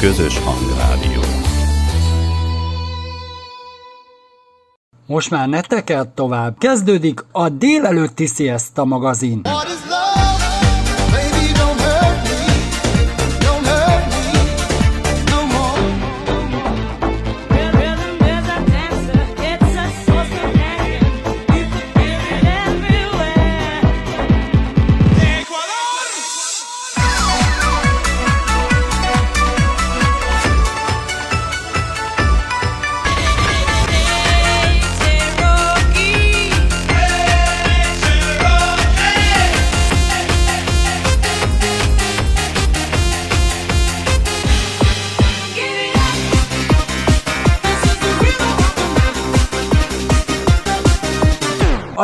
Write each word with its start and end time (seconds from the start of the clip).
közös 0.00 0.38
hangrádió. 0.38 1.20
Most 5.06 5.30
már 5.30 5.48
ne 5.48 5.60
tekert 5.60 6.08
tovább, 6.08 6.58
kezdődik 6.58 7.24
a 7.32 7.48
délelőtti 7.48 8.26
Siesta 8.26 8.84
magazin. 8.84 9.40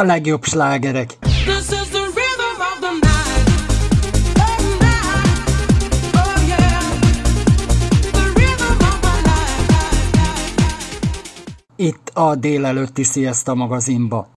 Legjobb 0.04 0.44
slágerek. 0.44 1.16
Itt 11.76 12.10
a 12.14 12.34
délelőtti 12.34 13.02
Siesta 13.02 13.54
magazinba. 13.54 14.28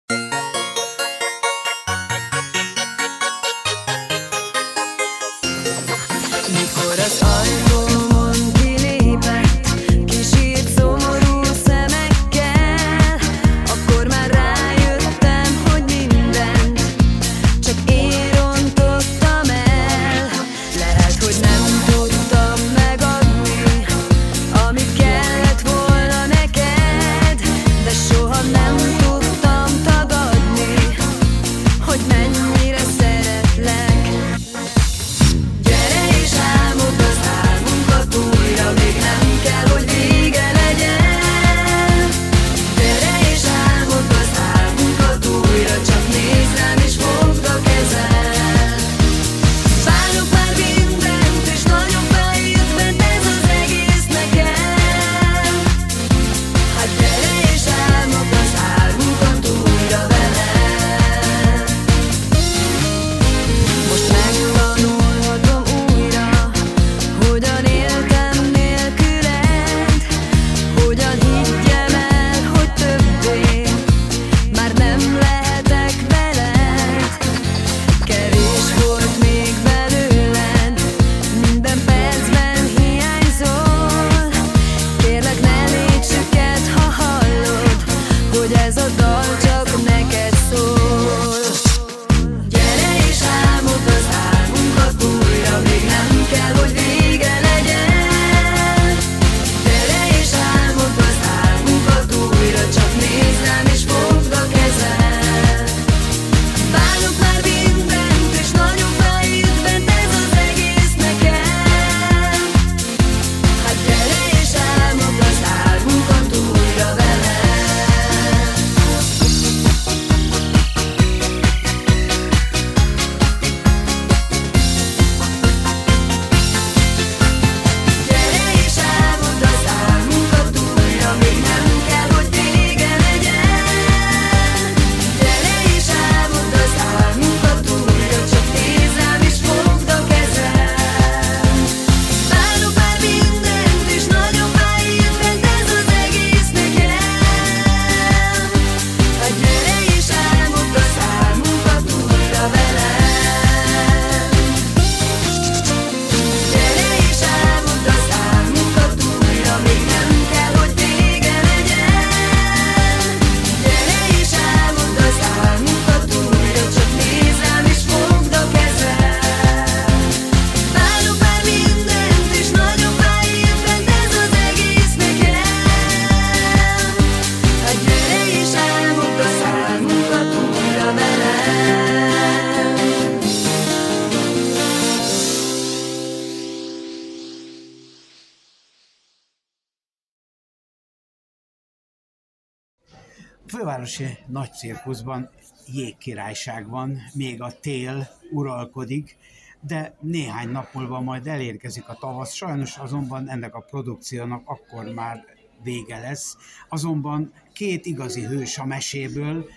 Fővárosi 193.47 194.17
nagy 194.27 194.53
cirkuszban 194.53 195.29
jégkirályság 195.67 196.69
van, 196.69 196.97
még 197.13 197.41
a 197.41 197.59
tél 197.59 198.07
uralkodik, 198.31 199.17
de 199.61 199.95
néhány 200.01 200.49
nap 200.49 200.73
múlva 200.73 201.01
majd 201.01 201.27
elérkezik 201.27 201.89
a 201.89 201.97
tavasz. 201.99 202.33
Sajnos 202.33 202.77
azonban 202.77 203.29
ennek 203.29 203.55
a 203.55 203.59
produkciónak 203.59 204.41
akkor 204.45 204.93
már 204.93 205.25
vége 205.63 205.99
lesz. 205.99 206.37
Azonban 206.69 207.33
két 207.53 207.85
igazi 207.85 208.25
hős 208.25 208.57
a 208.57 208.65
meséből, 208.65 209.49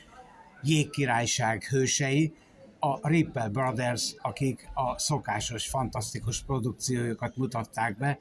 jégkirályság 0.62 1.64
hősei, 1.64 2.34
a 2.78 3.08
Ripple 3.08 3.48
Brothers, 3.48 4.14
akik 4.18 4.68
a 4.74 4.98
szokásos, 4.98 5.68
fantasztikus 5.68 6.42
produkciójukat 6.42 7.36
mutatták 7.36 7.96
be, 7.96 8.18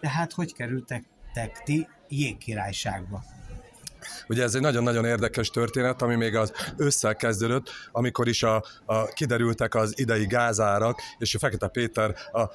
de 0.00 0.08
hát 0.08 0.32
hogy 0.32 0.54
kerültek 0.54 1.04
ti 1.64 1.88
jégkirályságba? 2.08 3.22
Ugye 4.28 4.42
ez 4.42 4.54
egy 4.54 4.60
nagyon-nagyon 4.60 5.04
érdekes 5.04 5.50
történet, 5.50 6.02
ami 6.02 6.14
még 6.14 6.36
az 6.36 6.52
ősszel 6.76 7.16
kezdődött, 7.16 7.70
amikor 7.92 8.28
is 8.28 8.42
a, 8.42 8.64
a, 8.84 9.04
kiderültek 9.04 9.74
az 9.74 9.98
idei 9.98 10.26
gázárak, 10.26 11.00
és 11.18 11.34
a 11.34 11.38
Fekete 11.38 11.68
Péter 11.68 12.14
a 12.32 12.50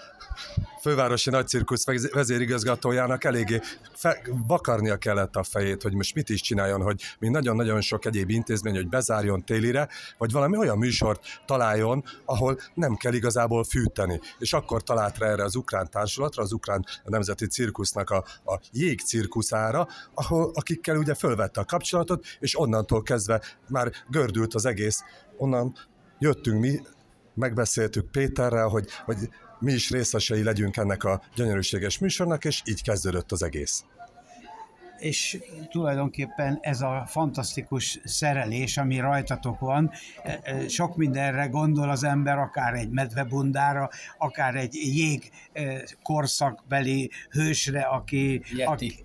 fővárosi 0.82 1.30
nagycirkusz 1.30 1.86
vezérigazgatójának 2.12 3.24
eléggé 3.24 3.62
fe, 3.94 4.22
vakarnia 4.48 4.98
kellett 4.98 5.36
a 5.36 5.44
fejét, 5.44 5.82
hogy 5.82 5.94
most 5.94 6.16
mit 6.16 6.30
is 6.30 6.42
csináljon, 6.42 6.82
hogy 6.82 7.02
mi 7.20 7.30
nagyon-nagyon 7.30 7.82
sok 7.82 8.06
egyéb 8.06 8.30
intézmény, 8.30 8.76
hogy 8.76 8.88
bezárjon 8.88 9.46
télire, 9.46 9.88
vagy 10.18 10.32
valami 10.32 10.58
olyan 10.58 10.78
műsort 10.78 11.24
találjon, 11.46 12.04
ahol 12.26 12.60
nem 12.74 12.96
kell 12.96 13.14
igazából 13.14 13.64
fűteni. 13.64 14.20
És 14.40 14.54
akkor 14.54 14.84
talált 14.84 15.18
rá 15.18 15.28
erre 15.28 15.44
az 15.44 15.56
ukrán 15.56 15.90
társulatra, 15.90 16.44
az 16.44 16.52
ukrán 16.52 16.86
nemzeti 17.04 17.48
cirkusznak 17.48 18.10
a, 18.10 18.24
a 18.46 18.60
jég 18.72 19.02
cirkuszára, 19.02 19.88
ahol, 20.14 20.52
akikkel 20.54 20.98
ugye 20.98 21.14
fölvette 21.38 21.62
a 21.62 21.66
kapcsolatot, 21.66 22.26
és 22.40 22.60
onnantól 22.60 23.04
kezdve 23.04 23.42
már 23.70 23.92
gördült 24.10 24.54
az 24.54 24.66
egész. 24.66 25.04
Onnan 25.38 25.76
jöttünk 26.20 26.60
mi, 26.60 26.80
megbeszéltük 27.34 28.12
Péterrel, 28.12 28.68
hogy, 28.68 28.90
hogy 29.06 29.18
mi 29.60 29.74
is 29.74 29.90
részesei 29.90 30.44
legyünk 30.44 30.78
ennek 30.78 31.04
a 31.04 31.22
gyönyörűséges 31.36 32.00
műsornak, 32.00 32.46
és 32.46 32.62
így 32.66 32.84
kezdődött 32.84 33.32
az 33.32 33.44
egész 33.44 33.84
és 35.00 35.38
tulajdonképpen 35.70 36.58
ez 36.62 36.82
a 36.82 37.04
fantasztikus 37.08 38.00
szerelés, 38.04 38.78
ami 38.78 39.00
rajtatok 39.00 39.60
van, 39.60 39.92
e, 40.24 40.40
e, 40.44 40.68
sok 40.68 40.96
mindenre 40.96 41.46
gondol 41.46 41.90
az 41.90 42.04
ember, 42.04 42.38
akár 42.38 42.74
egy 42.74 42.90
medvebundára, 42.90 43.90
akár 44.18 44.56
egy 44.56 44.74
jég 44.74 45.32
e, 45.54 45.84
korszakbeli 46.04 47.12
hősre, 47.30 47.82
aki... 47.82 48.42
Yeti. 48.56 48.66
Aki, 48.66 49.04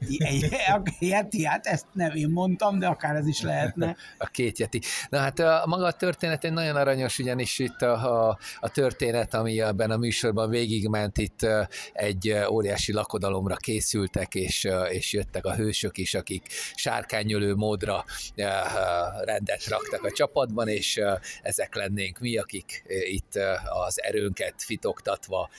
aki, 0.72 1.06
yeti, 1.06 1.44
hát 1.44 1.66
ezt 1.66 1.86
nem 1.92 2.14
én 2.14 2.28
mondtam, 2.28 2.78
de 2.78 2.86
akár 2.86 3.16
ez 3.16 3.26
is 3.26 3.42
lehetne. 3.42 3.96
A 4.18 4.26
két 4.26 4.58
Yeti. 4.58 4.80
Na 5.08 5.18
hát 5.18 5.38
a 5.38 5.62
maga 5.66 5.84
a 5.84 5.92
történet 5.92 6.44
egy 6.44 6.52
nagyon 6.52 6.76
aranyos, 6.76 7.18
ugyanis 7.18 7.58
itt 7.58 7.82
a, 7.82 8.28
a, 8.28 8.38
a 8.60 8.68
történet, 8.68 9.34
ami 9.34 9.60
ebben 9.60 9.90
a 9.90 9.96
műsorban 9.96 10.50
végigment, 10.50 11.18
itt 11.18 11.46
egy 11.92 12.34
óriási 12.50 12.92
lakodalomra 12.92 13.56
készültek, 13.56 14.34
és, 14.34 14.68
és 14.90 15.12
jöttek 15.12 15.44
a 15.44 15.54
hős 15.54 15.81
játékosok 15.82 15.99
is, 15.99 16.14
akik 16.14 16.49
sárkányölő 16.75 17.55
módra 17.55 18.05
eh, 18.34 18.46
eh, 18.46 19.25
rendet 19.25 19.67
raktak 19.67 20.05
a 20.05 20.11
csapatban, 20.11 20.69
és 20.69 20.96
eh, 20.96 21.19
ezek 21.43 21.75
lennénk 21.75 22.19
mi, 22.19 22.37
akik 22.37 22.84
itt 22.87 23.38
az 23.87 24.02
erőnket 24.02 24.55
fitoktatva 24.56 25.50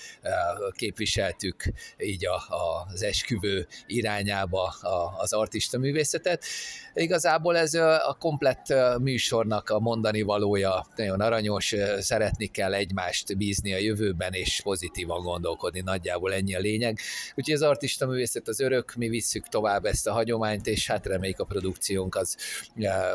képviseltük 0.71 1.63
így 1.97 2.25
a, 2.25 2.35
a, 2.35 2.87
az 2.93 3.03
esküvő 3.03 3.67
irányába 3.87 4.75
az 5.17 5.33
artista 5.33 5.77
művészetet. 5.77 6.45
Igazából 6.93 7.57
ez 7.57 7.73
a 7.73 8.17
komplett 8.19 8.73
műsornak 8.99 9.69
a 9.69 9.79
mondani 9.79 10.21
valója 10.21 10.85
nagyon 10.95 11.21
aranyos, 11.21 11.75
szeretni 11.99 12.47
kell 12.47 12.73
egymást 12.73 13.37
bízni 13.37 13.73
a 13.73 13.77
jövőben, 13.77 14.33
és 14.33 14.61
pozitívan 14.63 15.21
gondolkodni, 15.21 15.81
nagyjából 15.81 16.33
ennyi 16.33 16.55
a 16.55 16.59
lényeg. 16.59 16.99
Úgyhogy 17.35 17.53
az 17.53 17.61
artista 17.61 18.05
művészet 18.05 18.47
az 18.47 18.59
örök, 18.59 18.93
mi 18.95 19.07
visszük 19.09 19.47
tovább 19.47 19.85
ezt 19.85 20.07
a 20.07 20.12
hagyományt, 20.13 20.67
és 20.67 20.87
hát 20.87 21.05
reméljük 21.05 21.39
a 21.39 21.45
produkciónk 21.45 22.15
az 22.15 22.37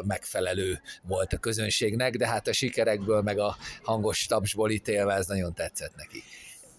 megfelelő 0.05 0.81
volt 1.03 1.33
a 1.33 1.39
közönségnek, 1.39 2.17
de 2.17 2.27
hát 2.27 2.49
a 2.49 2.53
sikerekből, 2.53 3.23
meg 3.23 3.39
a 3.39 3.57
hangos 3.83 4.27
tapsból 4.27 4.71
ítélve 4.71 5.15
ez 5.15 5.27
nagyon 5.27 5.55
tetszett 5.55 5.97
neki 5.97 6.23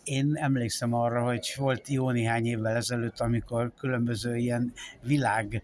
én 0.10 0.36
emlékszem 0.36 0.94
arra, 0.94 1.24
hogy 1.24 1.54
volt 1.58 1.88
jó 1.88 2.10
néhány 2.10 2.46
évvel 2.46 2.76
ezelőtt, 2.76 3.20
amikor 3.20 3.72
különböző 3.78 4.36
ilyen 4.36 4.74
világ, 5.02 5.64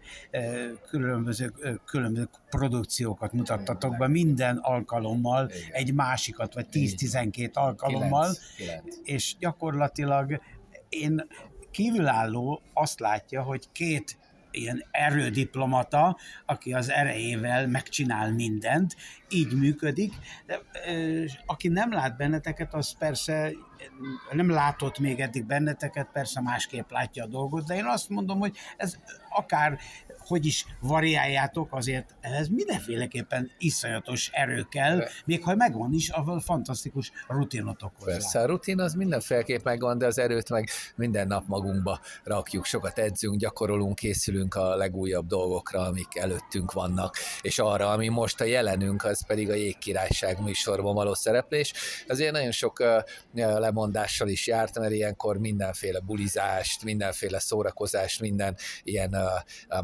különböző, 0.88 1.52
különböző 1.84 2.28
produkciókat 2.50 3.32
mutattatok 3.32 3.96
be, 3.96 4.08
minden 4.08 4.56
alkalommal 4.56 5.50
Igen. 5.50 5.70
egy 5.72 5.94
másikat, 5.94 6.54
vagy 6.54 6.66
10-12 6.72 7.52
alkalommal, 7.52 8.30
9, 8.56 8.82
9. 8.82 8.96
és 9.04 9.36
gyakorlatilag 9.38 10.40
én 10.88 11.26
kívülálló 11.70 12.62
azt 12.72 13.00
látja, 13.00 13.42
hogy 13.42 13.64
két 13.72 14.18
ilyen 14.56 14.84
erődiplomata, 14.90 16.18
aki 16.46 16.72
az 16.72 16.90
erejével 16.90 17.66
megcsinál 17.66 18.32
mindent, 18.32 18.96
így 19.28 19.52
működik, 19.52 20.12
de 20.46 20.60
aki 21.46 21.68
nem 21.68 21.92
lát 21.92 22.16
benneteket, 22.16 22.74
az 22.74 22.96
persze 22.98 23.52
nem 24.30 24.50
látott 24.50 24.98
még 24.98 25.20
eddig 25.20 25.44
benneteket, 25.44 26.08
persze 26.12 26.40
másképp 26.40 26.90
látja 26.90 27.24
a 27.24 27.26
dolgot, 27.26 27.66
de 27.66 27.74
én 27.74 27.84
azt 27.84 28.08
mondom, 28.08 28.38
hogy 28.38 28.56
ez 28.76 28.96
akár 29.30 29.78
hogy 30.18 30.46
is 30.46 30.66
variáljátok, 30.80 31.72
azért 31.72 32.14
ez 32.20 32.48
mindenféleképpen 32.48 33.50
iszonyatos 33.58 34.30
erő 34.32 34.66
kell, 34.70 35.04
még 35.24 35.42
ha 35.42 35.54
megvan 35.54 35.92
is 35.92 36.10
a 36.10 36.40
fantasztikus 36.40 37.12
rutinotok 37.28 37.92
hozzá. 37.98 38.12
Persze, 38.12 38.40
a 38.40 38.46
rutin 38.46 38.80
az 38.80 38.94
mindenféleképp 38.94 39.64
megvan, 39.64 39.98
de 39.98 40.06
az 40.06 40.18
erőt 40.18 40.50
meg 40.50 40.68
minden 40.96 41.26
nap 41.26 41.46
magunkba 41.46 42.00
rakjuk, 42.24 42.64
sokat 42.64 42.98
edzünk, 42.98 43.36
gyakorolunk, 43.36 43.94
készülünk 43.94 44.54
a 44.54 44.76
legújabb 44.76 45.26
dolgokra, 45.26 45.80
amik 45.80 46.16
előttünk 46.16 46.72
vannak, 46.72 47.16
és 47.40 47.58
arra, 47.58 47.90
ami 47.90 48.08
most 48.08 48.40
a 48.40 48.44
jelenünk, 48.44 49.04
az 49.04 49.15
pedig 49.26 49.50
a 49.50 49.54
Jégkirályság 49.54 50.42
műsorban 50.42 50.94
való 50.94 51.14
szereplés. 51.14 51.72
Azért 52.08 52.32
nagyon 52.32 52.50
sok 52.50 52.82
lemondással 53.34 54.28
is 54.28 54.46
járt, 54.46 54.78
mert 54.78 54.92
ilyenkor 54.92 55.38
mindenféle 55.38 56.00
bulizást, 56.00 56.84
mindenféle 56.84 57.38
szórakozást, 57.38 58.20
minden 58.20 58.56
ilyen 58.82 59.16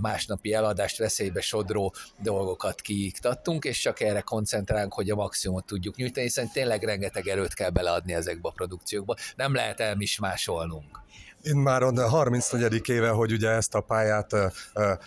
más 0.00 0.22
másnapi 0.22 0.54
eladást 0.54 0.98
veszélybe 0.98 1.40
sodró 1.40 1.94
dolgokat 2.18 2.80
kiiktattunk, 2.80 3.64
és 3.64 3.80
csak 3.80 4.00
erre 4.00 4.20
koncentrálunk, 4.20 4.92
hogy 4.92 5.10
a 5.10 5.14
maximumot 5.14 5.66
tudjuk 5.66 5.96
nyújtani, 5.96 6.26
hiszen 6.26 6.50
tényleg 6.52 6.82
rengeteg 6.82 7.26
erőt 7.28 7.54
kell 7.54 7.70
beleadni 7.70 8.14
ezekbe 8.14 8.48
a 8.48 8.52
produkciókba. 8.52 9.14
Nem 9.36 9.54
lehet 9.54 9.80
elmismásolnunk. 9.80 11.00
Én 11.42 11.56
már 11.56 11.82
a 11.82 12.08
34. 12.08 12.88
éve, 12.88 13.08
hogy 13.08 13.32
ugye 13.32 13.48
ezt 13.48 13.74
a 13.74 13.80
pályát 13.80 14.36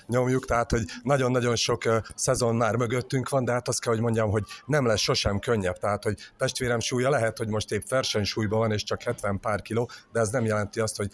nyomjuk, 0.07 0.45
tehát 0.45 0.71
hogy 0.71 0.83
nagyon-nagyon 1.03 1.55
sok 1.55 1.85
uh, 1.85 1.95
szezon 2.15 2.55
már 2.55 2.75
mögöttünk 2.75 3.29
van, 3.29 3.45
de 3.45 3.51
hát 3.51 3.67
azt 3.67 3.81
kell, 3.81 3.93
hogy 3.93 4.01
mondjam, 4.01 4.29
hogy 4.29 4.43
nem 4.65 4.85
lesz 4.85 4.99
sosem 4.99 5.39
könnyebb, 5.39 5.77
tehát 5.77 6.03
hogy 6.03 6.17
testvérem 6.37 6.79
súlya 6.79 7.09
lehet, 7.09 7.37
hogy 7.37 7.47
most 7.47 7.71
épp 7.71 7.87
versenysúlyban 7.89 8.59
van, 8.59 8.71
és 8.71 8.83
csak 8.83 9.01
70 9.01 9.39
pár 9.39 9.61
kiló, 9.61 9.89
de 10.11 10.19
ez 10.19 10.29
nem 10.29 10.45
jelenti 10.45 10.79
azt, 10.79 10.97
hogy 10.97 11.09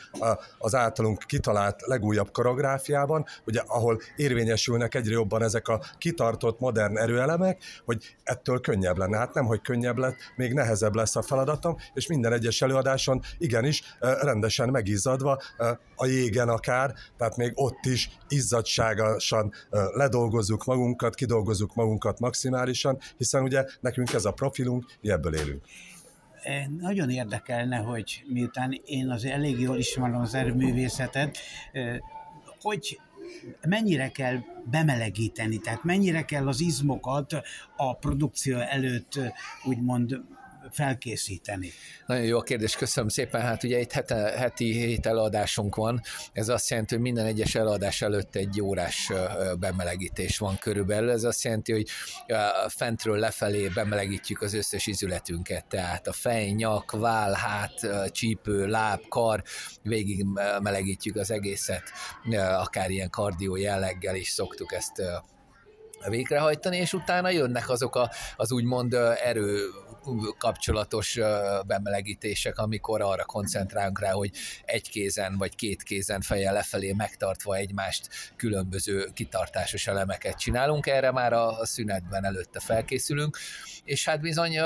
az 0.57 0.75
általunk 0.75 1.23
kitalált 1.27 1.81
legújabb 1.85 2.31
koreográfiában, 2.31 3.25
ugye 3.45 3.61
ahol 3.65 4.01
érvényesülnek 4.15 4.95
egyre 4.95 5.13
jobban 5.13 5.43
ezek 5.43 5.67
a 5.67 5.81
kitartott 5.97 6.59
modern 6.59 6.97
erőelemek, 6.97 7.63
hogy 7.85 8.15
ettől 8.23 8.59
könnyebb 8.59 8.97
lenne. 8.97 9.17
Hát 9.17 9.33
nem, 9.33 9.45
hogy 9.45 9.61
könnyebb 9.61 9.97
lett, 9.97 10.15
még 10.35 10.53
nehezebb 10.53 10.95
lesz 10.95 11.15
a 11.15 11.21
feladatom, 11.21 11.77
és 11.93 12.07
minden 12.07 12.33
egyes 12.33 12.61
előadáson 12.61 13.21
igenis 13.37 13.83
rendesen 13.99 14.69
megizzad 14.69 15.09
izzadva, 15.11 15.41
a 15.95 16.05
jégen 16.05 16.49
akár, 16.49 16.93
tehát 17.17 17.37
még 17.37 17.51
ott 17.55 17.85
is 17.85 18.09
izzadságosan 18.27 19.53
ledolgozzuk 19.93 20.65
magunkat, 20.65 21.15
kidolgozzuk 21.15 21.75
magunkat 21.75 22.19
maximálisan, 22.19 22.99
hiszen 23.17 23.43
ugye 23.43 23.65
nekünk 23.79 24.13
ez 24.13 24.25
a 24.25 24.31
profilunk, 24.31 24.85
ebből 25.01 25.35
élünk. 25.35 25.63
Nagyon 26.79 27.09
érdekelne, 27.09 27.77
hogy 27.77 28.23
miután 28.27 28.81
én 28.85 29.09
az 29.09 29.25
elég 29.25 29.59
jól 29.59 29.77
ismerem 29.77 30.21
az 30.21 30.33
erőművészetet, 30.33 31.37
hogy 32.61 32.99
mennyire 33.67 34.09
kell 34.09 34.37
bemelegíteni, 34.69 35.57
tehát 35.57 35.83
mennyire 35.83 36.21
kell 36.25 36.47
az 36.47 36.61
izmokat 36.61 37.41
a 37.75 37.95
produkció 37.95 38.57
előtt 38.57 39.19
úgymond 39.63 40.21
felkészíteni? 40.71 41.71
Nagyon 42.05 42.23
jó 42.23 42.37
a 42.37 42.41
kérdés, 42.41 42.75
köszönöm 42.75 43.09
szépen. 43.09 43.41
Hát 43.41 43.63
ugye 43.63 43.79
itt 43.79 43.91
hete, 43.91 44.15
heti 44.15 44.71
hét 44.71 45.05
eladásunk 45.05 45.75
van, 45.75 46.01
ez 46.33 46.49
azt 46.49 46.69
jelenti, 46.69 46.93
hogy 46.93 47.03
minden 47.03 47.25
egyes 47.25 47.55
eladás 47.55 48.01
előtt 48.01 48.35
egy 48.35 48.61
órás 48.61 49.11
bemelegítés 49.59 50.37
van 50.37 50.57
körülbelül. 50.57 51.09
Ez 51.09 51.23
azt 51.23 51.43
jelenti, 51.43 51.71
hogy 51.71 51.87
fentről 52.67 53.17
lefelé 53.17 53.67
bemelegítjük 53.67 54.41
az 54.41 54.53
összes 54.53 54.87
izületünket, 54.87 55.65
tehát 55.65 56.07
a 56.07 56.13
fej, 56.13 56.47
nyak, 56.47 56.91
váll, 56.91 57.33
hát, 57.33 57.87
csípő, 58.11 58.65
láb, 58.67 59.07
kar, 59.07 59.43
végig 59.83 60.25
melegítjük 60.61 61.15
az 61.15 61.31
egészet, 61.31 61.83
akár 62.57 62.89
ilyen 62.89 63.09
kardió 63.09 63.55
jelleggel 63.55 64.15
is 64.15 64.29
szoktuk 64.29 64.73
ezt 64.73 65.01
végrehajtani, 66.09 66.77
és 66.77 66.93
utána 66.93 67.29
jönnek 67.29 67.69
azok 67.69 67.95
a, 67.95 68.11
az 68.35 68.51
úgymond 68.51 68.93
erő 69.23 69.69
kapcsolatos 70.37 71.19
bemelegítések, 71.67 72.57
amikor 72.57 73.01
arra 73.01 73.25
koncentrálunk 73.25 73.99
rá, 73.99 74.11
hogy 74.11 74.31
egy 74.65 74.89
kézen 74.89 75.37
vagy 75.37 75.55
két 75.55 75.83
kézen 75.83 76.21
fejjel 76.21 76.53
lefelé 76.53 76.91
megtartva 76.91 77.55
egymást 77.55 78.09
különböző 78.35 79.09
kitartásos 79.13 79.87
elemeket 79.87 80.37
csinálunk. 80.37 80.87
Erre 80.87 81.11
már 81.11 81.33
a 81.33 81.65
szünetben 81.65 82.25
előtte 82.25 82.59
felkészülünk, 82.59 83.37
és 83.83 84.05
hát 84.05 84.21
bizony 84.21 84.59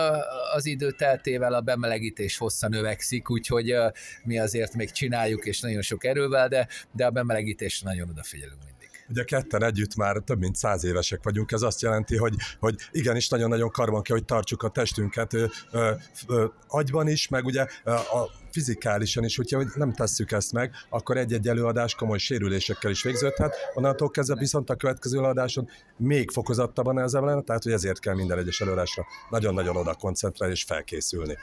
az 0.53 0.65
idő 0.65 0.91
teltével 0.91 1.53
a 1.53 1.61
bemelegítés 1.61 2.37
hossza 2.37 2.67
növekszik, 2.67 3.29
úgyhogy 3.29 3.75
mi 4.23 4.39
azért 4.39 4.73
még 4.73 4.91
csináljuk, 4.91 5.45
és 5.45 5.59
nagyon 5.59 5.81
sok 5.81 6.03
erővel, 6.03 6.47
de, 6.47 6.67
de 6.91 7.05
a 7.05 7.09
bemelegítésre 7.09 7.89
nagyon 7.89 8.09
odafigyelünk. 8.09 8.74
Ugye 9.09 9.23
ketten 9.23 9.63
együtt 9.63 9.95
már 9.95 10.17
több 10.17 10.39
mint 10.39 10.55
száz 10.55 10.83
évesek 10.83 11.23
vagyunk, 11.23 11.51
ez 11.51 11.61
azt 11.61 11.81
jelenti, 11.81 12.17
hogy, 12.17 12.35
hogy 12.59 12.75
igenis 12.91 13.29
nagyon-nagyon 13.29 13.69
karban 13.69 14.01
kell, 14.01 14.15
hogy 14.15 14.25
tartsuk 14.25 14.63
a 14.63 14.69
testünket 14.69 15.33
ö, 15.33 15.45
ö, 15.71 15.91
ö, 16.27 16.45
agyban 16.67 17.07
is, 17.07 17.27
meg 17.27 17.45
ugye 17.45 17.65
a 17.83 18.29
fizikálisan 18.51 19.23
is, 19.23 19.35
hogyha 19.35 19.63
nem 19.75 19.93
tesszük 19.93 20.31
ezt 20.31 20.51
meg, 20.51 20.71
akkor 20.89 21.17
egy-egy 21.17 21.47
előadás 21.47 21.95
komoly 21.95 22.17
sérülésekkel 22.17 22.91
is 22.91 23.03
végződhet, 23.03 23.55
onnantól 23.73 24.09
kezdve 24.09 24.35
viszont 24.35 24.69
a 24.69 24.75
következő 24.75 25.17
előadáson 25.17 25.69
még 25.97 26.31
fokozottabban 26.31 26.99
ezzel 26.99 27.21
lenne, 27.21 27.41
tehát 27.41 27.63
hogy 27.63 27.71
ezért 27.71 27.99
kell 27.99 28.15
minden 28.15 28.37
egyes 28.37 28.61
előadásra 28.61 29.05
nagyon-nagyon 29.29 29.75
oda 29.75 29.93
koncentrálni 29.93 30.53
és 30.53 30.63
felkészülni. 30.63 31.37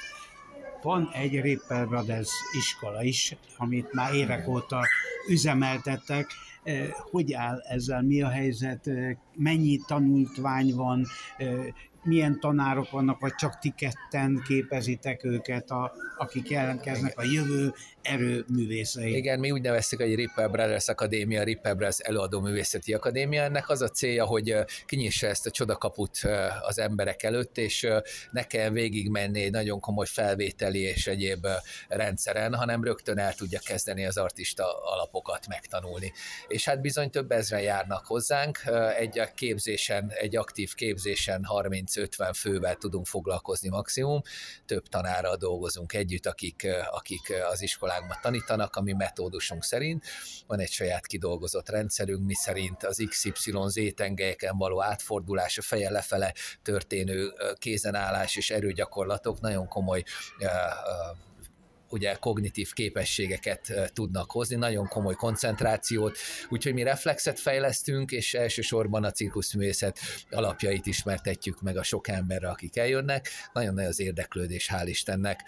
Van 0.82 1.10
egy 1.12 1.40
Ripper 1.40 1.88
Brothers 1.88 2.30
iskola 2.58 3.02
is, 3.02 3.36
amit 3.56 3.92
már 3.92 4.14
évek 4.14 4.48
óta 4.48 4.80
üzemeltettek. 5.28 6.30
Eh, 6.62 6.88
hogy 7.10 7.32
áll 7.32 7.58
ezzel, 7.58 8.02
mi 8.02 8.22
a 8.22 8.28
helyzet, 8.28 8.86
eh, 8.86 9.16
mennyi 9.34 9.80
tanultvány 9.86 10.74
van, 10.74 11.06
eh, 11.36 11.66
milyen 12.04 12.40
tanárok 12.40 12.90
vannak, 12.90 13.20
vagy 13.20 13.34
csak 13.34 13.58
ti 13.58 13.74
ketten 13.76 14.42
képezitek 14.46 15.24
őket, 15.24 15.70
a, 15.70 15.92
akik 16.16 16.50
jelentkeznek 16.50 17.18
a 17.18 17.22
jövő 17.22 17.72
erőművészei. 18.02 19.16
Igen, 19.16 19.38
mi 19.38 19.50
úgy 19.50 19.62
neveztük, 19.62 20.00
hogy 20.00 20.14
Ripper 20.14 20.50
Brothers 20.50 20.88
Akadémia, 20.88 21.42
Ripper 21.42 21.76
Brothers 21.76 21.98
Előadó 21.98 22.40
Művészeti 22.40 22.94
Akadémia. 22.94 23.42
Ennek 23.42 23.68
az 23.68 23.82
a 23.82 23.88
célja, 23.88 24.24
hogy 24.24 24.56
kinyissa 24.86 25.26
ezt 25.26 25.46
a 25.46 25.50
csodakaput 25.50 26.18
az 26.60 26.78
emberek 26.78 27.22
előtt, 27.22 27.58
és 27.58 27.88
ne 28.30 28.46
kell 28.46 28.70
végigmenni 28.70 29.42
egy 29.42 29.50
nagyon 29.50 29.80
komoly 29.80 30.06
felvételi 30.06 30.80
és 30.80 31.06
egyéb 31.06 31.46
rendszeren, 31.88 32.54
hanem 32.54 32.84
rögtön 32.84 33.18
el 33.18 33.34
tudja 33.34 33.58
kezdeni 33.64 34.06
az 34.06 34.16
artista 34.16 34.82
alapokat 34.82 35.46
megtanulni. 35.48 36.12
És 36.48 36.64
hát 36.64 36.80
bizony 36.80 37.10
több 37.10 37.30
ezren 37.30 37.60
járnak 37.60 38.06
hozzánk, 38.06 38.60
egy 38.98 39.22
képzésen, 39.34 40.12
egy 40.20 40.36
aktív 40.36 40.74
képzésen 40.74 41.44
30-50 41.94 42.32
fővel 42.34 42.76
tudunk 42.76 43.06
foglalkozni 43.06 43.68
maximum, 43.68 44.20
több 44.66 44.88
tanárral 44.88 45.36
dolgozunk 45.36 45.92
együtt, 45.92 46.26
akik, 46.26 46.66
akik 46.90 47.32
az 47.50 47.62
iskolában 47.62 47.80
iskolákban 47.82 48.18
tanítanak, 48.22 48.76
ami 48.76 48.92
metódusunk 48.92 49.64
szerint. 49.64 50.04
Van 50.46 50.60
egy 50.60 50.70
saját 50.70 51.06
kidolgozott 51.06 51.68
rendszerünk, 51.68 52.26
mi 52.26 52.34
szerint 52.34 52.84
az 52.84 53.04
XYZ 53.08 53.94
tengelyeken 53.94 54.56
való 54.56 54.82
átfordulás, 54.82 55.58
a 55.58 55.62
feje 55.62 55.90
lefele 55.90 56.34
történő 56.62 57.32
kézenállás 57.58 58.36
és 58.36 58.50
erőgyakorlatok 58.50 59.40
nagyon 59.40 59.68
komoly 59.68 60.02
ugye 61.92 62.14
kognitív 62.14 62.72
képességeket 62.72 63.90
tudnak 63.92 64.30
hozni, 64.30 64.56
nagyon 64.56 64.88
komoly 64.88 65.14
koncentrációt, 65.14 66.18
úgyhogy 66.48 66.74
mi 66.74 66.82
reflexet 66.82 67.40
fejlesztünk, 67.40 68.10
és 68.10 68.34
elsősorban 68.34 69.04
a 69.04 69.10
cirkuszművészet 69.10 69.98
alapjait 70.30 70.86
ismertetjük 70.86 71.60
meg 71.60 71.76
a 71.76 71.82
sok 71.82 72.08
emberre, 72.08 72.48
akik 72.48 72.76
eljönnek. 72.76 73.28
Nagyon 73.52 73.74
nagy 73.74 73.84
az 73.84 74.00
érdeklődés, 74.00 74.70
hál' 74.72 74.86
Istennek. 74.86 75.40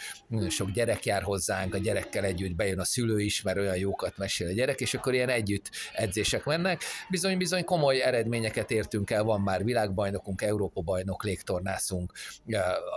Sok 0.49 0.71
gyerek 0.71 1.05
jár 1.05 1.23
hozzánk, 1.23 1.75
a 1.75 1.79
gyerekkel 1.79 2.25
együtt 2.25 2.55
bejön 2.55 2.79
a 2.79 2.85
szülő 2.85 3.21
is, 3.21 3.43
mert 3.43 3.59
olyan 3.59 3.77
jókat 3.77 4.17
mesél 4.17 4.47
a 4.47 4.53
gyerek, 4.53 4.81
és 4.81 4.95
akkor 4.95 5.15
ilyen 5.15 5.29
együtt 5.29 5.71
edzések 5.93 6.45
mennek. 6.45 6.83
Bizony-bizony 7.11 7.65
komoly 7.65 8.03
eredményeket 8.03 8.71
értünk 8.71 9.11
el, 9.11 9.23
van 9.23 9.41
már 9.41 9.65
világbajnokunk, 9.65 10.43
Európa-bajnok, 10.43 11.25
légtornászunk, 11.25 12.13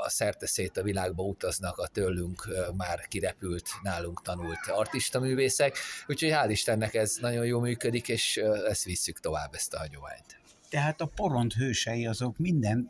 a 0.03 0.09
szerteszét 0.09 0.77
a 0.77 0.83
világba 0.83 1.23
utaznak, 1.23 1.77
a 1.77 1.87
tőlünk 1.87 2.47
már 2.77 3.07
kirep 3.07 3.36
repült, 3.39 3.69
nálunk 3.81 4.21
tanult 4.21 4.67
artista 4.67 5.19
művészek, 5.19 5.77
úgyhogy 6.07 6.29
hál' 6.33 6.47
Istennek 6.49 6.93
ez 6.93 7.17
nagyon 7.21 7.45
jól 7.45 7.61
működik, 7.61 8.07
és 8.07 8.37
ezt 8.67 8.83
visszük 8.83 9.19
tovább, 9.19 9.53
ezt 9.53 9.73
a 9.73 9.77
hagyományt. 9.77 10.39
Tehát 10.69 11.01
a 11.01 11.05
poront 11.05 11.53
hősei 11.53 12.07
azok 12.07 12.37
minden 12.37 12.89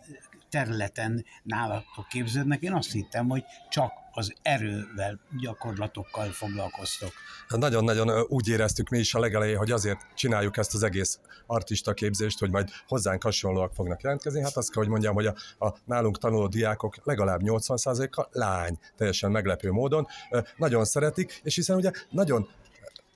területen 0.50 1.25
nálatok 1.44 2.08
képződnek. 2.10 2.62
Én 2.62 2.74
azt 2.74 2.92
hittem, 2.92 3.30
hogy 3.30 3.44
csak 3.70 3.92
az 4.18 4.34
erővel, 4.42 5.20
gyakorlatokkal 5.42 6.30
foglalkoztok. 6.30 7.12
Hát 7.48 7.60
nagyon-nagyon 7.60 8.26
úgy 8.28 8.48
éreztük 8.48 8.90
mi 8.90 8.98
is 8.98 9.14
a 9.14 9.20
legelején, 9.20 9.58
hogy 9.58 9.72
azért 9.72 10.00
csináljuk 10.16 10.58
ezt 10.58 10.74
az 10.74 10.84
egész 10.84 11.20
artista 11.46 11.94
képzést, 11.94 12.40
hogy 12.40 12.52
majd 12.52 12.70
hozzánk 12.88 13.24
hasonlóak 13.24 13.74
fognak 13.74 14.02
jelentkezni. 14.02 14.42
Hát 14.42 14.58
azt 14.58 14.72
kell, 14.72 14.82
hogy 14.82 14.92
mondjam, 14.92 15.14
hogy 15.14 15.26
a, 15.26 15.36
a 15.66 15.76
nálunk 15.86 16.18
tanuló 16.18 16.48
diákok 16.48 16.96
legalább 17.04 17.42
80%-a 17.44 18.28
lány, 18.32 18.80
teljesen 18.96 19.32
meglepő 19.32 19.72
módon. 19.72 20.08
Nagyon 20.56 20.86
szeretik, 20.86 21.40
és 21.44 21.56
hiszen 21.56 21.76
ugye 21.76 21.92
nagyon 22.10 22.48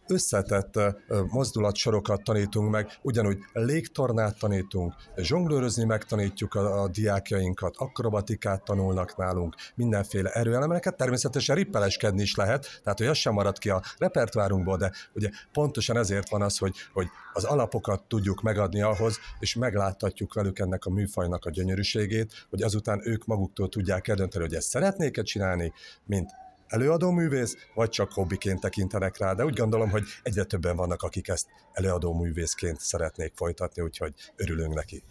összetett 0.08 0.80
mozdulatsorokat 1.28 2.24
tanítunk 2.24 2.70
meg, 2.70 2.98
ugyanúgy 3.02 3.38
légtornát 3.54 4.40
tanítunk, 4.40 4.94
zsonglőrözni 5.18 5.84
megtanítjuk 5.84 6.54
a, 6.54 6.82
a 6.82 6.88
diákjainkat, 6.88 7.76
akrobatikát 7.78 8.64
tanulnak 8.64 9.18
nálunk, 9.18 9.56
mindenféle 9.76 10.30
erőelemeket, 10.30 10.98
természetesen 10.98 11.56
rippeleskedni 11.56 12.22
is 12.22 12.36
lehet, 12.36 12.80
tehát 12.84 12.98
hogy 12.98 13.08
az 13.08 13.18
sem 13.18 13.34
marad 13.34 13.58
ki 13.58 13.70
a 13.70 13.82
repertoárunkból, 13.98 14.78
de 14.78 14.92
ugye 15.14 15.30
pontosan 15.52 15.98
ezért 15.98 16.30
van 16.30 16.42
az, 16.42 16.58
hogy, 16.58 16.76
hogy 16.94 17.08
az 17.34 17.44
alapokat 17.44 18.04
tudjuk 18.08 18.42
megadni 18.42 18.82
ahhoz, 18.82 19.20
és 19.40 19.56
megláttatjuk 19.56 20.34
velük 20.34 20.60
ennek 20.60 20.86
a 20.86 20.90
műfajnak 20.90 21.46
a 21.46 21.50
gyönyörűségét, 21.50 22.48
hogy 22.50 22.62
azután 22.62 23.02
ők 23.04 23.26
maguktól 23.26 23.70
tudják 23.70 24.08
eldönteni, 24.08 24.44
hogy 24.44 24.56
ezt 24.56 24.68
szeretnék-e 24.68 25.22
csinálni, 25.22 25.74
mint 26.06 26.30
előadó 26.72 27.12
művész, 27.12 27.56
vagy 27.74 27.90
csak 27.90 28.12
hobbiként 28.12 28.60
tekintenek 28.60 29.18
rá, 29.18 29.34
de 29.34 29.46
úgy 29.46 29.56
gondolom, 29.56 29.90
hogy 29.90 30.04
egyre 30.24 30.44
többen 30.44 30.76
vannak, 30.76 31.02
akik 31.02 31.28
ezt 31.28 31.48
előadó 31.72 32.14
művészként 32.14 32.80
szeretnék 32.80 33.32
folytatni, 33.36 33.82
úgyhogy 33.82 34.14
örülünk 34.36 34.74
neki. 34.74 35.04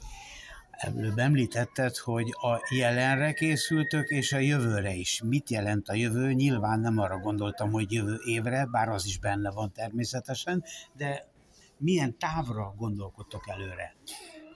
Előbb 0.70 1.18
említetted, 1.18 1.96
hogy 1.96 2.28
a 2.30 2.74
jelenre 2.74 3.32
készültök, 3.32 4.08
és 4.08 4.32
a 4.32 4.38
jövőre 4.38 4.92
is. 4.92 5.22
Mit 5.24 5.50
jelent 5.50 5.88
a 5.88 5.94
jövő? 5.94 6.32
Nyilván 6.32 6.80
nem 6.80 6.98
arra 6.98 7.18
gondoltam, 7.18 7.70
hogy 7.70 7.92
jövő 7.92 8.18
évre, 8.24 8.66
bár 8.70 8.88
az 8.88 9.06
is 9.06 9.18
benne 9.18 9.50
van 9.50 9.72
természetesen, 9.72 10.64
de 10.96 11.28
milyen 11.76 12.18
távra 12.18 12.74
gondolkodtok 12.76 13.48
előre? 13.48 13.96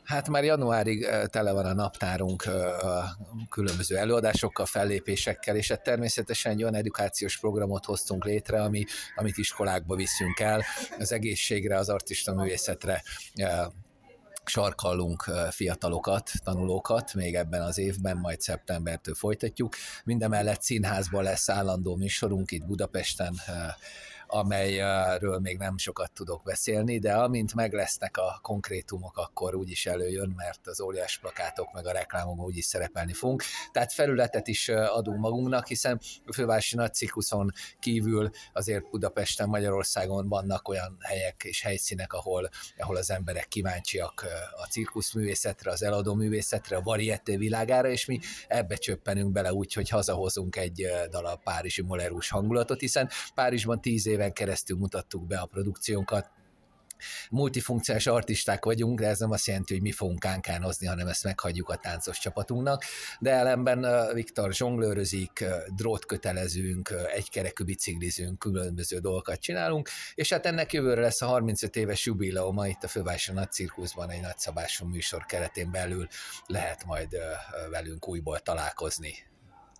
Hát 0.04 0.28
már 0.28 0.44
januárig 0.44 1.06
tele 1.26 1.52
van 1.52 1.64
a 1.64 1.74
naptárunk 1.74 2.48
különböző 3.48 3.96
előadásokkal, 3.96 4.66
fellépésekkel, 4.66 5.56
és 5.56 5.68
hát 5.68 5.82
természetesen 5.82 6.52
egy 6.52 6.62
olyan 6.62 6.74
edukációs 6.74 7.38
programot 7.38 7.84
hoztunk 7.84 8.24
létre, 8.24 8.62
ami, 8.62 8.84
amit 9.14 9.36
iskolákba 9.36 9.96
viszünk 9.96 10.40
el, 10.40 10.62
az 10.98 11.12
egészségre, 11.12 11.76
az 11.76 11.88
artista 11.88 12.34
művészetre 12.34 13.02
sarkallunk 14.44 15.22
fiatalokat, 15.50 16.30
tanulókat 16.42 17.14
még 17.14 17.34
ebben 17.34 17.62
az 17.62 17.78
évben, 17.78 18.16
majd 18.16 18.40
szeptembertől 18.40 19.14
folytatjuk. 19.14 19.74
Mindemellett 20.04 20.62
színházban 20.62 21.22
lesz 21.22 21.48
állandó 21.48 21.96
műsorunk 21.96 22.50
itt 22.50 22.66
Budapesten, 22.66 23.34
amelyről 24.26 25.38
még 25.38 25.58
nem 25.58 25.78
sokat 25.78 26.12
tudok 26.12 26.42
beszélni, 26.42 26.98
de 26.98 27.14
amint 27.14 27.54
meg 27.54 27.72
lesznek 27.72 28.16
a 28.16 28.38
konkrétumok, 28.42 29.16
akkor 29.16 29.54
úgyis 29.54 29.86
előjön, 29.86 30.32
mert 30.36 30.66
az 30.66 30.80
óriás 30.80 31.18
plakátok 31.18 31.72
meg 31.72 31.86
a 31.86 31.92
reklámok 31.92 32.38
úgyis 32.40 32.64
szerepelni 32.64 33.12
fogunk. 33.12 33.42
Tehát 33.72 33.92
felületet 33.92 34.48
is 34.48 34.68
adunk 34.68 35.18
magunknak, 35.18 35.66
hiszen 35.66 36.00
a 36.26 36.32
fővárosi 36.32 36.76
nagy 36.76 36.94
cikluszon 36.94 37.50
kívül 37.78 38.30
azért 38.52 38.90
Budapesten, 38.90 39.48
Magyarországon 39.48 40.28
vannak 40.28 40.68
olyan 40.68 40.96
helyek 41.00 41.42
és 41.44 41.62
helyszínek, 41.62 42.12
ahol, 42.12 42.48
ahol 42.78 42.96
az 42.96 43.10
emberek 43.10 43.48
kíváncsiak 43.48 44.24
a 44.56 44.66
cirkuszművészetre, 44.66 45.70
az 45.70 45.82
eladó 45.82 46.14
művészetre, 46.14 46.76
a 46.76 46.82
varieté 46.82 47.36
világára, 47.36 47.88
és 47.88 48.06
mi 48.06 48.18
ebbe 48.48 48.76
csöppenünk 48.76 49.32
bele 49.32 49.52
úgy, 49.52 49.72
hogy 49.72 49.88
hazahozunk 49.88 50.56
egy 50.56 50.86
dalap 51.10 51.42
Párizsi 51.42 51.82
Molerus 51.82 52.28
hangulatot, 52.28 52.80
hiszen 52.80 53.10
Párizsban 53.34 53.80
tíz 53.80 54.06
éve 54.06 54.13
éven 54.14 54.32
keresztül 54.32 54.76
mutattuk 54.76 55.26
be 55.26 55.38
a 55.38 55.46
produkciónkat, 55.46 56.30
multifunkciós 57.30 58.06
artisták 58.06 58.64
vagyunk, 58.64 59.00
de 59.00 59.06
ez 59.06 59.18
nem 59.18 59.30
azt 59.30 59.46
jelenti, 59.46 59.72
hogy 59.72 59.82
mi 59.82 59.92
fogunk 59.92 60.18
kánkánozni, 60.18 60.86
hanem 60.86 61.06
ezt 61.06 61.24
meghagyjuk 61.24 61.68
a 61.68 61.76
táncos 61.76 62.18
csapatunknak. 62.18 62.84
De 63.20 63.30
ellenben 63.30 64.12
Viktor 64.14 64.52
zsonglőrözik, 64.52 65.44
drótkötelezünk, 65.74 66.94
egykerekű 67.14 67.64
biciklizünk, 67.64 68.38
különböző 68.38 68.98
dolgokat 68.98 69.40
csinálunk, 69.40 69.88
és 70.14 70.32
hát 70.32 70.46
ennek 70.46 70.72
jövőre 70.72 71.00
lesz 71.00 71.22
a 71.22 71.26
35 71.26 71.76
éves 71.76 72.06
jubileuma 72.06 72.66
itt 72.66 72.82
a 72.82 72.88
Fővárosi 72.88 73.32
Nagy 73.32 73.52
Cirkuszban, 73.52 74.10
egy 74.10 74.20
nagyszabású 74.20 74.86
műsor 74.86 75.24
keretén 75.24 75.70
belül 75.70 76.08
lehet 76.46 76.84
majd 76.84 77.16
velünk 77.70 78.08
újból 78.08 78.40
találkozni. 78.40 79.14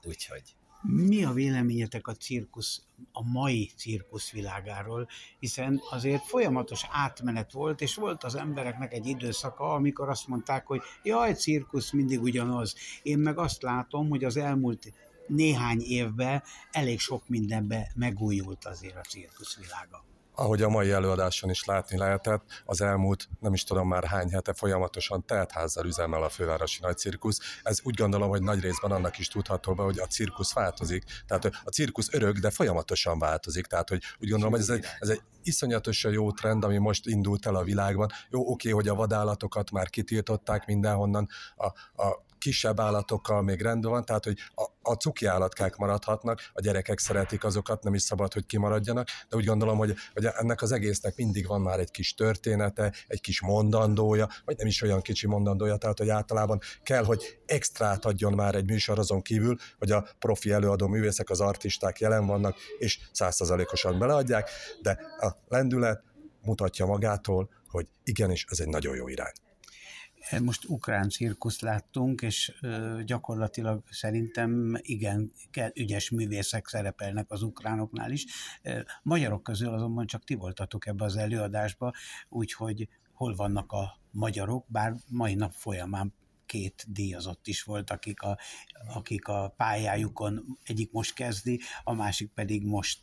Úgyhogy 0.06 0.42
mi 0.86 1.24
a 1.24 1.32
véleményetek 1.32 2.06
a 2.06 2.12
cirkusz, 2.12 2.82
a 3.12 3.22
mai 3.22 3.70
cirkusz 3.76 4.30
világáról, 4.30 5.08
hiszen 5.38 5.80
azért 5.90 6.24
folyamatos 6.24 6.86
átmenet 6.90 7.52
volt, 7.52 7.80
és 7.80 7.94
volt 7.94 8.24
az 8.24 8.34
embereknek 8.34 8.92
egy 8.92 9.06
időszaka, 9.06 9.72
amikor 9.72 10.08
azt 10.08 10.28
mondták, 10.28 10.66
hogy 10.66 10.80
jaj, 11.02 11.34
cirkusz 11.34 11.92
mindig 11.92 12.22
ugyanaz. 12.22 12.74
Én 13.02 13.18
meg 13.18 13.38
azt 13.38 13.62
látom, 13.62 14.08
hogy 14.08 14.24
az 14.24 14.36
elmúlt 14.36 14.92
néhány 15.26 15.80
évben 15.80 16.42
elég 16.70 17.00
sok 17.00 17.28
mindenbe 17.28 17.92
megújult 17.94 18.64
azért 18.64 18.96
a 18.96 19.00
cirkusz 19.00 19.56
világa. 19.56 20.04
Ahogy 20.34 20.62
a 20.62 20.68
mai 20.68 20.90
előadáson 20.90 21.50
is 21.50 21.64
látni 21.64 21.96
lehetett, 21.96 22.62
az 22.64 22.80
elmúlt 22.80 23.28
nem 23.40 23.52
is 23.52 23.64
tudom 23.64 23.88
már 23.88 24.04
hány 24.04 24.30
hete 24.30 24.52
folyamatosan 24.52 25.26
teltházzal 25.26 25.86
üzemel 25.86 26.22
a 26.22 26.28
fővárosi 26.28 26.78
nagy 26.82 26.98
cirkusz. 26.98 27.38
Ez 27.62 27.80
úgy 27.82 27.94
gondolom, 27.94 28.28
hogy 28.28 28.42
nagy 28.42 28.60
részben 28.60 28.90
annak 28.90 29.18
is 29.18 29.28
tudható 29.28 29.74
be, 29.74 29.82
hogy 29.82 29.98
a 29.98 30.06
cirkusz 30.06 30.52
változik. 30.52 31.04
Tehát 31.26 31.44
a 31.44 31.70
cirkusz 31.70 32.08
örök, 32.12 32.38
de 32.38 32.50
folyamatosan 32.50 33.18
változik. 33.18 33.66
Tehát, 33.66 33.88
hogy 33.88 34.02
úgy 34.20 34.28
gondolom, 34.28 34.52
hogy 34.52 34.62
ez 34.62 34.68
egy, 34.68 34.84
ez 34.98 35.08
egy 35.08 35.22
iszonyatosan 35.42 36.12
jó 36.12 36.32
trend, 36.32 36.64
ami 36.64 36.78
most 36.78 37.06
indult 37.06 37.46
el 37.46 37.54
a 37.54 37.62
világban. 37.62 38.10
Jó, 38.30 38.50
oké, 38.50 38.70
hogy 38.70 38.88
a 38.88 38.94
vadállatokat 38.94 39.70
már 39.70 39.90
kitiltották 39.90 40.66
mindenhonnan, 40.66 41.28
a, 41.56 41.66
a 42.02 42.22
kisebb 42.44 42.80
állatokkal 42.80 43.42
még 43.42 43.60
rendben 43.60 43.90
van, 43.90 44.04
tehát 44.04 44.24
hogy 44.24 44.38
a, 44.54 44.90
a 44.90 44.94
cuki 44.94 45.26
állatkák 45.26 45.76
maradhatnak, 45.76 46.40
a 46.52 46.60
gyerekek 46.60 46.98
szeretik 46.98 47.44
azokat, 47.44 47.82
nem 47.82 47.94
is 47.94 48.02
szabad, 48.02 48.32
hogy 48.32 48.46
kimaradjanak, 48.46 49.08
de 49.28 49.36
úgy 49.36 49.44
gondolom, 49.44 49.78
hogy, 49.78 49.94
hogy 50.12 50.24
ennek 50.24 50.62
az 50.62 50.72
egésznek 50.72 51.16
mindig 51.16 51.46
van 51.46 51.60
már 51.60 51.78
egy 51.78 51.90
kis 51.90 52.14
története, 52.14 52.92
egy 53.06 53.20
kis 53.20 53.40
mondandója, 53.40 54.28
vagy 54.44 54.56
nem 54.56 54.66
is 54.66 54.82
olyan 54.82 55.00
kicsi 55.00 55.26
mondandója, 55.26 55.76
tehát 55.76 55.98
hogy 55.98 56.08
általában 56.08 56.60
kell, 56.82 57.04
hogy 57.04 57.38
extrát 57.46 58.04
adjon 58.04 58.32
már 58.32 58.54
egy 58.54 58.66
műsor 58.66 58.98
azon 58.98 59.22
kívül, 59.22 59.56
hogy 59.78 59.90
a 59.90 60.06
profi 60.18 60.50
előadó 60.50 60.86
művészek, 60.86 61.30
az 61.30 61.40
artisták 61.40 61.98
jelen 61.98 62.26
vannak, 62.26 62.56
és 62.78 62.98
százszerzalékosan 63.12 63.98
beleadják, 63.98 64.50
de 64.82 64.98
a 65.20 65.36
lendület 65.48 66.02
mutatja 66.42 66.86
magától, 66.86 67.50
hogy 67.68 67.86
igenis, 68.02 68.46
ez 68.48 68.60
egy 68.60 68.68
nagyon 68.68 68.96
jó 68.96 69.08
irány. 69.08 69.32
Most 70.42 70.64
ukrán 70.68 71.08
cirkuszt 71.08 71.60
láttunk, 71.60 72.22
és 72.22 72.52
gyakorlatilag 73.04 73.82
szerintem 73.90 74.78
igen, 74.80 75.32
ügyes 75.74 76.10
művészek 76.10 76.68
szerepelnek 76.68 77.30
az 77.30 77.42
ukránoknál 77.42 78.10
is. 78.10 78.24
Magyarok 79.02 79.42
közül 79.42 79.72
azonban 79.72 80.06
csak 80.06 80.24
ti 80.24 80.34
voltatok 80.34 80.86
ebbe 80.86 81.04
az 81.04 81.16
előadásba, 81.16 81.92
úgyhogy 82.28 82.88
hol 83.12 83.34
vannak 83.34 83.72
a 83.72 83.98
magyarok, 84.10 84.66
bár 84.68 84.94
mai 85.08 85.34
nap 85.34 85.52
folyamán 85.52 86.14
két 86.54 86.84
díjazott 86.88 87.46
is 87.46 87.62
volt, 87.62 87.90
akik 87.90 88.23
a, 88.23 88.38
akik 88.94 89.28
a 89.28 89.54
pályájukon 89.56 90.58
egyik 90.62 90.92
most 90.92 91.14
kezdi, 91.14 91.61
a 91.84 91.92
másik 91.92 92.30
pedig 92.32 92.64
most 92.66 93.00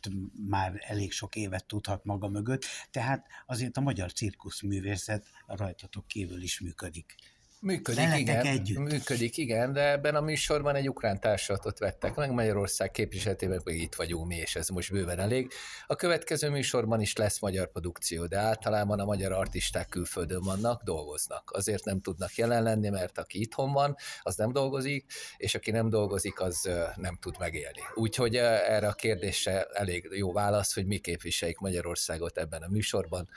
már 0.48 0.72
elég 0.78 1.12
sok 1.12 1.36
évet 1.36 1.66
tudhat 1.66 2.04
maga 2.04 2.28
mögött, 2.28 2.64
tehát 2.90 3.26
azért 3.46 3.76
a 3.76 3.80
magyar 3.80 4.12
cirkuszművészet 4.12 5.26
rajtatok 5.46 6.06
kívül 6.06 6.42
is 6.42 6.60
működik. 6.60 7.14
Működik, 7.62 8.16
igen. 8.16 8.46
Együtt. 8.46 8.78
Működik, 8.78 9.36
igen, 9.36 9.72
de 9.72 9.90
ebben 9.90 10.14
a 10.14 10.20
műsorban 10.20 10.74
egy 10.74 10.88
ukrán 10.88 11.20
társulatot 11.20 11.78
vettek 11.78 12.14
meg, 12.14 12.30
Magyarország 12.30 12.90
képviseletében 12.90 13.62
pedig 13.62 13.80
itt 13.80 13.94
vagyunk 13.94 14.26
mi, 14.26 14.36
és 14.36 14.56
ez 14.56 14.68
most 14.68 14.92
bőven 14.92 15.18
elég. 15.18 15.52
A 15.86 15.94
következő 15.94 16.50
műsorban 16.50 17.00
is 17.00 17.16
lesz 17.16 17.40
magyar 17.40 17.70
produkció, 17.70 18.26
de 18.26 18.38
általában 18.38 19.00
a 19.00 19.04
magyar 19.04 19.32
artisták 19.32 19.88
külföldön 19.88 20.42
vannak, 20.42 20.82
dolgoznak. 20.82 21.50
Azért 21.50 21.84
nem 21.84 22.00
tudnak 22.00 22.34
jelen 22.34 22.62
lenni, 22.62 22.88
mert 22.88 23.18
aki 23.18 23.40
itthon 23.40 23.72
van, 23.72 23.96
az 24.22 24.36
nem 24.36 24.52
dolgozik, 24.52 25.12
és 25.36 25.54
aki 25.54 25.70
nem 25.70 25.88
dolgozik, 25.88 26.40
az 26.40 26.70
nem 26.96 27.18
tud 27.20 27.34
megélni. 27.38 27.80
Úgyhogy 27.94 28.36
erre 28.36 28.88
a 28.88 28.92
kérdésre 28.92 29.64
elég 29.64 30.08
jó 30.10 30.32
válasz, 30.32 30.74
hogy 30.74 30.86
mi 30.86 30.98
képviseljük 30.98 31.58
Magyarországot 31.58 32.38
ebben 32.38 32.62
a 32.62 32.68
műsorban. 32.68 33.28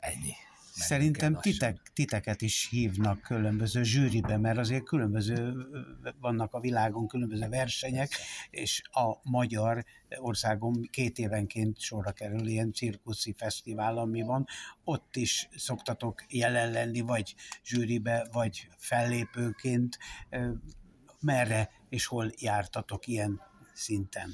Ennyi. 0.00 0.32
Szerintem 0.76 1.40
titek, 1.40 1.80
titeket 1.92 2.42
is 2.42 2.68
hívnak 2.70 3.20
különböző 3.20 3.82
zsűribe, 3.82 4.36
mert 4.36 4.58
azért 4.58 4.84
különböző 4.84 5.54
vannak 6.20 6.52
a 6.54 6.60
világon 6.60 7.06
különböző 7.06 7.48
versenyek, 7.48 8.12
és 8.50 8.82
a 8.90 9.30
magyar 9.30 9.84
országon 10.16 10.88
két 10.90 11.18
évenként 11.18 11.80
sorra 11.80 12.12
kerül 12.12 12.46
ilyen 12.46 12.72
cirkuszi 12.72 13.34
fesztivál, 13.36 13.98
ami 13.98 14.22
van. 14.22 14.46
Ott 14.84 15.16
is 15.16 15.48
szoktatok 15.56 16.24
jelen 16.28 16.70
lenni, 16.70 17.00
vagy 17.00 17.34
zsűribe, 17.64 18.28
vagy 18.32 18.68
fellépőként. 18.76 19.98
Merre 21.20 21.70
és 21.88 22.06
hol 22.06 22.30
jártatok 22.38 23.06
ilyen 23.06 23.40
szinten? 23.74 24.30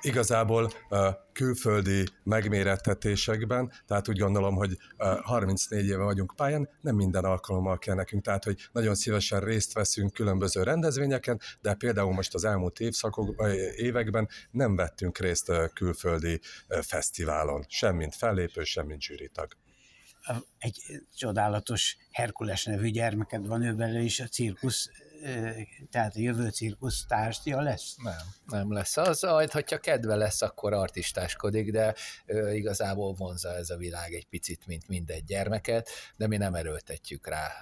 Igazából 0.00 0.72
külföldi 1.32 2.06
megmérettetésekben, 2.22 3.72
tehát 3.86 4.08
úgy 4.08 4.18
gondolom, 4.18 4.54
hogy 4.54 4.76
34 5.22 5.86
éve 5.86 6.02
vagyunk 6.02 6.32
pályán, 6.36 6.68
nem 6.80 6.96
minden 6.96 7.24
alkalommal 7.24 7.78
kell 7.78 7.94
nekünk, 7.94 8.24
tehát 8.24 8.44
hogy 8.44 8.68
nagyon 8.72 8.94
szívesen 8.94 9.40
részt 9.40 9.72
veszünk 9.72 10.12
különböző 10.12 10.62
rendezvényeken, 10.62 11.40
de 11.60 11.74
például 11.74 12.12
most 12.12 12.34
az 12.34 12.44
elmúlt 12.44 12.80
évszakok, 12.80 13.46
években 13.76 14.28
nem 14.50 14.76
vettünk 14.76 15.18
részt 15.18 15.52
külföldi 15.72 16.40
fesztiválon, 16.80 17.64
sem 17.68 17.96
mint 17.96 18.14
fellépő, 18.14 18.64
sem 18.64 18.86
mint 18.86 19.02
zsűritag. 19.02 19.56
Egy 20.58 21.02
csodálatos 21.16 21.96
Herkules 22.10 22.64
nevű 22.64 22.88
gyermeked 22.88 23.46
van, 23.46 23.62
ő 23.62 23.74
belőle 23.74 24.00
is 24.00 24.20
a 24.20 24.26
cirkusz 24.26 24.90
tehát 25.90 26.16
a 26.16 26.20
jövő 26.20 26.48
cirkusz 26.48 27.04
lesz? 27.44 27.96
Nem, 27.96 28.14
nem 28.46 28.72
lesz. 28.72 28.96
Az, 28.96 29.22
majd, 29.22 29.50
hogyha 29.50 29.78
kedve 29.78 30.14
lesz, 30.14 30.42
akkor 30.42 30.72
artistáskodik, 30.72 31.70
de 31.70 31.94
igazából 32.52 33.12
vonza 33.12 33.54
ez 33.54 33.70
a 33.70 33.76
világ 33.76 34.12
egy 34.12 34.26
picit, 34.26 34.66
mint 34.66 34.88
mindegy 34.88 35.24
gyermeket, 35.24 35.88
de 36.16 36.26
mi 36.26 36.36
nem 36.36 36.54
erőltetjük 36.54 37.26
rá 37.28 37.52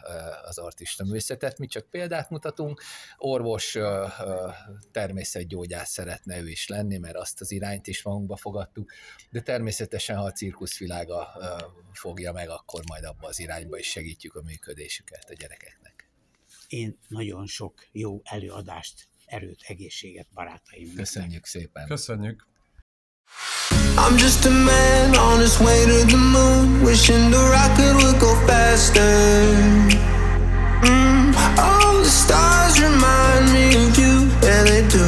az 0.44 0.58
artista 0.58 1.04
művészetet, 1.04 1.58
mi 1.58 1.66
csak 1.66 1.90
példát 1.90 2.30
mutatunk. 2.30 2.82
Orvos, 3.16 3.74
ö, 3.74 4.06
ö, 4.20 4.48
természetgyógyász 4.92 5.90
szeretne 5.90 6.40
ő 6.40 6.48
is 6.48 6.68
lenni, 6.68 6.98
mert 6.98 7.16
azt 7.16 7.40
az 7.40 7.50
irányt 7.50 7.86
is 7.86 8.02
magunkba 8.02 8.36
fogadtuk, 8.36 8.92
de 9.30 9.40
természetesen, 9.40 10.16
ha 10.16 10.24
a 10.24 10.32
cirkuszvilága 10.32 11.28
ö, 11.40 11.64
fogja 11.92 12.32
meg, 12.32 12.48
akkor 12.48 12.82
majd 12.86 13.04
abba 13.04 13.28
az 13.28 13.38
irányba 13.38 13.78
is 13.78 13.90
segítjük 13.90 14.34
a 14.34 14.42
működésüket 14.42 15.30
a 15.30 15.34
gyerekeknek. 15.34 15.97
Én 16.68 16.98
nagyon 17.08 17.46
sok 17.46 17.86
jó 17.92 18.20
előadást, 18.24 19.08
erőt, 19.26 19.60
egészséget 19.66 20.26
barátaim. 20.34 20.94
Köszönjük 20.94 21.46
szépen. 21.46 21.86
Köszönjük. 21.86 22.46
I'm 23.96 24.16
just 24.16 24.46
a 24.46 24.50
man 24.50 25.16
on 25.16 25.40
his 25.40 25.58
way 25.60 25.84
to 25.84 26.06
the 26.06 26.16
moon, 26.16 26.82
wishing 26.82 27.30
the 27.30 27.42
rocket 27.56 27.94
would 27.96 28.18
go 28.20 28.34
faster. 28.46 29.00
Mm, 30.86 31.34
all 31.58 32.02
the 32.02 32.10
stars 32.10 32.80
remind 32.80 33.52
me 33.52 33.74
of 33.76 33.98
you, 33.98 34.30
yeah 34.42 34.62
they 34.64 34.82
do. 34.88 35.07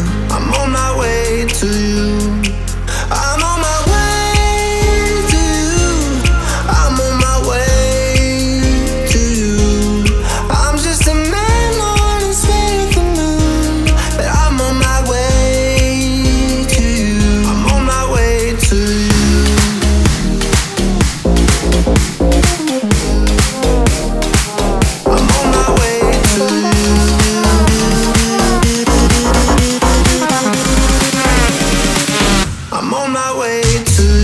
I'm 33.33 33.85
just 33.85 34.19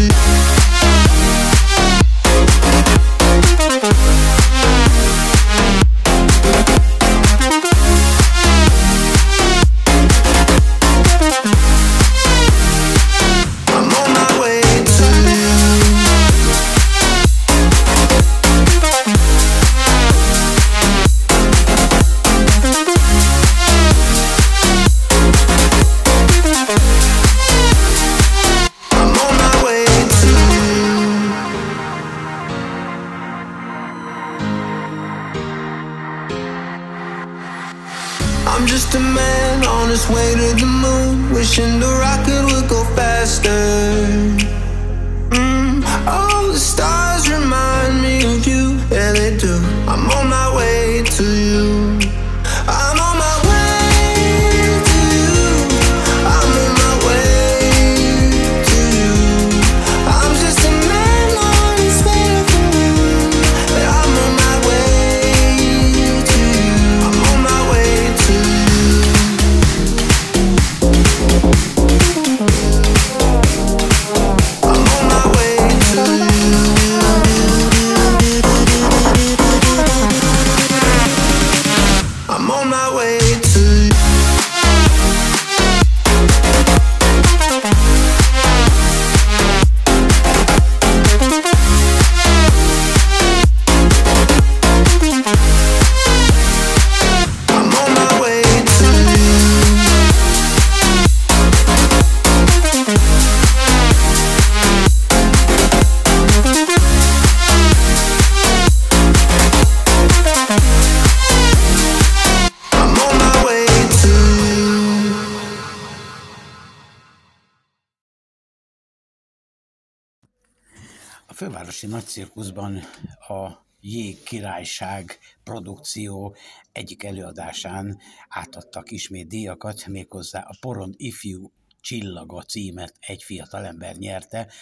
nagycirkuszban 122.36 122.82
a 123.28 123.64
Jég 123.80 124.22
Királyság 124.22 125.18
produkció 125.44 126.36
egyik 126.72 127.02
előadásán 127.02 127.98
átadtak 128.28 128.90
ismét 128.90 129.28
díjakat, 129.28 129.86
méghozzá 129.86 130.40
a 130.40 130.56
Porond 130.60 130.94
Ifjú 130.96 131.52
Csillaga 131.80 132.42
címet 132.42 132.94
egy 133.00 133.22
fiatalember 133.22 133.96
nyerte, 133.96 134.52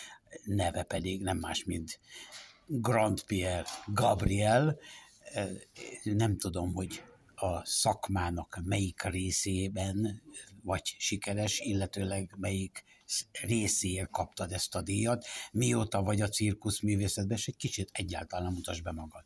neve 0.45 0.83
pedig 0.83 1.23
nem 1.23 1.39
más, 1.39 1.65
mint 1.65 2.01
Grand 2.67 3.25
Pierre 3.25 3.69
Gabriel. 3.87 4.79
Nem 6.03 6.37
tudom, 6.37 6.73
hogy 6.75 7.03
a 7.35 7.67
szakmának 7.67 8.61
melyik 8.65 9.03
részében 9.03 10.23
vagy 10.63 10.95
sikeres, 10.99 11.59
illetőleg 11.59 12.35
melyik 12.37 12.85
részéért 13.43 14.11
kaptad 14.11 14.53
ezt 14.53 14.75
a 14.75 14.83
díjat, 14.83 15.25
mióta 15.53 16.03
vagy 16.03 16.21
a 16.21 16.29
cirkuszművészetben, 16.29 17.37
és 17.37 17.49
egy 17.49 17.57
kicsit 17.57 17.91
egyáltalán 17.93 18.53
mutasd 18.53 18.83
be 18.83 18.93
magad. 18.93 19.25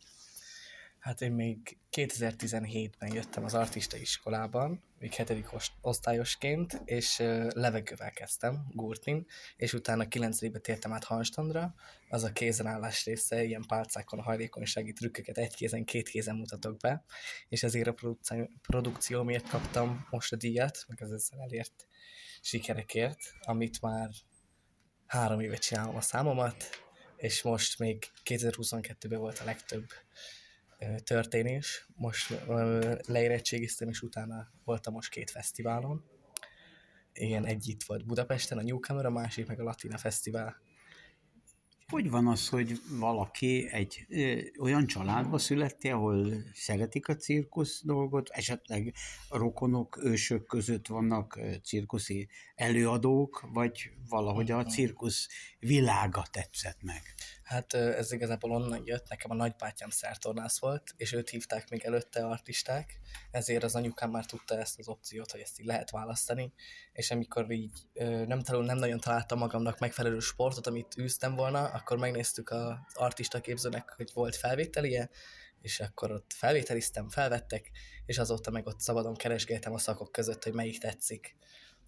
Hát 0.98 1.20
én 1.20 1.33
még 1.33 1.79
2017-ben 1.92 3.14
jöttem 3.14 3.44
az 3.44 3.55
artista 3.55 3.96
iskolában, 3.96 4.83
még 4.98 5.14
hetedik 5.14 5.48
osztályosként, 5.81 6.83
és 6.85 7.16
levegővel 7.48 8.11
kezdtem, 8.11 8.66
gurtin, 8.70 9.27
és 9.57 9.72
utána 9.72 10.09
9 10.09 10.38
tértem 10.61 10.92
át 10.92 11.05
Hanstandra, 11.05 11.74
az 12.09 12.22
a 12.24 12.33
kézenállás 12.33 13.05
része, 13.05 13.44
ilyen 13.44 13.64
pálcákon 13.66 14.18
a 14.18 14.22
hajlékonysági 14.22 14.92
trükköket 14.92 15.38
egy 15.38 15.55
kézen, 15.55 15.85
két 15.85 16.09
kézen 16.09 16.37
mutatok 16.37 16.77
be, 16.77 17.05
és 17.48 17.62
ezért 17.62 17.87
a 17.87 17.92
produkció, 17.92 18.51
produkciómért 18.62 19.48
kaptam 19.48 20.07
most 20.11 20.33
a 20.33 20.37
díjat, 20.37 20.85
meg 20.88 21.03
az 21.03 21.12
ezzel 21.12 21.40
elért 21.40 21.88
sikerekért, 22.40 23.18
amit 23.40 23.81
már 23.81 24.11
három 25.07 25.40
éve 25.40 25.57
csinálom 25.57 25.96
a 25.96 26.01
számomat, 26.01 26.64
és 27.16 27.42
most 27.42 27.79
még 27.79 28.11
2022-ben 28.24 29.18
volt 29.18 29.38
a 29.38 29.44
legtöbb 29.44 29.87
történés. 31.05 31.87
Most 31.94 32.35
leérettségiztem, 33.07 33.88
és 33.88 34.03
utána 34.03 34.48
voltam 34.64 34.92
most 34.92 35.11
két 35.11 35.31
fesztiválon. 35.31 36.05
Igen, 37.12 37.46
egy 37.46 37.68
itt 37.68 37.83
volt 37.83 38.07
Budapesten, 38.07 38.59
a 38.59 38.62
Newcomer, 38.62 39.07
a 39.07 39.11
másik 39.11 39.46
meg 39.46 39.61
a 39.61 39.62
Latina 39.62 39.98
Fesztivál 39.98 40.67
hogy 41.90 42.11
van 42.11 42.27
az, 42.27 42.48
hogy 42.48 42.81
valaki 42.98 43.68
egy 43.70 44.07
ö, 44.09 44.40
olyan 44.61 44.87
családba 44.87 45.38
születti, 45.38 45.88
ahol 45.88 46.42
szeretik 46.55 47.09
a 47.09 47.16
cirkusz 47.16 47.83
dolgot, 47.85 48.29
esetleg 48.29 48.94
rokonok, 49.31 49.98
ősök 50.03 50.46
között 50.46 50.87
vannak 50.87 51.40
cirkuszi 51.62 52.29
előadók, 52.55 53.48
vagy 53.53 53.90
valahogy 54.09 54.51
a 54.51 54.64
cirkusz 54.64 55.29
világa 55.59 56.24
tetszett 56.31 56.83
meg? 56.83 57.03
Hát 57.48 57.74
ez 57.74 58.12
igazából 58.12 58.50
onnan 58.50 58.82
jött, 58.84 59.08
nekem 59.08 59.30
a 59.30 59.34
nagybátyám 59.34 59.90
szertornász 59.90 60.58
volt, 60.58 60.94
és 60.96 61.12
őt 61.12 61.28
hívták 61.28 61.70
még 61.70 61.84
előtte 61.84 62.26
artisták, 62.26 63.00
ezért 63.30 63.62
az 63.62 63.74
anyukám 63.74 64.11
már 64.11 64.26
tudta 64.26 64.58
ezt 64.58 64.78
az 64.78 64.88
opciót, 64.88 65.30
hogy 65.30 65.40
ezt 65.40 65.61
így 65.61 65.66
lehet 65.66 65.90
választani, 65.90 66.52
és 66.92 67.11
amikor 67.11 67.50
így 67.50 67.72
nem, 68.26 68.42
talál, 68.42 68.62
nem 68.62 68.76
nagyon 68.76 69.00
találtam 69.00 69.38
magamnak 69.38 69.78
megfelelő 69.78 70.18
sportot, 70.18 70.66
amit 70.66 70.98
űztem 70.98 71.34
volna, 71.34 71.64
akkor 71.64 71.98
megnéztük 71.98 72.50
az 72.50 72.76
artista 72.94 73.40
képzőnek, 73.40 73.90
hogy 73.96 74.11
volt 74.14 74.37
felvételie, 74.37 75.11
és 75.61 75.80
akkor 75.80 76.12
ott 76.12 76.32
felvételiztem, 76.32 77.08
felvettek, 77.08 77.70
és 78.06 78.18
azóta 78.18 78.50
meg 78.50 78.66
ott 78.66 78.80
szabadon 78.80 79.14
keresgéltem 79.14 79.72
a 79.72 79.78
szakok 79.78 80.12
között, 80.12 80.44
hogy 80.44 80.52
melyik 80.52 80.78
tetszik. 80.78 81.37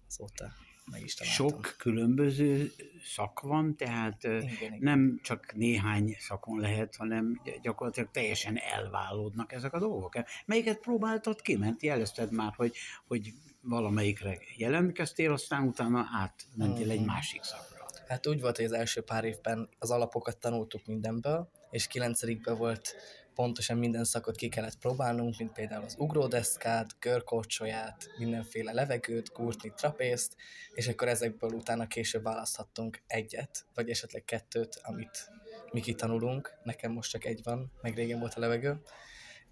Azóta 0.07 0.51
meg 0.85 1.03
is 1.03 1.13
találtam. 1.13 1.47
Sok 1.47 1.75
különböző 1.77 2.71
szak 3.03 3.39
van, 3.39 3.75
tehát 3.75 4.23
igen, 4.23 4.77
nem 4.79 5.19
csak 5.23 5.53
néhány 5.55 6.15
szakon 6.19 6.59
lehet, 6.59 6.95
hanem 6.95 7.41
gyakorlatilag 7.61 8.09
teljesen 8.11 8.57
elválódnak 8.57 9.51
ezek 9.51 9.73
a 9.73 9.79
dolgok. 9.79 10.13
Melyiket 10.45 10.79
próbáltad 10.79 11.41
ki? 11.41 11.55
Mert 11.55 11.83
jelezted 11.83 12.31
már, 12.31 12.53
hogy, 12.55 12.75
hogy 13.07 13.33
valamelyikre 13.61 14.37
jelentkeztél, 14.57 15.31
aztán 15.31 15.67
utána 15.67 16.07
átmentél 16.13 16.85
uh-huh. 16.85 16.99
egy 16.99 17.05
másik 17.05 17.43
szakra. 17.43 17.85
Hát 18.07 18.27
úgy 18.27 18.41
volt, 18.41 18.55
hogy 18.55 18.65
az 18.65 18.71
első 18.71 19.01
pár 19.01 19.23
évben 19.23 19.69
az 19.79 19.91
alapokat 19.91 20.37
tanultuk 20.37 20.85
mindenből, 20.85 21.49
és 21.69 21.87
kilencedikben 21.87 22.57
volt 22.57 22.95
pontosan 23.35 23.77
minden 23.77 24.03
szakot 24.03 24.35
ki 24.35 24.49
kellett 24.49 24.77
próbálnunk, 24.77 25.37
mint 25.37 25.51
például 25.51 25.83
az 25.83 25.95
ugródeszkát, 25.97 26.95
görkorcsolyát, 26.99 28.09
mindenféle 28.17 28.71
levegőt, 28.71 29.31
kurtni, 29.31 29.73
trapészt, 29.75 30.35
és 30.73 30.87
akkor 30.87 31.07
ezekből 31.07 31.51
utána 31.51 31.87
később 31.87 32.23
választhattunk 32.23 33.01
egyet, 33.07 33.65
vagy 33.73 33.89
esetleg 33.89 34.23
kettőt, 34.23 34.79
amit 34.83 35.29
mi 35.71 35.81
kitanulunk. 35.81 36.53
Nekem 36.63 36.91
most 36.91 37.11
csak 37.11 37.25
egy 37.25 37.43
van, 37.43 37.71
meg 37.81 37.95
régen 37.95 38.19
volt 38.19 38.33
a 38.33 38.39
levegő. 38.39 38.81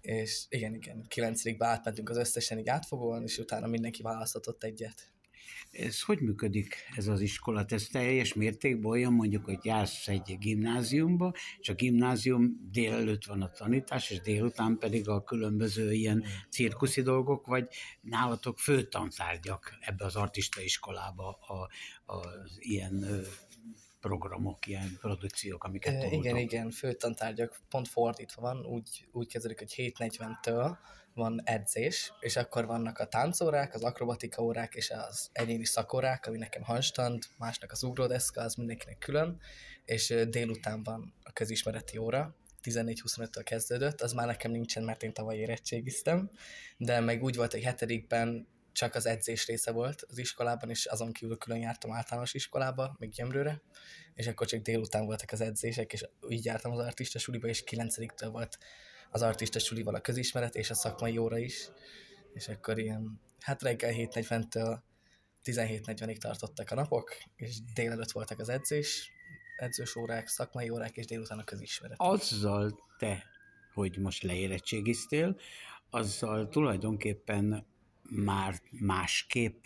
És 0.00 0.44
igen, 0.48 0.74
igen, 0.74 1.04
kilencedikbe 1.08 1.66
átmentünk 1.66 2.08
az 2.08 2.16
összesen 2.16 2.58
így 2.58 2.68
átfogóan, 2.68 3.22
és 3.22 3.38
utána 3.38 3.66
mindenki 3.66 4.02
választhatott 4.02 4.64
egyet. 4.64 5.12
Ez 5.70 6.02
hogy 6.02 6.20
működik 6.20 6.74
ez 6.96 7.06
az 7.06 7.20
iskola? 7.20 7.64
Ez 7.68 7.86
teljes 7.86 8.34
mértékben 8.34 8.90
olyan 8.90 9.12
mondjuk, 9.12 9.44
hogy 9.44 9.58
jársz 9.62 10.08
egy 10.08 10.36
gimnáziumba, 10.38 11.32
és 11.58 11.68
a 11.68 11.74
gimnázium 11.74 12.68
délelőtt 12.70 13.24
van 13.24 13.42
a 13.42 13.50
tanítás, 13.50 14.10
és 14.10 14.20
délután 14.20 14.78
pedig 14.78 15.08
a 15.08 15.22
különböző 15.22 15.92
ilyen 15.92 16.24
cirkuszi 16.50 17.02
dolgok, 17.02 17.46
vagy 17.46 17.68
nálatok 18.00 18.58
főtantárgyak 18.58 19.76
ebbe 19.80 20.04
az 20.04 20.16
artista 20.16 20.60
iskolába 20.60 21.28
a, 21.30 21.68
az 22.14 22.56
ilyen 22.58 23.24
programok, 24.00 24.66
ilyen 24.66 24.96
produkciók, 25.00 25.64
amiket 25.64 26.02
e, 26.02 26.06
Igen, 26.10 26.36
igen, 26.36 26.70
főtantárgyak 26.70 27.60
pont 27.68 27.88
fordítva 27.88 28.42
van, 28.42 28.66
úgy, 28.66 29.06
úgy 29.12 29.28
kezdődik, 29.28 29.58
hogy 29.58 29.74
7.40-től 29.76 30.76
van 31.14 31.40
edzés, 31.44 32.12
és 32.20 32.36
akkor 32.36 32.66
vannak 32.66 32.98
a 32.98 33.06
táncórák, 33.06 33.74
az 33.74 33.82
akrobatika 33.82 34.42
órák 34.42 34.74
és 34.74 34.90
az 34.90 35.28
egyéni 35.32 35.64
szakórák, 35.64 36.26
ami 36.26 36.38
nekem 36.38 36.62
handstand, 36.62 37.22
másnak 37.38 37.72
az 37.72 37.82
ugródeszka, 37.82 38.40
az 38.40 38.54
mindenkinek 38.54 38.98
külön, 38.98 39.40
és 39.84 40.14
délután 40.28 40.82
van 40.82 41.14
a 41.22 41.32
közismereti 41.32 41.98
óra, 41.98 42.34
14-25-től 42.62 43.42
kezdődött, 43.44 44.00
az 44.00 44.12
már 44.12 44.26
nekem 44.26 44.50
nincsen, 44.50 44.82
mert 44.82 45.02
én 45.02 45.12
tavaly 45.12 45.36
érettségiztem, 45.36 46.30
de 46.76 47.00
meg 47.00 47.22
úgy 47.22 47.36
volt, 47.36 47.52
hogy 47.52 47.62
hetedikben 47.62 48.48
csak 48.72 48.94
az 48.94 49.06
edzés 49.06 49.46
része 49.46 49.72
volt 49.72 50.02
az 50.08 50.18
iskolában, 50.18 50.70
és 50.70 50.86
azon 50.86 51.12
kívül 51.12 51.36
külön 51.36 51.58
jártam 51.58 51.92
általános 51.92 52.34
iskolába, 52.34 52.96
még 52.98 53.10
Gyemrőre, 53.10 53.62
és 54.14 54.26
akkor 54.26 54.46
csak 54.46 54.60
délután 54.60 55.04
voltak 55.04 55.32
az 55.32 55.40
edzések, 55.40 55.92
és 55.92 56.04
így 56.28 56.44
jártam 56.44 56.72
az 56.72 56.78
artista 56.78 57.18
suliba, 57.18 57.48
és 57.48 57.64
9 57.64 57.96
volt 58.30 58.58
az 59.10 59.22
artista 59.22 59.58
sulival 59.58 59.94
a 59.94 60.00
közismeret 60.00 60.54
és 60.54 60.70
a 60.70 60.74
szakmai 60.74 61.18
óra 61.18 61.38
is, 61.38 61.68
és 62.32 62.48
akkor 62.48 62.78
ilyen, 62.78 63.20
hát 63.40 63.62
reggel 63.62 63.92
7.40-től 63.92 64.78
17.40-ig 65.44 66.16
tartottak 66.16 66.70
a 66.70 66.74
napok, 66.74 67.16
és 67.36 67.62
délelőtt 67.74 68.10
voltak 68.10 68.38
az 68.38 68.48
edzés, 68.48 69.10
edzős 69.56 69.96
órák, 69.96 70.28
szakmai 70.28 70.70
órák, 70.70 70.96
és 70.96 71.06
délután 71.06 71.38
a 71.38 71.44
közismeret. 71.44 71.96
Azzal 72.00 72.78
te, 72.98 73.24
hogy 73.74 73.98
most 73.98 74.22
leérettségiztél, 74.22 75.36
azzal 75.90 76.48
tulajdonképpen 76.48 77.66
már 78.02 78.54
másképp 78.70 79.64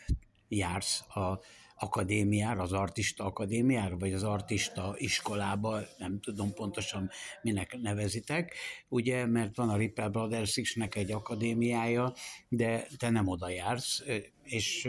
jársz 0.49 1.01
a 1.01 1.41
akadémiára, 1.75 2.63
az 2.63 2.73
artista 2.73 3.25
akadémiára, 3.25 3.97
vagy 3.97 4.13
az 4.13 4.23
artista 4.23 4.95
iskolába, 4.97 5.81
nem 5.99 6.21
tudom 6.21 6.53
pontosan 6.55 7.11
minek 7.43 7.77
nevezitek, 7.81 8.55
ugye, 8.89 9.27
mert 9.27 9.57
van 9.57 9.69
a 9.69 9.77
Ripple 9.77 10.09
Brothers 10.09 10.57
is 10.57 10.77
egy 10.91 11.13
akadémiája, 11.13 12.13
de 12.49 12.87
te 12.97 13.11
nem 13.11 13.29
oda 13.29 13.49
jársz, 13.49 14.03
és 14.43 14.89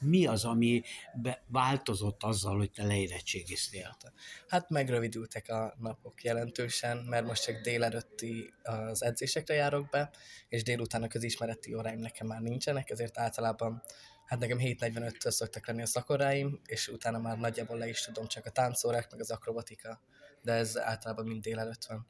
mi 0.00 0.26
az, 0.26 0.44
ami 0.44 0.82
változott 1.46 2.22
azzal, 2.22 2.56
hogy 2.56 2.70
te 2.70 2.84
leérettségiztél? 2.86 3.96
Hát 4.48 4.70
megrövidültek 4.70 5.48
a 5.48 5.74
napok 5.78 6.22
jelentősen, 6.22 6.96
mert 6.96 7.26
most 7.26 7.42
csak 7.44 7.60
délelőtti 7.60 8.52
az 8.62 9.02
edzésekre 9.02 9.54
járok 9.54 9.88
be, 9.90 10.10
és 10.48 10.62
délután 10.62 11.02
a 11.02 11.08
közismereti 11.08 11.74
óráim 11.74 11.98
nekem 11.98 12.26
már 12.26 12.40
nincsenek, 12.40 12.90
ezért 12.90 13.18
általában 13.18 13.82
hát 14.28 14.38
nekem 14.38 14.58
7.45-től 14.58 15.30
szoktak 15.30 15.66
lenni 15.66 15.82
a 15.82 15.86
szakoráim, 15.86 16.60
és 16.66 16.88
utána 16.88 17.18
már 17.18 17.38
nagyjából 17.38 17.78
le 17.78 17.88
is 17.88 18.00
tudom 18.00 18.26
csak 18.26 18.46
a 18.46 18.50
táncórák, 18.50 19.10
meg 19.10 19.20
az 19.20 19.30
akrobatika, 19.30 20.00
de 20.42 20.52
ez 20.52 20.78
általában 20.78 21.26
mind 21.26 21.42
délelőtt 21.42 21.84
van. 21.84 22.06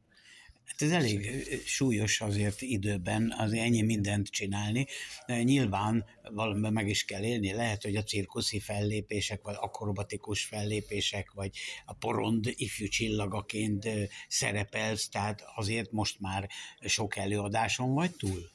Hát 0.64 0.82
ez 0.82 0.90
elég 0.90 1.44
súlyos 1.66 2.20
azért 2.20 2.62
időben, 2.62 3.34
azért 3.38 3.64
ennyi 3.64 3.82
mindent 3.82 4.26
csinálni. 4.26 4.86
Nyilván 5.26 6.04
valamiben 6.22 6.72
meg 6.72 6.88
is 6.88 7.04
kell 7.04 7.22
élni. 7.22 7.52
Lehet, 7.52 7.82
hogy 7.82 7.96
a 7.96 8.02
cirkuszi 8.02 8.60
fellépések, 8.60 9.42
vagy 9.42 9.56
akrobatikus 9.58 10.44
fellépések, 10.44 11.30
vagy 11.32 11.56
a 11.86 11.94
porond 11.94 12.44
ifjú 12.56 12.86
csillagaként 12.86 13.88
szerepelsz, 14.28 15.08
tehát 15.08 15.42
azért 15.54 15.90
most 15.90 16.20
már 16.20 16.48
sok 16.80 17.16
előadáson 17.16 17.94
vagy 17.94 18.14
túl? 18.16 18.50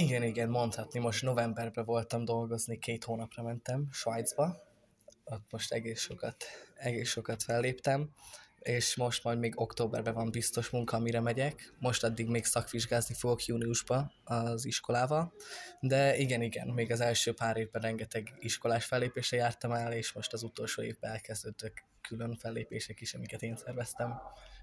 Igen, 0.00 0.22
igen, 0.22 0.48
mondhatni. 0.48 0.98
Most 0.98 1.22
novemberben 1.22 1.84
voltam 1.84 2.24
dolgozni, 2.24 2.78
két 2.78 3.04
hónapra 3.04 3.42
mentem 3.42 3.88
Svájcba. 3.92 4.56
Ott 5.24 5.50
most 5.50 5.72
egész 5.72 6.00
sokat, 6.00 6.44
egész 6.74 7.08
sokat 7.08 7.42
felléptem, 7.42 8.10
és 8.58 8.96
most 8.96 9.24
majd 9.24 9.38
még 9.38 9.60
októberben 9.60 10.14
van 10.14 10.30
biztos 10.30 10.70
munka, 10.70 10.96
amire 10.96 11.20
megyek. 11.20 11.74
Most 11.78 12.04
addig 12.04 12.28
még 12.28 12.44
szakvizsgázni 12.44 13.14
fogok 13.14 13.44
júniusba 13.44 14.12
az 14.24 14.64
iskolával, 14.64 15.32
de 15.80 16.16
igen, 16.16 16.42
igen, 16.42 16.68
még 16.68 16.92
az 16.92 17.00
első 17.00 17.34
pár 17.34 17.56
évben 17.56 17.82
rengeteg 17.82 18.34
iskolás 18.38 18.84
fellépésre 18.84 19.36
jártam 19.36 19.72
el, 19.72 19.92
és 19.92 20.12
most 20.12 20.32
az 20.32 20.42
utolsó 20.42 20.82
évben 20.82 21.10
elkezdődtek 21.10 21.84
külön 22.00 22.36
fellépések 22.36 23.00
is, 23.00 23.14
amiket 23.14 23.42
én 23.42 23.56
szerveztem, 23.56 24.20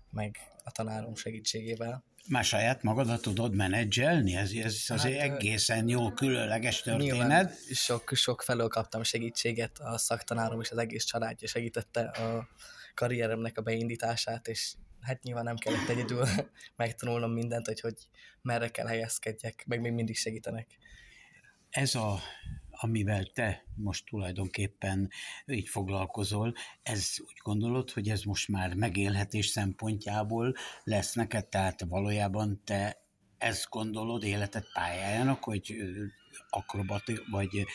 meg 0.09 0.37
a 0.63 0.71
tanárom 0.71 1.15
segítségével. 1.15 2.03
Már 2.27 2.43
saját 2.43 2.83
magadat 2.83 3.21
tudod 3.21 3.55
menedzselni? 3.55 4.35
Ez, 4.35 4.51
ez 4.51 4.83
azért 4.87 5.19
hát, 5.19 5.29
egészen 5.29 5.89
jó, 5.89 6.11
különleges 6.11 6.81
történet. 6.81 7.57
Sok, 7.73 8.11
sok 8.13 8.41
felől 8.41 8.67
kaptam 8.67 9.03
segítséget, 9.03 9.79
a 9.79 9.97
szaktanárom 9.97 10.61
és 10.61 10.71
az 10.71 10.77
egész 10.77 11.03
családja 11.03 11.47
segítette 11.47 12.01
a 12.01 12.47
karrieremnek 12.93 13.57
a 13.57 13.61
beindítását, 13.61 14.47
és 14.47 14.73
hát 15.01 15.23
nyilván 15.23 15.43
nem 15.43 15.55
kellett 15.55 15.87
egyedül 15.89 16.25
megtanulnom 16.75 17.31
mindent, 17.31 17.65
hogy 17.65 17.79
hogy 17.79 17.95
merre 18.41 18.69
kell 18.69 18.87
helyezkedjek, 18.87 19.63
meg 19.67 19.81
még 19.81 19.91
mindig 19.91 20.15
segítenek. 20.15 20.67
Ez 21.69 21.95
a 21.95 22.19
amivel 22.79 23.25
te 23.25 23.65
most 23.75 24.05
tulajdonképpen 24.05 25.09
így 25.45 25.67
foglalkozol, 25.67 26.53
ez 26.83 27.13
úgy 27.19 27.37
gondolod, 27.43 27.91
hogy 27.91 28.09
ez 28.09 28.21
most 28.23 28.47
már 28.47 28.73
megélhetés 28.73 29.47
szempontjából 29.47 30.55
lesz 30.83 31.13
neked, 31.13 31.47
tehát 31.47 31.85
valójában 31.87 32.61
te 32.63 33.05
ezt 33.37 33.69
gondolod 33.69 34.23
életed 34.23 34.65
pályájának, 34.73 35.43
hogy 35.43 35.75
akrobati 36.49 37.19
vagy 37.31 37.65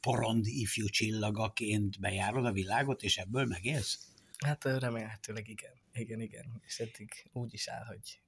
porond 0.00 0.46
ifjú 0.46 0.86
csillagaként 0.86 2.00
bejárod 2.00 2.44
a 2.44 2.52
világot, 2.52 3.02
és 3.02 3.16
ebből 3.16 3.44
megélsz? 3.44 3.98
Hát 4.44 4.64
remélhetőleg 4.64 5.48
igen. 5.48 5.72
Igen, 5.92 6.20
igen. 6.20 6.62
És 6.66 6.78
eddig 6.78 7.28
úgy 7.32 7.54
is 7.54 7.68
áll, 7.68 7.84
hogy 7.84 8.20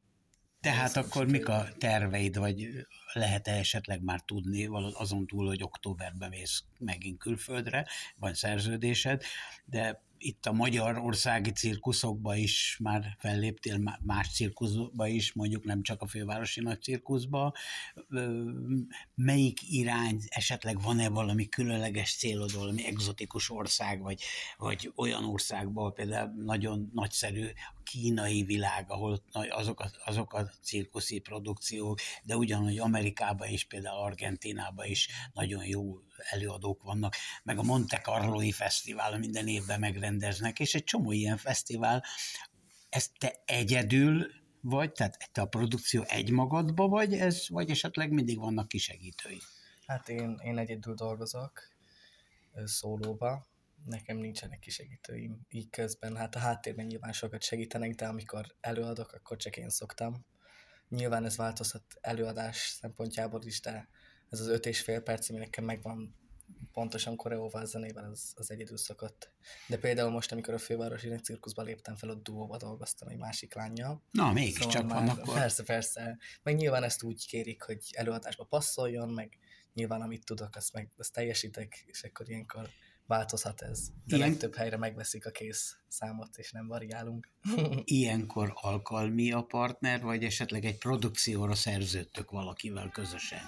tehát 0.61 0.97
akkor 0.97 1.27
mik 1.27 1.49
a 1.49 1.69
terveid, 1.79 2.37
vagy 2.39 2.69
lehet-e 3.13 3.53
esetleg 3.53 4.03
már 4.03 4.21
tudni 4.21 4.67
azon 4.93 5.27
túl, 5.27 5.47
hogy 5.47 5.63
októberben 5.63 6.29
mész 6.29 6.65
megint 6.79 7.19
külföldre, 7.19 7.87
van 8.17 8.35
szerződésed, 8.35 9.23
de 9.65 10.03
itt 10.19 10.47
a 10.47 10.53
magyarországi 10.53 11.51
cirkuszokba 11.51 12.35
is 12.35 12.79
már 12.83 13.17
felléptél, 13.19 13.99
más 14.03 14.33
cirkuszba 14.35 15.07
is, 15.07 15.33
mondjuk 15.33 15.65
nem 15.65 15.83
csak 15.83 16.03
a 16.03 16.07
fővárosi 16.07 16.61
nagy 16.61 16.83
cirkuszba. 16.83 17.53
Melyik 19.15 19.59
irány, 19.71 20.21
esetleg 20.29 20.81
van-e 20.81 21.09
valami 21.09 21.49
különleges 21.49 22.17
célod, 22.17 22.53
valami 22.53 22.87
egzotikus 22.87 23.51
ország, 23.51 24.01
vagy, 24.03 24.23
vagy 24.57 24.93
olyan 24.97 25.25
országban 25.25 25.95
például 25.95 26.33
nagyon 26.45 26.91
nagyszerű 26.93 27.47
kínai 27.83 28.43
világ, 28.43 28.85
ahol 28.89 29.23
azok 29.49 29.81
a, 29.81 29.91
azok 30.05 30.33
a 30.33 30.51
cirkuszi 30.63 31.19
produkciók, 31.19 31.99
de 32.23 32.37
ugyanúgy 32.37 32.79
Amerikában 32.79 33.49
is, 33.49 33.65
például 33.65 34.03
Argentinában 34.03 34.87
is 34.87 35.09
nagyon 35.33 35.65
jó 35.65 35.99
előadók 36.19 36.83
vannak, 36.83 37.15
meg 37.43 37.59
a 37.59 37.63
Monte 37.63 38.01
Carloi 38.01 38.53
Fesztivál 38.53 39.19
minden 39.19 39.49
évben 39.49 39.81
megrendeznek, 39.81 40.61
és 40.61 40.75
egy 40.75 40.85
csomó 40.85 41.13
ilyen 41.13 41.37
fesztivál, 41.37 42.05
ezt 42.89 43.11
te 43.19 43.43
egyedül 43.45 44.27
vagy, 44.61 44.93
tehát 44.93 45.31
te 45.33 45.41
a 45.41 45.47
produkció 45.47 46.03
egy 46.03 46.31
magadba 46.31 46.89
vagy, 46.89 47.15
ez, 47.15 47.49
vagy 47.49 47.71
esetleg 47.71 48.11
mindig 48.11 48.39
vannak 48.39 48.69
kisegítői? 48.69 49.41
Hát 49.87 50.09
én, 50.09 50.39
én 50.43 50.59
egyedül 50.59 50.95
dolgozok, 50.95 51.63
szólóba, 52.65 53.47
nekem 53.85 54.17
nincsenek 54.17 54.59
kisegítőim 54.59 55.47
így 55.49 55.71
közben. 55.71 56.17
Hát 56.17 56.35
a 56.35 56.39
háttérben 56.39 56.87
nyilván 56.87 57.13
sokat 57.13 57.43
segítenek, 57.43 57.95
de 57.95 58.07
amikor 58.07 58.55
előadok, 58.61 59.13
akkor 59.13 59.37
csak 59.37 59.57
én 59.57 59.69
szoktam. 59.69 60.25
Nyilván 60.89 61.25
ez 61.25 61.37
változhat 61.37 61.83
előadás 62.01 62.57
szempontjából 62.57 63.43
is, 63.43 63.61
de 63.61 63.89
ez 64.31 64.41
az 64.41 64.47
öt 64.47 64.67
és 64.67 64.81
fél 64.81 65.01
perc, 65.01 65.31
ami 65.31 65.39
nekem 65.39 65.65
megvan 65.65 66.15
pontosan 66.73 67.17
koreóval 67.17 67.67
zenével, 67.67 68.11
az, 68.11 68.33
az 68.35 68.51
egyedül 68.51 68.77
szokott. 68.77 69.33
De 69.67 69.79
például 69.79 70.11
most, 70.11 70.33
amikor 70.33 70.55
a 70.55 70.59
fővárosi 70.59 71.15
cirkuszba 71.15 71.63
léptem 71.63 71.97
fel, 71.97 72.11
ott 72.11 72.23
duóba 72.23 72.57
dolgoztam 72.57 73.09
egy 73.09 73.19
másik 73.19 73.55
lányjal. 73.55 74.03
Na, 74.11 74.33
mégiscsak 74.33 74.71
szóval 74.71 74.89
van 74.89 75.09
akkor. 75.09 75.35
Persze, 75.35 75.63
persze. 75.63 76.19
Meg 76.43 76.57
nyilván 76.57 76.83
ezt 76.83 77.03
úgy 77.03 77.27
kérik, 77.27 77.63
hogy 77.63 77.79
előadásba 77.91 78.45
passzoljon, 78.45 79.09
meg 79.09 79.39
nyilván 79.75 80.01
amit 80.01 80.25
tudok, 80.25 80.57
azt, 80.57 80.73
meg, 80.73 80.91
azt 80.97 81.13
teljesítek, 81.13 81.85
és 81.87 82.03
akkor 82.03 82.29
ilyenkor 82.29 82.69
változhat 83.07 83.63
ez. 83.63 83.89
De 84.05 84.17
Ilyen... 84.17 84.29
legtöbb 84.29 84.55
helyre 84.55 84.77
megveszik 84.77 85.27
a 85.27 85.31
kész 85.31 85.77
számot, 85.89 86.37
és 86.37 86.53
nem 86.53 86.67
variálunk. 86.67 87.31
Ilyenkor 87.85 88.53
alkalmi 88.55 89.33
a 89.33 89.43
partner, 89.43 90.01
vagy 90.03 90.25
esetleg 90.25 90.65
egy 90.65 90.79
produkcióra 90.79 91.55
szerződtök 91.55 92.31
valakivel 92.31 92.91
közösen? 92.91 93.43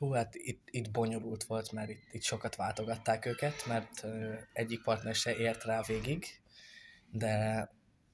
Hú, 0.00 0.12
hát 0.12 0.34
itt, 0.34 0.68
itt 0.70 0.90
bonyolult 0.90 1.44
volt, 1.44 1.72
mert 1.72 1.90
itt, 1.90 2.02
itt 2.12 2.22
sokat 2.22 2.56
váltogatták 2.56 3.26
őket, 3.26 3.66
mert 3.66 4.06
egyik 4.52 4.82
partner 4.82 5.14
se 5.14 5.36
ért 5.36 5.64
rá 5.64 5.82
végig, 5.82 6.24
de 7.10 7.68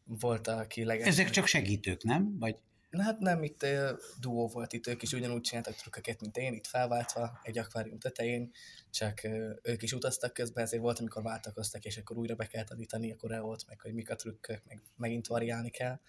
volt, 0.05 0.49
aki 0.49 0.85
leges... 0.85 1.07
Ezek 1.07 1.31
csak 1.31 1.47
segítők, 1.47 2.03
nem? 2.03 2.39
Vagy 2.39 2.57
Hát 2.91 3.19
nem, 3.19 3.43
itt 3.43 3.63
uh, 3.63 3.91
duó 4.21 4.49
volt, 4.49 4.73
itt 4.73 4.87
ők 4.87 5.03
is 5.03 5.13
ugyanúgy 5.13 5.41
csináltak 5.41 5.75
trükköket, 5.75 6.21
mint 6.21 6.37
én, 6.37 6.53
itt 6.53 6.67
felváltva 6.67 7.39
egy 7.43 7.59
akvárium 7.59 7.99
tetején, 7.99 8.51
csak 8.91 9.21
uh, 9.25 9.51
ők 9.63 9.83
is 9.83 9.93
utaztak 9.93 10.33
közben, 10.33 10.65
ezért 10.65 10.83
volt, 10.83 10.99
amikor 10.99 11.23
váltakoztak, 11.23 11.85
és 11.85 11.97
akkor 11.97 12.17
újra 12.17 12.35
be 12.35 12.47
kell 12.47 12.65
tanítani 12.65 13.13
a 13.13 13.41
volt, 13.41 13.67
meg 13.69 13.81
hogy 13.81 13.95
mik 13.95 14.11
a 14.11 14.17
trükkök, 14.17 14.63
meg 14.69 14.83
megint 14.97 15.27
variálni 15.27 15.71
kell, 15.71 16.01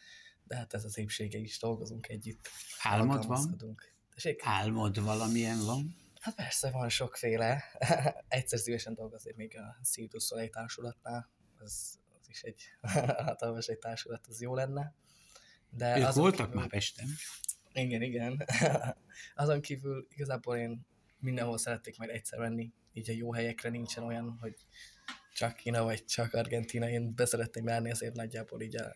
de 0.43 0.55
hát 0.55 0.73
ez 0.73 0.83
az 0.83 0.97
épsége 0.97 1.37
is, 1.37 1.59
dolgozunk 1.59 2.07
együtt. 2.07 2.49
Álmod 2.81 3.27
van? 3.27 3.57
Tessék? 4.17 4.41
Álmod 4.43 5.03
valamilyen 5.03 5.65
van? 5.65 5.95
Hát 6.19 6.35
persze, 6.35 6.71
van 6.71 6.89
sokféle. 6.89 7.63
Egyszer 8.27 8.59
szívesen 8.59 8.93
dolgozni 8.93 9.33
még 9.35 9.57
a 9.57 9.77
Cirque 9.83 10.19
Soleil 10.19 10.49
társulatnál, 10.49 11.29
az, 11.57 11.99
az 12.19 12.29
is 12.29 12.41
egy 12.41 12.61
hatalmas 13.25 13.67
egy 13.67 13.77
társulat, 13.77 14.27
az 14.27 14.41
jó 14.41 14.55
lenne. 14.55 14.93
De 15.69 15.99
ők 15.99 16.13
voltak 16.13 16.45
kívül, 16.45 16.59
már 16.59 16.69
Pesten. 16.69 17.07
Igen, 17.73 18.01
igen. 18.01 18.45
azon 19.35 19.61
kívül 19.61 20.07
igazából 20.09 20.57
én 20.57 20.85
mindenhol 21.19 21.57
szerették 21.57 21.97
majd 21.97 22.09
egyszer 22.09 22.39
menni, 22.39 22.73
így 22.93 23.09
a 23.09 23.13
jó 23.13 23.33
helyekre 23.33 23.69
nincsen 23.69 24.03
olyan, 24.03 24.37
hogy 24.41 24.55
csak 25.33 25.55
Kína 25.55 25.83
vagy 25.83 26.05
csak 26.05 26.33
Argentina, 26.33 26.89
én 26.89 27.15
beszeretném 27.15 27.67
járni 27.67 27.91
azért 27.91 28.15
nagyjából 28.15 28.61
így 28.61 28.75
a 28.75 28.95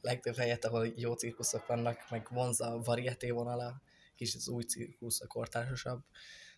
legtöbb 0.00 0.36
helyet, 0.36 0.64
ahol 0.64 0.92
jó 0.96 1.12
cirkuszok 1.12 1.66
vannak, 1.66 2.10
meg 2.10 2.28
vonza 2.30 2.72
a 2.72 2.78
varieté 2.78 3.30
vonala, 3.30 3.82
kis 4.16 4.34
az 4.34 4.48
új 4.48 4.62
cirkusz, 4.62 5.20
a 5.20 5.26
kortársasabb, 5.26 6.04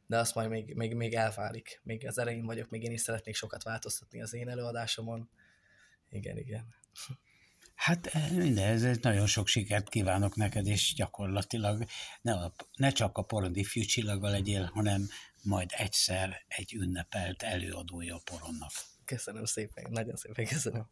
de 0.06 0.18
azt 0.18 0.34
majd 0.34 0.50
még, 0.50 0.74
még, 0.74 0.94
még 0.94 1.14
elválik. 1.14 1.80
Még 1.82 2.06
az 2.06 2.18
elején 2.18 2.44
vagyok, 2.44 2.70
még 2.70 2.82
én 2.82 2.92
is 2.92 3.00
szeretnék 3.00 3.34
sokat 3.34 3.62
változtatni 3.62 4.22
az 4.22 4.34
én 4.34 4.48
előadásomon. 4.48 5.30
Igen, 6.10 6.36
igen. 6.36 6.74
Hát 7.74 8.06
eh, 8.06 8.30
mindez, 8.30 8.84
ez 8.84 8.98
nagyon 8.98 9.26
sok 9.26 9.46
sikert 9.46 9.88
kívánok 9.88 10.36
neked, 10.36 10.66
és 10.66 10.94
gyakorlatilag 10.94 11.84
ne, 12.22 12.32
a, 12.32 12.54
ne 12.74 12.90
csak 12.90 13.18
a 13.18 13.22
porondi 13.22 13.64
fűcsillaggal 13.64 14.30
legyél, 14.30 14.64
hanem 14.64 15.08
majd 15.42 15.70
egyszer 15.76 16.44
egy 16.48 16.74
ünnepelt 16.74 17.42
előadója 17.42 18.14
a 18.14 18.20
poronnak. 18.24 18.70
Köszönöm 19.04 19.44
szépen, 19.44 19.90
nagyon 19.90 20.16
szépen 20.16 20.46
köszönöm. 20.46 20.88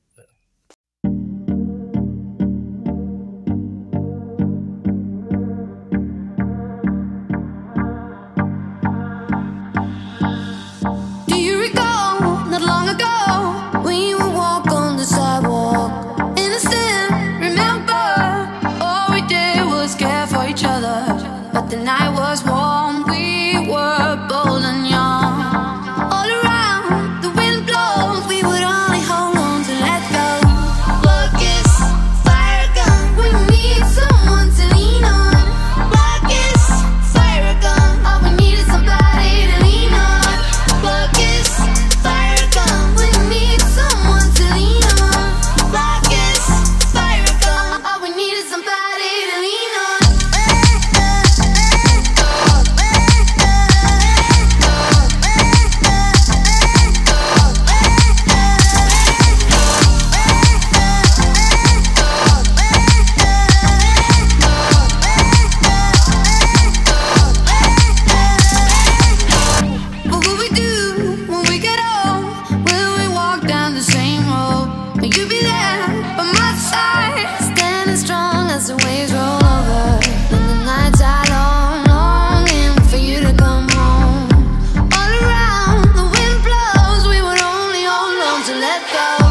to 88.46 88.52
let 88.52 88.80
go. 88.92 89.25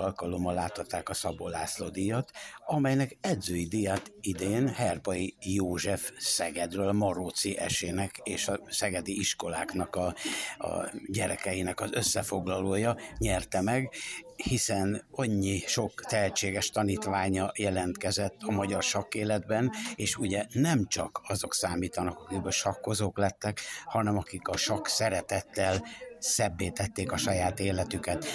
Alkalommal 0.00 0.54
láthatták 0.54 1.08
a 1.08 1.14
Szabó 1.14 1.48
László 1.48 1.88
díjat, 1.88 2.30
amelynek 2.66 3.16
edzői 3.20 3.66
díjat 3.66 4.12
idén 4.20 4.68
Herpai 4.68 5.36
József 5.40 6.12
Szegedről, 6.18 6.92
Maróci 6.92 7.58
esének 7.58 8.20
és 8.22 8.48
a 8.48 8.60
szegedi 8.68 9.18
iskoláknak 9.18 9.96
a, 9.96 10.14
a 10.58 10.90
gyerekeinek 11.06 11.80
az 11.80 11.90
összefoglalója 11.92 12.96
nyerte 13.18 13.60
meg, 13.60 13.90
hiszen 14.36 15.04
annyi 15.10 15.58
sok 15.66 16.04
tehetséges 16.04 16.70
tanítványa 16.70 17.52
jelentkezett 17.56 18.36
a 18.40 18.50
magyar 18.50 18.82
sakkéletben, 18.82 19.72
és 19.94 20.16
ugye 20.16 20.44
nem 20.52 20.86
csak 20.86 21.20
azok 21.28 21.54
számítanak, 21.54 22.18
akik 22.18 22.50
sakkozók 22.50 23.18
lettek, 23.18 23.60
hanem 23.84 24.16
akik 24.16 24.48
a 24.48 24.56
sakk 24.56 24.86
szeretettel 24.86 25.84
szebbé 26.18 26.68
tették 26.68 27.12
a 27.12 27.16
saját 27.16 27.60
életüket. 27.60 28.26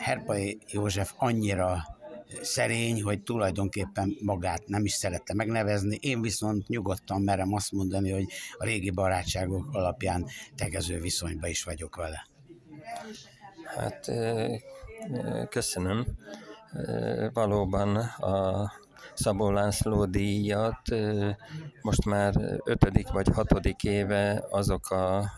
Herpai 0.00 0.58
József 0.70 1.12
annyira 1.16 1.98
szerény, 2.42 3.02
hogy 3.02 3.22
tulajdonképpen 3.22 4.16
magát 4.20 4.66
nem 4.66 4.84
is 4.84 4.92
szerette 4.92 5.34
megnevezni. 5.34 5.98
Én 6.00 6.20
viszont 6.20 6.68
nyugodtan 6.68 7.22
merem 7.22 7.54
azt 7.54 7.72
mondani, 7.72 8.10
hogy 8.10 8.26
a 8.58 8.64
régi 8.64 8.90
barátságok 8.90 9.68
alapján 9.72 10.26
tegező 10.56 11.00
viszonyba 11.00 11.46
is 11.46 11.64
vagyok 11.64 11.96
vele. 11.96 12.26
Hát 13.64 14.10
köszönöm. 15.48 16.06
Valóban 17.32 17.96
a 17.96 18.72
Szabó 19.14 19.50
László 19.50 20.04
díjat 20.04 20.80
most 21.82 22.04
már 22.04 22.34
ötödik 22.64 23.08
vagy 23.08 23.28
hatodik 23.34 23.84
éve 23.84 24.44
azok 24.50 24.90
a 24.90 25.32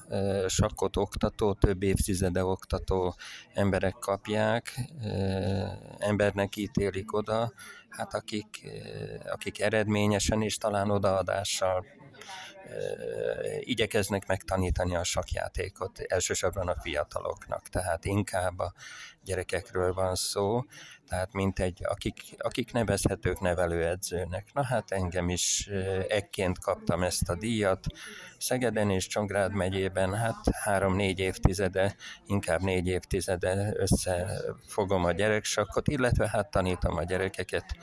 sakkot 0.46 0.96
oktató, 0.96 1.52
több 1.52 1.82
évtizede 1.82 2.44
oktató 2.44 3.14
emberek 3.54 3.96
kapják, 4.00 4.80
embernek 5.98 6.56
ítélik 6.56 7.12
oda, 7.12 7.52
hát 7.88 8.14
akik, 8.14 8.68
akik 9.32 9.60
eredményesen 9.60 10.42
és 10.42 10.56
talán 10.56 10.90
odaadással 10.90 11.84
igyekeznek 13.60 14.26
megtanítani 14.26 14.96
a 14.96 15.04
sakjátékot, 15.04 15.98
elsősorban 15.98 16.68
a 16.68 16.80
fiataloknak, 16.80 17.68
tehát 17.68 18.04
inkább 18.04 18.58
a 18.58 18.72
gyerekekről 19.24 19.92
van 19.92 20.14
szó, 20.14 20.62
tehát 21.08 21.32
mint 21.32 21.58
egy, 21.58 21.80
akik, 21.84 22.20
akik 22.38 22.72
nevezhetők 22.72 23.40
nevelőedzőnek. 23.40 24.46
Na 24.52 24.64
hát 24.64 24.90
engem 24.90 25.28
is 25.28 25.68
ekként 26.08 26.58
kaptam 26.58 27.02
ezt 27.02 27.28
a 27.28 27.34
díjat, 27.34 27.86
Szegeden 28.38 28.90
és 28.90 29.06
Csongrád 29.06 29.52
megyében, 29.52 30.14
hát 30.14 30.36
három-négy 30.52 31.18
évtizede, 31.18 31.96
inkább 32.26 32.60
négy 32.60 32.86
évtizede 32.86 33.72
összefogom 33.76 35.04
a 35.04 35.12
gyereksakkot, 35.12 35.88
illetve 35.88 36.28
hát 36.28 36.50
tanítom 36.50 36.96
a 36.96 37.04
gyerekeket 37.04 37.76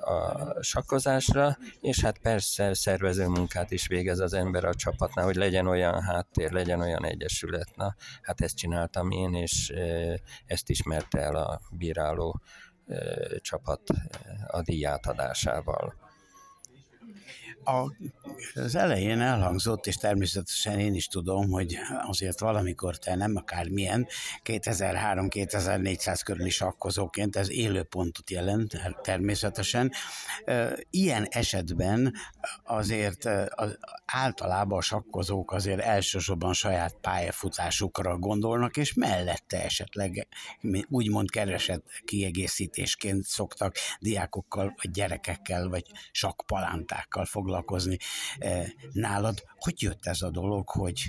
a 0.00 0.62
sakkozásra, 0.62 1.56
és 1.80 2.00
hát 2.00 2.18
persze 2.18 2.74
szervező 2.74 3.26
munkát 3.26 3.70
is 3.70 3.86
végez 3.86 4.18
az 4.18 4.32
ember 4.32 4.64
a 4.64 4.74
csapatnál, 4.74 5.24
hogy 5.24 5.34
legyen 5.34 5.66
olyan 5.66 6.02
háttér, 6.02 6.50
legyen 6.50 6.80
olyan 6.80 7.04
egyesület. 7.04 7.68
Na, 7.76 7.94
hát 8.22 8.40
ezt 8.40 8.56
csináltam 8.56 9.10
én, 9.10 9.34
és 9.34 9.72
ezt 10.46 10.68
ismerte 10.68 11.18
el 11.18 11.36
a 11.36 11.60
bíráló 11.70 12.40
csapat 13.40 13.80
a 14.46 14.62
díjátadásával. 14.62 16.01
A, 17.64 17.92
az 18.54 18.74
elején 18.74 19.20
elhangzott, 19.20 19.86
és 19.86 19.96
természetesen 19.96 20.78
én 20.78 20.94
is 20.94 21.06
tudom, 21.06 21.50
hogy 21.50 21.78
azért 22.06 22.40
valamikor 22.40 22.98
te 22.98 23.14
nem 23.14 23.36
akármilyen 23.36 24.06
2003-2400 24.44 26.20
körüli 26.24 26.50
sakkozóként 26.50 27.36
ez 27.36 27.50
élőpontot 27.50 28.30
jelent 28.30 28.78
természetesen. 29.02 29.92
Ilyen 30.90 31.26
esetben 31.30 32.14
azért 32.64 33.28
általában 34.06 34.78
a 34.78 34.82
sakkozók 34.82 35.52
azért 35.52 35.80
elsősorban 35.80 36.52
saját 36.52 36.96
pályafutásukra 37.00 38.18
gondolnak, 38.18 38.76
és 38.76 38.94
mellette 38.94 39.64
esetleg 39.64 40.26
úgymond 40.88 41.30
keresett 41.30 41.86
kiegészítésként 42.04 43.24
szoktak 43.24 43.74
diákokkal, 43.98 44.74
vagy 44.82 44.90
gyerekekkel, 44.90 45.68
vagy 45.68 45.84
sakpalántákkal 46.10 47.24
foglalkozni 47.24 47.50
foglalkozni. 47.52 47.96
Eh, 48.38 48.66
nálad 48.92 49.42
hogy 49.56 49.82
jött 49.82 50.06
ez 50.06 50.22
a 50.22 50.30
dolog, 50.30 50.68
hogy 50.68 51.08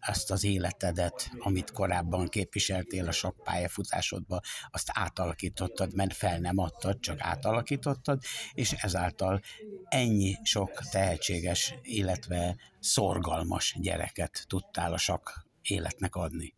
ezt 0.00 0.30
az 0.30 0.44
életedet, 0.44 1.30
amit 1.38 1.70
korábban 1.70 2.28
képviseltél 2.28 3.08
a 3.08 3.12
sok 3.12 3.36
pályafutásodban, 3.44 4.40
azt 4.70 4.90
átalakítottad, 4.92 5.94
mert 5.94 6.14
fel 6.14 6.38
nem 6.38 6.58
adtad, 6.58 7.00
csak 7.00 7.20
átalakítottad, 7.20 8.22
és 8.52 8.72
ezáltal 8.72 9.40
ennyi 9.88 10.36
sok 10.42 10.70
tehetséges, 10.90 11.74
illetve 11.82 12.56
szorgalmas 12.80 13.76
gyereket 13.80 14.44
tudtál 14.48 14.92
a 14.92 14.98
sok 14.98 15.44
életnek 15.62 16.14
adni. 16.14 16.54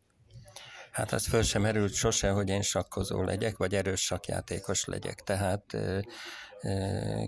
Hát 0.92 1.12
az 1.12 1.26
föl 1.26 1.42
sem 1.42 1.62
merült 1.62 1.94
sose, 1.94 2.30
hogy 2.30 2.48
én 2.48 2.62
sakkozó 2.62 3.22
legyek, 3.22 3.56
vagy 3.56 3.74
erős 3.74 4.04
sakjátékos 4.04 4.84
legyek. 4.84 5.20
Tehát 5.20 5.76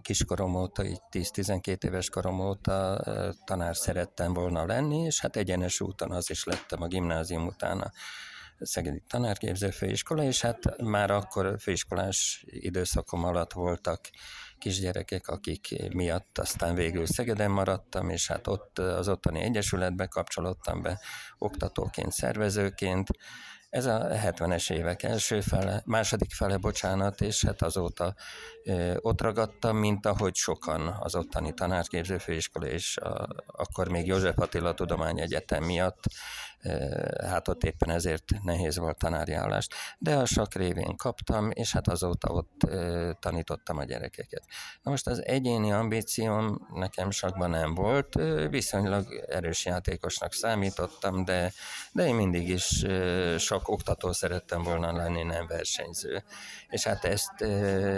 kiskorom 0.02 0.54
óta, 0.54 0.84
így 0.84 1.00
10-12 1.10 1.84
éves 1.84 2.08
korom 2.08 2.40
óta 2.40 3.02
tanár 3.44 3.76
szerettem 3.76 4.32
volna 4.32 4.66
lenni, 4.66 4.98
és 4.98 5.20
hát 5.20 5.36
egyenes 5.36 5.80
úton 5.80 6.10
az 6.10 6.30
is 6.30 6.44
lettem 6.44 6.82
a 6.82 6.86
gimnázium 6.86 7.46
után 7.46 7.80
a 7.80 7.90
Szegedi 8.60 9.02
Tanárképző 9.08 9.70
Főiskola, 9.70 10.22
és 10.22 10.40
hát 10.40 10.82
már 10.82 11.10
akkor 11.10 11.56
főiskolás 11.60 12.44
időszakom 12.46 13.24
alatt 13.24 13.52
voltak 13.52 14.00
kisgyerekek, 14.58 15.28
akik 15.28 15.92
miatt 15.92 16.38
aztán 16.38 16.74
végül 16.74 17.06
Szegeden 17.06 17.50
maradtam, 17.50 18.08
és 18.08 18.28
hát 18.28 18.46
ott 18.46 18.78
az 18.78 19.08
ottani 19.08 19.40
egyesületbe 19.40 20.06
kapcsolódtam 20.06 20.82
be 20.82 21.00
oktatóként, 21.38 22.12
szervezőként, 22.12 23.08
ez 23.70 23.86
a 23.86 24.08
70-es 24.08 24.72
évek 24.72 25.02
első 25.02 25.40
fele, 25.40 25.82
második 25.84 26.32
fele, 26.32 26.56
bocsánat, 26.56 27.20
és 27.20 27.44
hát 27.44 27.62
azóta 27.62 28.14
ö, 28.64 28.96
ott 29.00 29.20
ragadtam, 29.20 29.76
mint 29.76 30.06
ahogy 30.06 30.34
sokan 30.34 30.96
az 31.00 31.14
ottani 31.14 31.54
tanárképző 31.54 32.18
főiskola 32.18 32.66
és 32.66 32.96
a, 32.96 33.28
akkor 33.46 33.88
még 33.88 34.06
József 34.06 34.38
Attila 34.38 34.74
Tudományegyetem 34.74 35.64
miatt 35.64 36.02
hát 37.20 37.48
ott 37.48 37.64
éppen 37.64 37.90
ezért 37.90 38.24
nehéz 38.42 38.78
volt 38.78 38.98
tanári 38.98 39.32
állást, 39.32 39.74
de 39.98 40.16
a 40.16 40.26
sak 40.26 40.54
révén 40.54 40.96
kaptam, 40.96 41.50
és 41.50 41.72
hát 41.72 41.88
azóta 41.88 42.28
ott 42.32 42.60
tanítottam 43.20 43.78
a 43.78 43.84
gyerekeket. 43.84 44.42
Na 44.82 44.90
most 44.90 45.06
az 45.06 45.24
egyéni 45.24 45.72
ambícióm 45.72 46.68
nekem 46.74 47.10
sakban 47.10 47.50
nem 47.50 47.74
volt, 47.74 48.14
viszonylag 48.50 49.24
erős 49.28 49.64
játékosnak 49.64 50.32
számítottam, 50.32 51.24
de, 51.24 51.52
de 51.92 52.06
én 52.06 52.14
mindig 52.14 52.48
is 52.48 52.84
sok 53.38 53.68
oktató 53.68 54.12
szerettem 54.12 54.62
volna 54.62 54.92
lenni, 54.92 55.22
nem 55.22 55.46
versenyző. 55.46 56.24
És 56.68 56.84
hát 56.84 57.04
ezt 57.04 57.44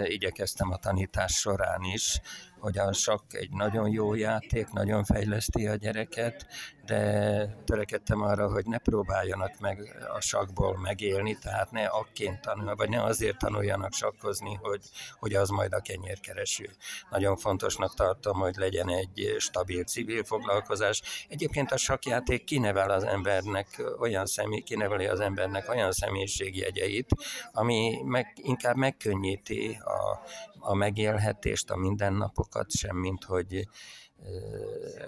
igyekeztem 0.05 0.71
a 0.71 0.77
tanítás 0.77 1.33
során 1.33 1.83
is, 1.83 2.21
hogy 2.61 2.79
a 2.79 2.93
sakk 2.93 3.35
egy 3.35 3.51
nagyon 3.51 3.91
jó 3.91 4.15
játék, 4.15 4.71
nagyon 4.71 5.05
fejleszti 5.05 5.67
a 5.67 5.75
gyereket, 5.75 6.47
de 6.87 7.63
törekedtem 7.65 8.21
arra, 8.23 8.51
hogy 8.53 8.67
ne 8.67 8.79
próbáljanak 8.79 9.59
meg 9.59 9.97
a 10.17 10.21
sakból 10.21 10.79
megélni, 10.79 11.39
tehát 11.39 11.71
ne 11.71 11.87
akként 11.87 12.41
tanul, 12.41 12.75
vagy 12.75 12.89
ne 12.89 13.03
azért 13.03 13.39
tanuljanak 13.39 13.93
sakkozni, 13.93 14.59
hogy, 14.63 14.81
hogy 15.19 15.35
az 15.35 15.49
majd 15.49 15.73
a 15.73 15.81
kenyérkereső. 15.81 16.71
Nagyon 17.11 17.37
fontosnak 17.37 17.95
tartom, 17.95 18.39
hogy 18.39 18.55
legyen 18.57 18.89
egy 18.89 19.35
stabil 19.39 19.85
civil 19.85 20.25
foglalkozás. 20.25 21.27
Egyébként 21.29 21.73
a 21.73 21.77
sakjáték 21.77 22.45
kinevel 22.45 22.91
az 22.91 23.05
embernek 23.05 23.83
olyan 23.99 24.27
személy, 24.27 24.61
kineveli 24.61 25.07
az 25.07 25.21
embernek 25.21 25.69
olyan 25.69 25.93
személyiségjegyeit, 25.93 27.09
ami 27.53 28.03
meg, 28.05 28.33
inkább 28.35 28.77
megkönnyíti 28.77 29.79
a, 29.85 30.21
a 30.61 30.75
megélhetést, 30.75 31.71
a 31.71 31.77
mindennapokat, 31.77 32.71
semmint 32.71 33.25
hogy 33.25 33.69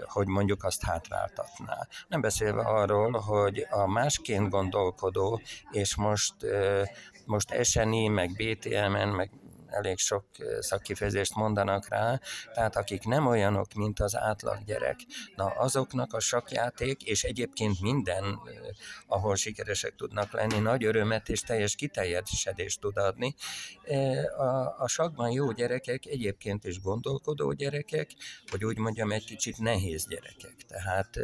hogy 0.04 0.26
mondjuk 0.26 0.64
azt 0.64 0.84
hátráltatná. 0.84 1.86
Nem 2.08 2.20
beszélve 2.20 2.62
arról, 2.62 3.10
hogy 3.10 3.66
a 3.70 3.86
másként 3.86 4.50
gondolkodó, 4.50 5.40
és 5.70 5.96
most, 5.96 6.34
most 7.24 7.64
SNI, 7.64 8.08
meg 8.08 8.30
BTM-en, 8.30 9.08
meg 9.08 9.30
elég 9.72 9.98
sok 9.98 10.24
szakkifejezést 10.60 11.34
mondanak 11.34 11.88
rá, 11.88 12.20
tehát 12.54 12.76
akik 12.76 13.04
nem 13.04 13.26
olyanok, 13.26 13.72
mint 13.74 14.00
az 14.00 14.16
átlag 14.16 14.64
gyerek, 14.64 14.96
na 15.36 15.44
azoknak 15.44 16.12
a 16.12 16.20
sakjáték, 16.20 17.02
és 17.02 17.24
egyébként 17.24 17.80
minden, 17.80 18.40
ahol 19.06 19.36
sikeresek 19.36 19.94
tudnak 19.94 20.32
lenni, 20.32 20.58
nagy 20.58 20.84
örömet 20.84 21.28
és 21.28 21.40
teljes 21.40 21.74
kiteljesedést 21.74 22.80
tud 22.80 22.96
adni. 22.96 23.34
A, 24.36 24.82
a 24.82 24.88
sakban 24.88 25.30
jó 25.30 25.52
gyerekek 25.52 26.06
egyébként 26.06 26.64
is 26.64 26.80
gondolkodó 26.80 27.52
gyerekek, 27.52 28.10
hogy 28.50 28.64
úgy 28.64 28.78
mondjam, 28.78 29.12
egy 29.12 29.24
kicsit 29.24 29.58
nehéz 29.58 30.06
gyerekek. 30.06 30.54
Tehát 30.68 31.16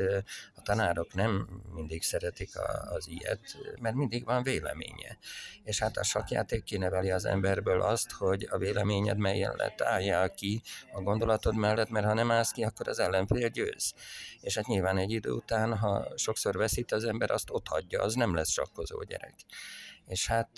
a 0.55 0.63
tanárok 0.63 1.15
nem 1.15 1.49
mindig 1.75 2.03
szeretik 2.03 2.51
az 2.91 3.09
ilyet, 3.09 3.57
mert 3.81 3.95
mindig 3.95 4.25
van 4.25 4.43
véleménye. 4.43 5.19
És 5.65 5.79
hát 5.79 5.97
a 5.97 6.03
sakjáték 6.03 6.65
kineveli 6.65 7.11
az 7.11 7.25
emberből 7.25 7.83
azt, 7.83 8.11
hogy 8.11 8.38
a 8.45 8.59
véleményed 8.59 9.17
mellett 9.17 9.81
álljál 9.81 10.31
ki 10.31 10.63
a 10.93 11.01
gondolatod 11.01 11.57
mellett, 11.57 11.89
mert 11.89 12.07
ha 12.07 12.15
nem 12.15 12.31
állsz 12.31 12.51
ki, 12.51 12.63
akkor 12.63 12.89
az 12.89 12.99
ellenfél 12.99 13.49
győz. 13.49 13.95
És 14.41 14.57
hát 14.57 14.67
nyilván 14.67 14.99
egy 14.99 15.11
idő 15.11 15.31
után, 15.31 15.77
ha 15.77 16.07
sokszor 16.17 16.57
veszít 16.57 16.93
az 16.93 17.05
ember, 17.05 17.31
azt 17.31 17.51
ott 17.51 17.69
hagyja, 17.69 18.03
az 18.03 18.15
nem 18.15 18.35
lesz 18.35 18.51
sakkozó 18.51 19.03
gyerek. 19.03 19.35
És 20.07 20.27
hát 20.27 20.49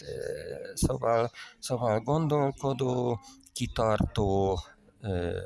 szóval, 0.74 1.30
szóval 1.58 2.00
gondolkodó, 2.00 3.20
kitartó, 3.52 4.58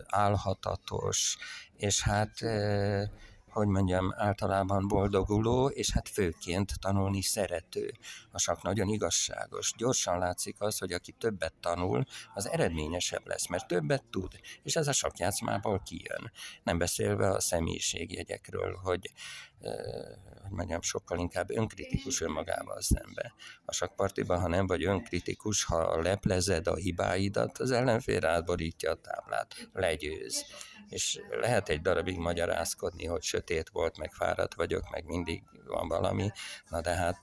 álhatatos, 0.07 1.37
és 1.77 2.03
hát 2.03 2.31
hogy 3.55 3.67
mondjam, 3.67 4.15
általában 4.17 4.89
boldoguló, 4.89 5.69
és 5.69 5.91
hát 5.93 6.09
főként 6.09 6.81
tanulni 6.81 7.23
szerető. 7.23 7.93
A 8.31 8.39
sak 8.39 8.63
nagyon 8.63 8.89
igazságos. 8.89 9.73
Gyorsan 9.77 10.19
látszik 10.19 10.57
az, 10.59 10.79
hogy 10.79 10.93
aki 10.93 11.13
többet 11.13 11.55
tanul, 11.61 12.05
az 12.35 12.49
eredményesebb 12.49 13.27
lesz, 13.27 13.49
mert 13.49 13.67
többet 13.67 14.05
tud, 14.11 14.33
és 14.63 14.77
ez 14.77 14.89
a 14.89 14.93
sakjátszmából 14.93 15.83
kijön. 15.85 16.33
Nem 16.63 16.79
beszélve 16.79 17.31
a 17.31 17.41
személyiségjegyekről, 17.41 18.75
hogy 18.83 18.95
hogy 18.95 19.13
mondjam, 20.51 20.83
sokkal 20.83 21.19
inkább 21.19 21.51
önkritikus 21.51 22.21
önmagával 22.21 22.81
szembe. 22.81 23.35
A 23.65 23.73
sakpartiban, 23.73 24.41
ha 24.41 24.49
nem 24.49 24.67
vagy 24.67 24.85
önkritikus, 24.85 25.65
ha 25.65 26.03
leplezed 26.03 26.67
a 26.67 26.75
hibáidat, 26.75 27.59
az 27.59 27.71
ellenfél 27.71 28.21
rádborítja 28.21 28.91
a 28.91 29.01
táblát, 29.01 29.69
legyőz 29.73 30.45
és 30.89 31.21
lehet 31.41 31.69
egy 31.69 31.81
darabig 31.81 32.19
magyarázkodni, 32.19 33.07
hogy 33.07 33.23
sötét 33.23 33.69
volt, 33.69 33.99
meg 33.99 34.13
fáradt 34.13 34.55
vagyok, 34.55 34.91
meg 34.91 35.05
mindig 35.05 35.43
van 35.67 35.89
valami, 35.89 36.31
na 36.69 36.81
de 36.81 36.95
hát, 36.95 37.21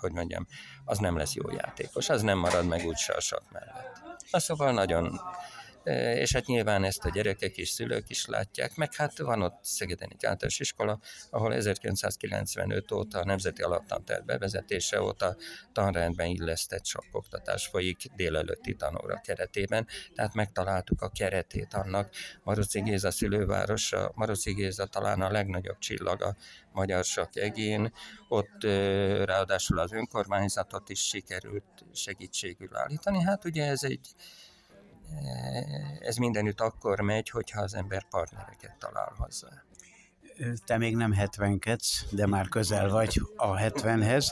hogy 0.00 0.12
mondjam, 0.12 0.46
az 0.84 0.98
nem 0.98 1.16
lesz 1.16 1.34
jó 1.34 1.50
játékos, 1.50 2.08
az 2.08 2.22
nem 2.22 2.38
marad 2.38 2.66
meg 2.66 2.86
úgyse 2.86 3.12
a 3.12 3.42
mellett. 3.52 4.02
Na 4.30 4.38
szóval 4.38 4.72
nagyon 4.72 5.20
és 5.94 6.32
hát 6.32 6.46
nyilván 6.46 6.84
ezt 6.84 7.04
a 7.04 7.10
gyerekek 7.10 7.56
és 7.56 7.68
szülők 7.68 8.10
is 8.10 8.26
látják, 8.26 8.76
meg 8.76 8.94
hát 8.94 9.18
van 9.18 9.42
ott 9.42 9.58
Szegeden 9.62 10.08
egy 10.08 10.24
általános 10.24 10.60
iskola, 10.60 10.98
ahol 11.30 11.54
1995 11.54 12.92
óta 12.92 13.18
a 13.18 13.24
Nemzeti 13.24 13.62
Alaptanterv 13.62 14.24
bevezetése 14.24 15.02
óta 15.02 15.36
tanrendben 15.72 16.26
illesztett 16.26 16.84
sok 16.86 17.04
oktatás 17.12 17.66
folyik 17.66 18.02
délelőtti 18.16 18.74
tanóra 18.74 19.20
keretében, 19.20 19.86
tehát 20.14 20.34
megtaláltuk 20.34 21.02
a 21.02 21.08
keretét 21.08 21.74
annak. 21.74 22.14
Maroci 22.42 22.80
Géza 22.80 23.10
szülővárosa, 23.10 24.12
Maroci 24.14 24.52
Géza 24.52 24.86
talán 24.86 25.20
a 25.20 25.30
legnagyobb 25.30 25.78
csillag 25.78 26.22
a 26.22 26.36
magyar 26.72 27.04
sak 27.04 27.36
egén, 27.36 27.92
ott 28.28 28.62
ráadásul 29.24 29.78
az 29.78 29.92
önkormányzatot 29.92 30.88
is 30.88 31.00
sikerült 31.00 31.84
segítségül 31.92 32.76
állítani. 32.76 33.22
Hát 33.22 33.44
ugye 33.44 33.66
ez 33.66 33.82
egy 33.82 34.08
ez 36.00 36.16
mindenütt 36.16 36.60
akkor 36.60 37.00
megy, 37.00 37.30
hogyha 37.30 37.62
az 37.62 37.74
ember 37.74 38.08
partnereket 38.08 38.76
talál 38.78 39.12
hozzá. 39.18 39.64
Te 40.64 40.78
még 40.78 40.96
nem 40.96 41.12
70 41.12 41.60
de 42.10 42.26
már 42.26 42.48
közel 42.48 42.90
vagy 42.90 43.20
a 43.36 43.56
70-hez. 43.56 44.26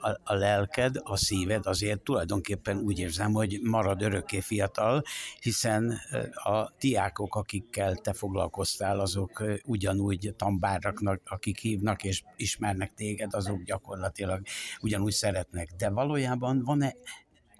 A, 0.00 0.08
a 0.24 0.34
lelked, 0.34 0.96
a 1.02 1.16
szíved 1.16 1.66
azért 1.66 2.00
tulajdonképpen 2.00 2.78
úgy 2.78 2.98
érzem, 2.98 3.32
hogy 3.32 3.60
marad 3.62 4.02
örökké 4.02 4.40
fiatal, 4.40 5.02
hiszen 5.40 6.00
a 6.34 6.72
diákok, 6.78 7.34
akikkel 7.34 7.94
te 7.94 8.12
foglalkoztál, 8.12 9.00
azok 9.00 9.42
ugyanúgy 9.64 10.34
tambáraknak, 10.36 11.20
akik 11.24 11.58
hívnak 11.58 12.04
és 12.04 12.22
ismernek 12.36 12.94
téged, 12.94 13.34
azok 13.34 13.62
gyakorlatilag 13.62 14.42
ugyanúgy 14.80 15.12
szeretnek. 15.12 15.68
De 15.76 15.90
valójában 15.90 16.62
van-e 16.64 16.94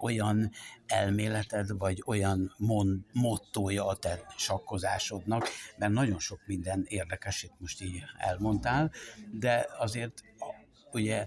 olyan 0.03 0.51
elméleted, 0.85 1.77
vagy 1.77 2.03
olyan 2.05 2.53
mon, 2.57 3.05
mottója 3.13 3.87
a 3.87 3.95
te 3.95 4.19
sakkozásodnak, 4.37 5.47
mert 5.77 5.91
nagyon 5.91 6.19
sok 6.19 6.39
minden 6.45 6.85
érdekes 6.87 7.43
itt 7.43 7.59
most 7.59 7.81
így 7.81 8.03
elmondtál, 8.17 8.91
de 9.31 9.67
azért 9.77 10.23
ugye 10.93 11.25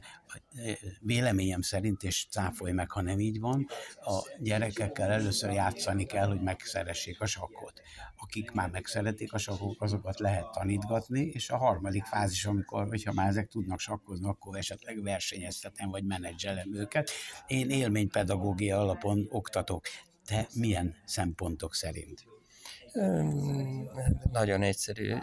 véleményem 1.01 1.61
szerint, 1.61 2.03
és 2.03 2.27
cáfolj 2.31 2.73
meg, 2.73 2.91
ha 2.91 3.01
nem 3.01 3.21
így 3.21 3.41
van, 3.41 3.67
a 3.95 4.19
gyerekekkel 4.39 5.11
először 5.11 5.53
játszani 5.53 6.05
kell, 6.07 6.27
hogy 6.27 6.41
megszeressék 6.41 7.21
a 7.21 7.27
sakkot. 7.27 7.81
Akik 8.17 8.51
már 8.51 8.71
megszeretik 8.71 9.33
a 9.33 9.39
sakkot, 9.39 9.77
azokat 9.79 10.19
lehet 10.19 10.51
tanítgatni, 10.51 11.21
és 11.21 11.51
a 11.51 11.57
harmadik 11.57 12.05
fázis, 12.05 12.45
amikor, 12.45 12.89
hogyha 12.89 13.13
már 13.13 13.29
ezek 13.29 13.49
tudnak 13.49 13.81
sakkozni, 13.81 14.29
akkor 14.29 14.57
esetleg 14.57 15.03
versenyeztetem, 15.03 15.91
vagy 15.91 16.05
menedzselem 16.05 16.75
őket. 16.75 17.11
Én 17.47 17.71
élménypedagógia 17.71 18.79
alapon 18.79 19.27
oktatok. 19.31 19.87
Te 20.25 20.49
milyen 20.55 20.97
szempontok 21.05 21.75
szerint? 21.75 22.25
Nagyon 24.33 24.63
egyszerű 24.63 25.15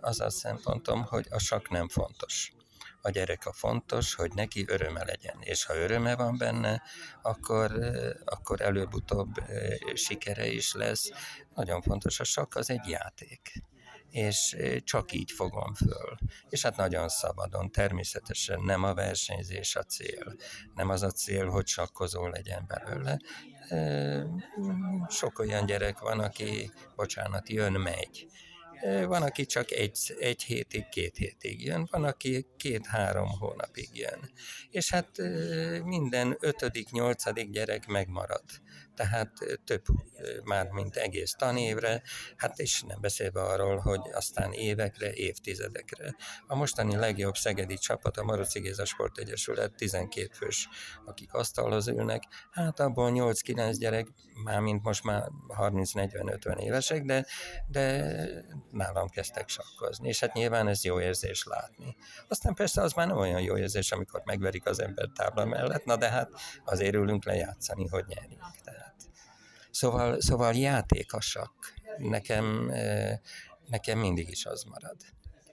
az 0.00 0.20
a 0.20 0.30
szempontom, 0.30 1.02
hogy 1.02 1.26
a 1.30 1.38
sak 1.38 1.70
nem 1.70 1.88
fontos 1.88 2.52
a 3.02 3.10
gyerek 3.10 3.46
a 3.46 3.52
fontos, 3.52 4.14
hogy 4.14 4.32
neki 4.34 4.64
öröme 4.68 5.04
legyen. 5.04 5.36
És 5.40 5.64
ha 5.64 5.76
öröme 5.76 6.16
van 6.16 6.36
benne, 6.38 6.82
akkor, 7.22 7.72
akkor 8.24 8.60
előbb-utóbb 8.60 9.34
sikere 9.94 10.46
is 10.46 10.72
lesz. 10.72 11.10
Nagyon 11.54 11.82
fontos, 11.82 12.20
a 12.20 12.24
sakk 12.24 12.54
az 12.54 12.70
egy 12.70 12.88
játék 12.88 13.62
és 14.10 14.56
csak 14.84 15.12
így 15.12 15.30
fogom 15.30 15.74
föl. 15.74 16.16
És 16.48 16.62
hát 16.62 16.76
nagyon 16.76 17.08
szabadon, 17.08 17.70
természetesen 17.70 18.60
nem 18.60 18.82
a 18.84 18.94
versenyzés 18.94 19.76
a 19.76 19.82
cél, 19.82 20.34
nem 20.74 20.88
az 20.88 21.02
a 21.02 21.10
cél, 21.10 21.48
hogy 21.48 21.66
sakkozó 21.66 22.26
legyen 22.26 22.66
belőle. 22.66 23.18
Sok 25.08 25.38
olyan 25.38 25.66
gyerek 25.66 25.98
van, 25.98 26.20
aki, 26.20 26.70
bocsánat, 26.96 27.48
jön-megy, 27.48 28.26
van, 29.06 29.22
aki 29.22 29.46
csak 29.46 29.70
egy, 29.70 30.16
egy 30.18 30.42
hétig, 30.42 30.88
két 30.88 31.16
hétig 31.16 31.64
jön, 31.64 31.88
van, 31.90 32.04
aki 32.04 32.46
két-három 32.56 33.28
hónapig 33.38 33.88
jön. 33.92 34.30
És 34.70 34.90
hát 34.90 35.10
minden 35.84 36.36
ötödik, 36.40 36.90
nyolcadik 36.90 37.50
gyerek 37.50 37.86
megmarad 37.86 38.44
tehát 39.00 39.32
több 39.64 39.84
már, 40.44 40.68
mint 40.68 40.96
egész 40.96 41.34
tanévre, 41.34 42.02
hát 42.36 42.58
és 42.58 42.82
nem 42.82 43.00
beszélve 43.00 43.42
arról, 43.42 43.78
hogy 43.78 44.00
aztán 44.12 44.52
évekre, 44.52 45.12
évtizedekre. 45.12 46.14
A 46.46 46.54
mostani 46.54 46.96
legjobb 46.96 47.36
szegedi 47.36 47.74
csapat, 47.74 48.16
a 48.16 48.22
Maroci 48.22 48.60
Géza 48.60 48.84
Sportegyesület, 48.84 49.74
12 49.74 50.28
fős, 50.32 50.68
akik 51.04 51.34
asztalhoz 51.34 51.88
ülnek, 51.88 52.22
hát 52.50 52.80
abból 52.80 53.10
8-9 53.14 53.74
gyerek, 53.78 54.08
már 54.44 54.60
mint 54.60 54.82
most 54.82 55.04
már 55.04 55.28
30-40-50 55.58 56.58
évesek, 56.58 57.02
de, 57.02 57.26
de 57.66 58.14
nálam 58.70 59.08
kezdtek 59.08 59.48
sakkozni, 59.48 60.08
és 60.08 60.20
hát 60.20 60.32
nyilván 60.32 60.68
ez 60.68 60.84
jó 60.84 61.00
érzés 61.00 61.44
látni. 61.44 61.96
Aztán 62.28 62.54
persze 62.54 62.82
az 62.82 62.92
már 62.92 63.06
nem 63.06 63.16
olyan 63.16 63.40
jó 63.40 63.56
érzés, 63.56 63.92
amikor 63.92 64.22
megverik 64.24 64.66
az 64.66 64.80
ember 64.80 65.08
tábla 65.14 65.44
mellett, 65.44 65.84
na 65.84 65.96
de 65.96 66.10
hát 66.10 66.30
azért 66.64 66.94
ülünk 66.94 67.24
lejátszani, 67.24 67.88
hogy 67.88 68.04
nyerjünk. 68.06 68.60
Tehát. 68.64 68.89
Szóval, 69.80 70.20
szóval 70.20 70.54
játékosak. 70.54 71.52
Nekem, 71.98 72.72
nekem 73.66 73.98
mindig 73.98 74.28
is 74.30 74.46
az 74.46 74.62
marad. 74.62 74.96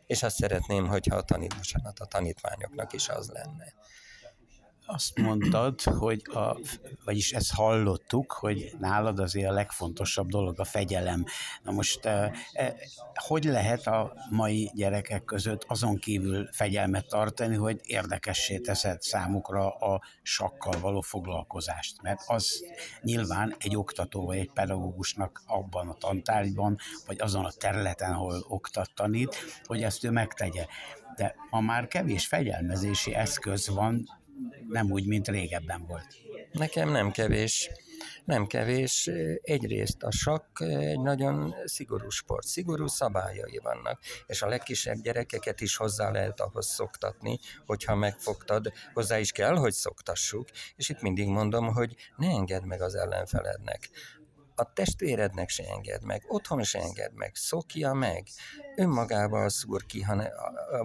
És 0.07 0.23
azt 0.23 0.35
szeretném, 0.35 0.87
hogyha 0.87 1.15
a 1.15 1.21
a 1.99 2.05
tanítványoknak 2.05 2.93
is 2.93 3.09
az 3.09 3.29
lenne 3.29 3.73
azt 4.87 5.19
mondtad, 5.19 5.81
hogy 5.81 6.21
a, 6.33 6.57
vagyis 7.05 7.31
ezt 7.31 7.53
hallottuk, 7.53 8.31
hogy 8.31 8.71
nálad 8.79 9.19
azért 9.19 9.49
a 9.49 9.53
legfontosabb 9.53 10.27
dolog 10.27 10.59
a 10.59 10.63
fegyelem. 10.63 11.25
Na 11.63 11.71
most 11.71 12.05
e, 12.05 12.31
e, 12.53 12.75
hogy 13.13 13.43
lehet 13.43 13.87
a 13.87 14.13
mai 14.29 14.71
gyerekek 14.73 15.23
között 15.23 15.63
azon 15.67 15.97
kívül 15.97 16.49
fegyelmet 16.51 17.07
tartani, 17.07 17.55
hogy 17.55 17.79
érdekessé 17.83 18.59
teszed 18.59 19.01
számukra 19.01 19.75
a 19.75 20.01
sakkal 20.21 20.79
való 20.79 21.01
foglalkozást? 21.01 22.01
Mert 22.01 22.21
az 22.27 22.63
nyilván 23.01 23.55
egy 23.59 23.75
oktató 23.75 24.25
vagy 24.25 24.37
egy 24.37 24.51
pedagógusnak 24.53 25.41
abban 25.47 25.89
a 25.89 25.93
tantárgyban, 25.93 26.77
vagy 27.05 27.21
azon 27.21 27.45
a 27.45 27.51
területen, 27.51 28.13
ahol 28.13 28.45
oktat, 28.47 28.91
tanít, 28.95 29.35
hogy 29.63 29.83
ezt 29.83 30.03
ő 30.03 30.11
megtegye. 30.11 30.65
De 31.15 31.35
ha 31.49 31.61
már 31.61 31.87
kevés 31.87 32.27
fegyelmezési 32.27 33.13
eszköz 33.13 33.69
van, 33.69 34.16
nem 34.67 34.91
úgy, 34.91 35.05
mint 35.05 35.27
régebben 35.27 35.85
volt. 35.87 36.07
Nekem 36.51 36.89
nem 36.89 37.11
kevés. 37.11 37.69
Nem 38.25 38.47
kevés. 38.47 39.09
Egyrészt 39.41 40.03
a 40.03 40.11
sakk 40.11 40.59
egy 40.59 40.99
nagyon 40.99 41.55
szigorú 41.65 42.09
sport, 42.09 42.47
szigorú 42.47 42.87
szabályai 42.87 43.59
vannak, 43.63 43.99
és 44.27 44.41
a 44.41 44.47
legkisebb 44.47 45.01
gyerekeket 45.01 45.61
is 45.61 45.75
hozzá 45.75 46.11
lehet 46.11 46.39
ahhoz 46.39 46.67
szoktatni, 46.67 47.39
hogyha 47.65 47.95
megfogtad, 47.95 48.71
hozzá 48.93 49.19
is 49.19 49.31
kell, 49.31 49.55
hogy 49.55 49.73
szoktassuk, 49.73 50.49
és 50.75 50.89
itt 50.89 51.01
mindig 51.01 51.27
mondom, 51.27 51.67
hogy 51.67 51.95
ne 52.17 52.27
engedd 52.27 52.63
meg 52.63 52.81
az 52.81 52.95
ellenfelednek 52.95 53.89
a 54.59 54.73
testvérednek 54.73 55.49
se 55.49 55.63
enged 55.63 56.03
meg, 56.03 56.23
otthon 56.27 56.63
se 56.63 56.79
enged 56.79 57.13
meg, 57.13 57.35
szokja 57.35 57.93
meg, 57.93 58.27
önmagával 58.75 59.49
szúr 59.49 59.85
ki, 59.85 60.01
ha 60.01 60.15
ne, 60.15 60.27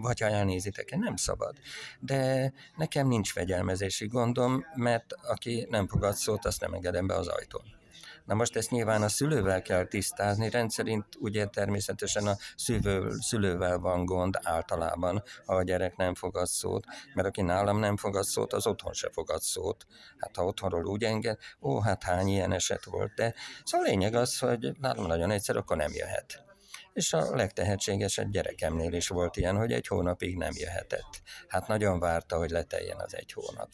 vagy 0.01 0.21
ha 0.21 0.27
elnézitek, 0.27 0.97
nem 0.97 1.17
szabad. 1.17 1.57
De 2.01 2.53
nekem 2.77 3.09
nincs 3.09 3.33
fegyelmezési 3.33 4.07
gondom, 4.07 4.65
mert 4.75 5.13
aki 5.13 5.67
nem 5.71 5.87
fogad 5.87 6.15
szót, 6.15 6.45
azt 6.45 6.61
nem 6.61 6.75
engedem 6.75 7.07
be 7.07 7.15
az 7.15 7.27
ajtón. 7.27 7.82
Na 8.25 8.35
most 8.35 8.57
ezt 8.57 8.71
nyilván 8.71 9.03
a 9.03 9.09
szülővel 9.09 9.63
kell 9.63 9.85
tisztázni, 9.85 10.51
rendszerint 10.51 11.07
ugye 11.19 11.47
természetesen 11.47 12.27
a 12.27 12.37
szülő, 12.57 13.11
szülővel 13.21 13.79
van 13.79 14.05
gond 14.05 14.39
általában, 14.43 15.23
ha 15.47 15.55
a 15.55 15.63
gyerek 15.63 15.97
nem 15.97 16.15
fogad 16.15 16.47
szót, 16.47 16.85
mert 17.15 17.29
aki 17.29 17.43
nálam 17.43 17.79
nem 17.79 17.97
fogad 17.97 18.25
szót, 18.25 18.53
az 18.53 18.67
otthon 18.67 18.93
se 18.93 19.11
fogad 19.13 19.41
szót. 19.41 19.87
Hát 20.19 20.37
ha 20.37 20.45
otthonról 20.45 20.87
úgy 20.87 21.05
enged, 21.05 21.39
ó, 21.61 21.81
hát 21.81 22.03
hány 22.03 22.29
ilyen 22.29 22.53
eset 22.53 22.85
volt, 22.85 23.15
de 23.15 23.35
szóval 23.65 23.87
a 23.87 23.91
lényeg 23.91 24.15
az, 24.15 24.39
hogy 24.39 24.73
nálam 24.81 25.07
nagyon 25.07 25.31
egyszer, 25.31 25.57
akkor 25.57 25.77
nem 25.77 25.93
jöhet 25.95 26.51
és 26.93 27.13
a 27.13 27.37
legtehetségesebb 27.37 28.31
gyerekemnél 28.31 28.93
is 28.93 29.09
volt 29.09 29.37
ilyen, 29.37 29.57
hogy 29.57 29.73
egy 29.73 29.87
hónapig 29.87 30.37
nem 30.37 30.53
jöhetett. 30.55 31.23
Hát 31.49 31.67
nagyon 31.67 31.99
várta, 31.99 32.37
hogy 32.37 32.51
leteljen 32.51 32.99
az 32.99 33.15
egy 33.17 33.33
hónap. 33.33 33.69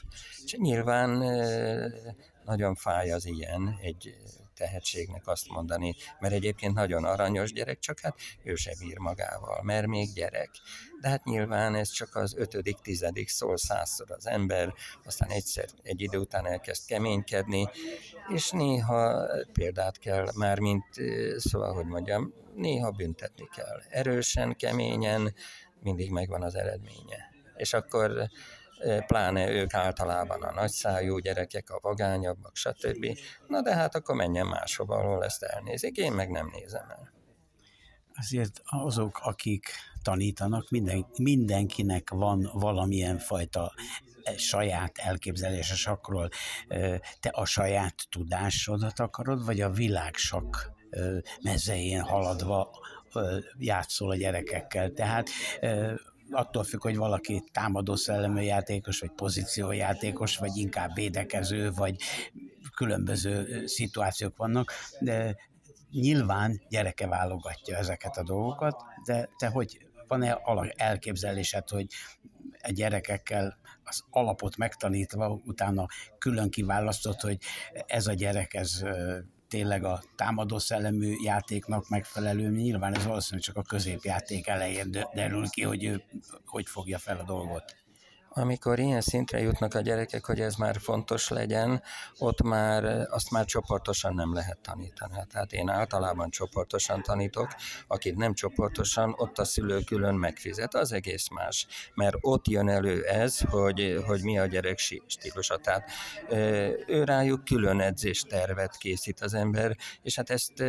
És 0.45 0.55
nyilván 0.57 1.23
nagyon 2.49 2.75
fáj 2.75 3.11
az 3.11 3.27
ilyen 3.27 3.79
egy 3.81 4.17
tehetségnek 4.55 5.27
azt 5.27 5.49
mondani, 5.49 5.95
mert 6.21 6.35
egyébként 6.35 6.75
nagyon 6.75 7.05
aranyos 7.05 7.53
gyerek, 7.53 7.79
csak 7.79 8.01
hát 8.01 8.19
ő 8.43 8.55
se 8.55 8.75
bír 8.79 8.99
magával, 8.99 9.63
mert 9.63 9.87
még 9.87 10.13
gyerek. 10.15 10.51
De 11.01 11.09
hát 11.09 11.25
nyilván 11.25 11.75
ez 11.75 11.89
csak 11.89 12.15
az 12.15 12.35
ötödik, 12.37 12.79
tizedik 12.79 13.29
szól 13.29 13.57
százszor 13.57 14.11
az 14.11 14.27
ember, 14.27 14.75
aztán 15.05 15.31
egyszer 15.31 15.69
egy 15.83 16.01
idő 16.01 16.19
után 16.19 16.47
elkezd 16.47 16.87
keménykedni, 16.87 17.69
és 18.35 18.51
néha 18.51 19.27
példát 19.53 19.99
kell 19.99 20.27
már, 20.35 20.59
mint 20.59 20.85
szóval, 21.37 21.75
hogy 21.75 21.87
mondjam, 21.87 22.35
néha 22.55 22.91
büntetni 22.91 23.49
kell. 23.57 23.83
Erősen, 23.89 24.57
keményen, 24.57 25.35
mindig 25.83 26.11
megvan 26.11 26.43
az 26.43 26.55
eredménye. 26.55 27.31
És 27.57 27.73
akkor 27.73 28.29
pláne 29.07 29.51
ők 29.51 29.75
általában 29.75 30.43
a 30.43 30.53
nagyszájú 30.53 31.19
gyerekek, 31.19 31.71
a 31.71 31.79
vagányabbak, 31.83 32.57
stb. 32.57 33.19
Na 33.47 33.63
de 33.63 33.75
hát 33.75 33.95
akkor 33.95 34.15
menjen 34.15 34.47
máshova, 34.47 34.97
ahol 34.97 35.25
ezt 35.25 35.43
elnézik, 35.43 35.97
én 35.97 36.13
meg 36.13 36.31
nem 36.31 36.51
nézem 36.53 36.91
el. 36.91 37.13
Azért 38.15 38.61
azok, 38.65 39.19
akik 39.23 39.69
tanítanak, 40.03 40.71
minden, 40.71 41.07
mindenkinek 41.19 42.11
van 42.11 42.51
valamilyen 42.53 43.19
fajta 43.19 43.73
e, 44.23 44.37
saját 44.37 44.99
elképzelése 44.99 45.75
sakról. 45.75 46.29
Te 47.21 47.29
a 47.33 47.45
saját 47.45 47.95
tudásodat 48.11 48.99
akarod, 48.99 49.45
vagy 49.45 49.61
a 49.61 49.71
világ 49.71 50.15
sok 50.15 50.73
mezején 51.43 52.01
haladva 52.01 52.71
játszol 53.59 54.11
a 54.11 54.17
gyerekekkel. 54.17 54.91
Tehát 54.91 55.29
attól 56.31 56.65
függ, 56.65 56.83
hogy 56.83 56.97
valaki 56.97 57.45
támadó 57.53 57.95
szellemű 57.95 58.41
játékos, 58.41 59.01
vagy 59.01 59.11
pozíciójátékos, 59.11 60.37
vagy 60.37 60.57
inkább 60.57 60.95
védekező, 60.95 61.73
vagy 61.73 61.97
különböző 62.77 63.67
szituációk 63.67 64.37
vannak, 64.37 64.73
de 65.01 65.37
nyilván 65.91 66.63
gyereke 66.69 67.07
válogatja 67.07 67.77
ezeket 67.77 68.17
a 68.17 68.23
dolgokat, 68.23 68.83
de 69.05 69.29
te 69.39 69.49
hogy 69.49 69.87
van-e 70.07 70.41
elképzelésed, 70.77 71.69
hogy 71.69 71.87
a 72.63 72.71
gyerekekkel 72.71 73.59
az 73.85 74.05
alapot 74.11 74.57
megtanítva, 74.57 75.41
utána 75.45 75.87
külön 76.19 76.51
kiválasztott, 76.51 77.21
hogy 77.21 77.39
ez 77.87 78.07
a 78.07 78.13
gyerek, 78.13 78.55
ez 78.55 78.83
tényleg 79.49 79.85
a 79.85 80.03
támadó 80.17 80.59
szellemű 80.59 81.15
játéknak 81.23 81.89
megfelelő, 81.89 82.51
nyilván 82.51 82.95
ez 82.97 83.05
valószínűleg 83.05 83.45
csak 83.45 83.57
a 83.57 83.63
középjáték 83.63 84.47
elején 84.47 85.07
derül 85.15 85.49
ki, 85.49 85.63
hogy 85.63 85.85
ő 85.85 86.03
hogy 86.47 86.69
fogja 86.69 86.99
fel 86.99 87.19
a 87.19 87.25
dolgot 87.25 87.77
amikor 88.29 88.79
ilyen 88.79 89.01
szintre 89.01 89.41
jutnak 89.41 89.75
a 89.75 89.81
gyerekek, 89.81 90.27
hogy 90.27 90.41
ez 90.41 90.55
már 90.55 90.77
fontos 90.81 91.29
legyen, 91.29 91.83
ott 92.19 92.43
már 92.43 92.85
azt 93.11 93.31
már 93.31 93.45
csoportosan 93.45 94.15
nem 94.15 94.35
lehet 94.35 94.59
tanítani. 94.59 95.15
Tehát 95.31 95.53
én 95.53 95.69
általában 95.69 96.31
csoportosan 96.31 97.03
tanítok, 97.03 97.49
akit 97.87 98.17
nem 98.17 98.35
csoportosan, 98.35 99.15
ott 99.17 99.39
a 99.39 99.45
szülő 99.45 99.81
külön 99.81 100.15
megfizet, 100.15 100.75
az 100.75 100.93
egész 100.93 101.29
más. 101.29 101.67
Mert 101.95 102.17
ott 102.21 102.49
jön 102.49 102.69
elő 102.69 103.03
ez, 103.03 103.41
hogy, 103.41 104.03
hogy 104.07 104.23
mi 104.23 104.39
a 104.39 104.47
gyerek 104.47 104.79
stílusa. 105.07 105.57
Tehát 105.57 105.91
ő 106.87 107.05
rájuk 107.05 107.45
külön 107.45 107.81
edzéstervet 107.81 108.77
készít 108.77 109.21
az 109.21 109.35
ember, 109.35 109.77
és 110.03 110.17
hát 110.17 110.31
ezt, 110.31 110.65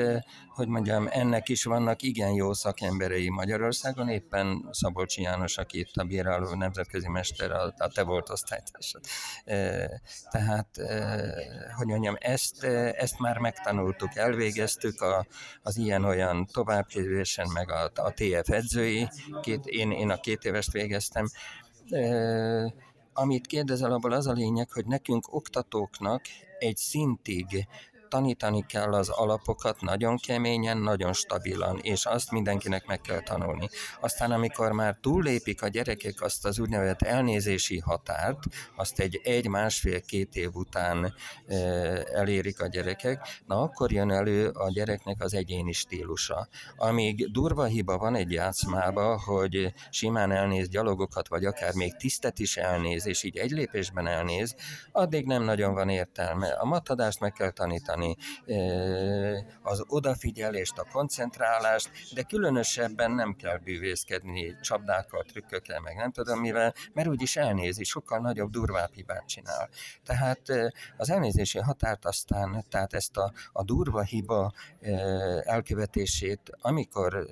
hogy 0.49 0.67
mondjam, 0.67 1.07
ennek 1.11 1.49
is 1.49 1.63
vannak 1.63 2.01
igen 2.01 2.31
jó 2.31 2.53
szakemberei 2.53 3.29
Magyarországon, 3.29 4.09
éppen 4.09 4.67
Szabolcsi 4.71 5.21
János, 5.21 5.57
aki 5.57 5.79
itt 5.79 5.95
a 5.95 6.03
bíráló 6.03 6.53
nemzetközi 6.53 7.07
mester 7.07 7.51
a, 7.59 7.73
a 7.77 7.87
te 7.87 8.03
volt 8.03 8.29
osztálytársad. 8.29 9.01
Tehát, 10.29 10.69
hogy 11.75 11.87
mondjam, 11.87 12.15
ezt, 12.19 12.63
ezt 12.93 13.19
már 13.19 13.37
megtanultuk, 13.37 14.15
elvégeztük 14.15 15.01
a, 15.01 15.25
az 15.61 15.77
ilyen-olyan 15.77 16.45
továbbképzésen, 16.45 17.47
meg 17.53 17.71
a, 17.71 17.91
a 17.95 18.13
TF 18.13 18.49
edzői, 18.49 19.09
két, 19.41 19.65
én, 19.65 19.91
én 19.91 20.09
a 20.09 20.19
két 20.19 20.43
évest 20.43 20.71
végeztem, 20.71 21.25
amit 23.13 23.47
kérdezel, 23.47 23.91
abból 23.91 24.11
az 24.11 24.27
a 24.27 24.31
lényeg, 24.31 24.71
hogy 24.71 24.85
nekünk 24.85 25.33
oktatóknak 25.33 26.21
egy 26.59 26.77
szintig 26.77 27.67
tanítani 28.09 28.65
kell 28.65 28.93
az 28.93 29.09
alapokat 29.09 29.81
nagyon 29.81 30.17
keményen, 30.17 30.77
nagyon 30.77 31.13
stabilan, 31.13 31.79
és 31.81 32.05
azt 32.05 32.31
mindenkinek 32.31 32.85
meg 32.85 33.01
kell 33.01 33.19
tanulni. 33.19 33.69
Aztán, 33.99 34.31
amikor 34.31 34.71
már 34.71 34.97
túllépik 35.01 35.61
a 35.61 35.67
gyerekek 35.67 36.21
azt 36.21 36.45
az 36.45 36.59
úgynevezett 36.59 37.01
elnézési 37.01 37.79
határt, 37.79 38.39
azt 38.75 38.99
egy 38.99 39.21
egy-másfél-két 39.23 40.35
év 40.35 40.49
után 40.53 41.13
e, 41.47 41.55
elérik 42.13 42.61
a 42.61 42.67
gyerekek, 42.67 43.41
na 43.45 43.61
akkor 43.61 43.91
jön 43.91 44.11
elő 44.11 44.47
a 44.47 44.71
gyereknek 44.71 45.23
az 45.23 45.33
egyéni 45.33 45.71
stílusa. 45.71 46.47
Amíg 46.77 47.31
durva 47.31 47.63
hiba 47.63 47.97
van 47.97 48.15
egy 48.15 48.31
játszmába, 48.31 49.19
hogy 49.25 49.73
simán 49.89 50.31
elnéz 50.31 50.69
gyalogokat, 50.69 51.27
vagy 51.27 51.45
akár 51.45 51.73
még 51.73 51.95
tisztet 51.95 52.39
is 52.39 52.57
elnéz, 52.57 53.05
és 53.05 53.23
így 53.23 53.37
egy 53.37 53.51
lépésben 53.51 54.07
elnéz, 54.07 54.55
addig 54.91 55.25
nem 55.25 55.43
nagyon 55.43 55.73
van 55.73 55.89
értelme. 55.89 56.47
A 56.47 56.65
matadást 56.65 57.19
meg 57.19 57.31
kell 57.31 57.51
tanítani, 57.51 57.98
tanítani 57.99 58.17
az 59.61 59.83
odafigyelést, 59.87 60.77
a 60.77 60.87
koncentrálást, 60.91 61.89
de 62.13 62.23
különösebben 62.23 63.11
nem 63.11 63.35
kell 63.35 63.57
bűvészkedni 63.57 64.55
csapdákkal, 64.61 65.23
trükkökkel, 65.23 65.79
meg 65.79 65.95
nem 65.95 66.11
tudom 66.11 66.39
mivel, 66.39 66.73
mert 66.93 67.07
úgyis 67.07 67.35
elnézi, 67.35 67.83
sokkal 67.83 68.19
nagyobb, 68.19 68.49
durvább 68.49 68.93
hibát 68.93 69.27
csinál. 69.27 69.69
Tehát 70.05 70.41
az 70.97 71.09
elnézési 71.09 71.59
határt 71.59 72.05
aztán, 72.05 72.65
tehát 72.69 72.93
ezt 72.93 73.17
a, 73.17 73.31
a 73.51 73.63
durva 73.63 74.01
hiba 74.01 74.51
elkövetését, 75.43 76.51
amikor 76.61 77.27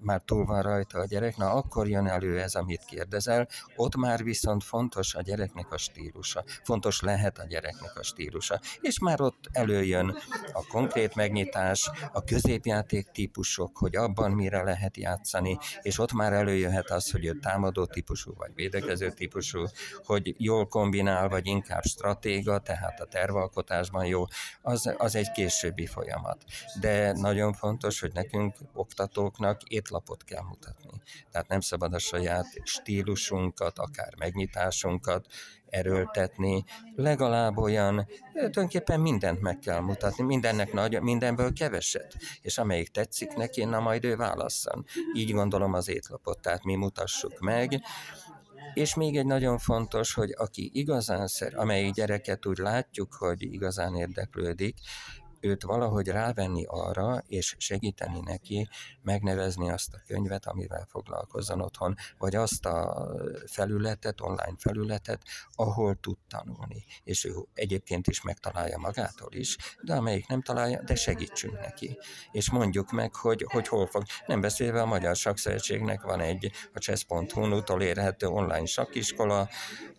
már 0.00 0.22
túl 0.24 0.44
van 0.44 0.62
rajta 0.62 0.98
a 0.98 1.04
gyerek, 1.04 1.36
na 1.36 1.52
akkor 1.52 1.88
jön 1.88 2.06
elő 2.06 2.40
ez, 2.40 2.54
amit 2.54 2.84
kérdezel, 2.84 3.48
ott 3.76 3.96
már 3.96 4.22
viszont 4.22 4.64
fontos 4.64 5.14
a 5.14 5.22
gyereknek 5.22 5.72
a 5.72 5.78
stílusa, 5.78 6.44
fontos 6.62 7.00
lehet 7.00 7.38
a 7.38 7.44
gyereknek 7.46 7.96
a 7.98 8.02
stílusa, 8.02 8.60
és 8.80 8.98
már 8.98 9.20
ott 9.20 9.48
előjön 9.52 10.16
a 10.52 10.66
konkrét 10.66 11.14
megnyitás, 11.14 11.90
a 12.12 12.24
középjáték 12.24 13.10
típusok, 13.10 13.76
hogy 13.76 13.96
abban 13.96 14.30
mire 14.30 14.62
lehet 14.62 14.96
játszani, 14.96 15.58
és 15.82 15.98
ott 15.98 16.12
már 16.12 16.32
előjöhet 16.32 16.90
az, 16.90 17.10
hogy 17.10 17.24
ő 17.24 17.38
támadó 17.38 17.84
típusú, 17.84 18.34
vagy 18.36 18.54
védekező 18.54 19.10
típusú, 19.10 19.64
hogy 20.04 20.34
jól 20.38 20.66
kombinál, 20.66 21.28
vagy 21.28 21.46
inkább 21.46 21.82
stratéga, 21.82 22.58
tehát 22.58 23.00
a 23.00 23.04
tervalkotásban 23.04 24.06
jó, 24.06 24.24
az, 24.62 24.94
az 24.98 25.14
egy 25.14 25.30
későbbi 25.30 25.86
folyamat. 25.86 26.44
De 26.80 27.12
nagyon 27.12 27.52
fontos, 27.52 28.00
hogy 28.00 28.12
nekünk, 28.12 28.56
oktatóknak 28.72 29.60
étlapot 29.74 30.24
kell 30.24 30.42
mutatni. 30.42 31.02
Tehát 31.30 31.48
nem 31.48 31.60
szabad 31.60 31.92
a 31.92 31.98
saját 31.98 32.46
stílusunkat, 32.62 33.78
akár 33.78 34.14
megnyitásunkat 34.18 35.26
erőltetni, 35.66 36.64
legalább 36.94 37.56
olyan, 37.56 38.08
tulajdonképpen 38.32 39.00
mindent 39.00 39.40
meg 39.40 39.58
kell 39.58 39.80
mutatni, 39.80 40.24
mindennek 40.24 40.72
nagy, 40.72 41.00
mindenből 41.00 41.52
keveset, 41.52 42.16
és 42.42 42.58
amelyik 42.58 42.88
tetszik 42.88 43.34
neki, 43.34 43.64
na 43.64 43.80
majd 43.80 44.04
ő 44.04 44.16
válasszon. 44.16 44.84
Így 45.14 45.32
gondolom 45.32 45.72
az 45.72 45.88
étlapot, 45.88 46.40
tehát 46.40 46.64
mi 46.64 46.74
mutassuk 46.74 47.38
meg, 47.38 47.82
És 48.74 48.94
még 48.94 49.16
egy 49.16 49.26
nagyon 49.26 49.58
fontos, 49.58 50.14
hogy 50.14 50.34
aki 50.36 50.70
igazán 50.72 51.26
szer, 51.26 51.54
amelyik 51.54 51.94
gyereket 51.94 52.46
úgy 52.46 52.58
látjuk, 52.58 53.14
hogy 53.14 53.42
igazán 53.42 53.94
érdeklődik, 53.94 54.76
őt 55.44 55.62
valahogy 55.62 56.08
rávenni 56.08 56.64
arra, 56.66 57.22
és 57.26 57.54
segíteni 57.58 58.20
neki 58.20 58.68
megnevezni 59.02 59.70
azt 59.70 59.94
a 59.94 60.02
könyvet, 60.06 60.46
amivel 60.46 60.86
foglalkozzon 60.90 61.60
otthon, 61.60 61.94
vagy 62.18 62.34
azt 62.34 62.66
a 62.66 63.08
felületet, 63.46 64.20
online 64.20 64.56
felületet, 64.58 65.22
ahol 65.54 65.94
tud 66.00 66.16
tanulni. 66.28 66.84
És 67.04 67.24
ő 67.24 67.34
egyébként 67.54 68.06
is 68.06 68.22
megtalálja 68.22 68.78
magától 68.78 69.32
is, 69.32 69.56
de 69.82 69.94
amelyik 69.94 70.26
nem 70.26 70.42
találja, 70.42 70.82
de 70.82 70.94
segítsünk 70.94 71.60
neki. 71.60 71.98
És 72.32 72.50
mondjuk 72.50 72.90
meg, 72.90 73.14
hogy, 73.14 73.46
hogy 73.48 73.68
hol 73.68 73.86
fog. 73.86 74.02
Nem 74.26 74.40
beszélve 74.40 74.82
a 74.82 74.86
Magyar 74.86 75.16
Sakszövetségnek 75.16 76.02
van 76.02 76.20
egy 76.20 76.50
a 76.74 76.78
chess.hu-n 76.78 77.52
utolérhető 77.52 78.26
online 78.26 78.66
sakkiskola, 78.66 79.48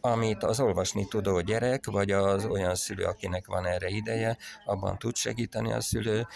amit 0.01 0.43
az 0.43 0.59
olvasni 0.59 1.07
tudó 1.07 1.41
gyerek, 1.41 1.85
vagy 1.85 2.11
az 2.11 2.45
olyan 2.45 2.75
szülő, 2.75 3.03
akinek 3.03 3.47
van 3.47 3.65
erre 3.65 3.87
ideje, 3.87 4.37
abban 4.65 4.97
tud 4.97 5.15
segíteni 5.15 5.33
a 5.73 5.81
szülő, 5.81 6.27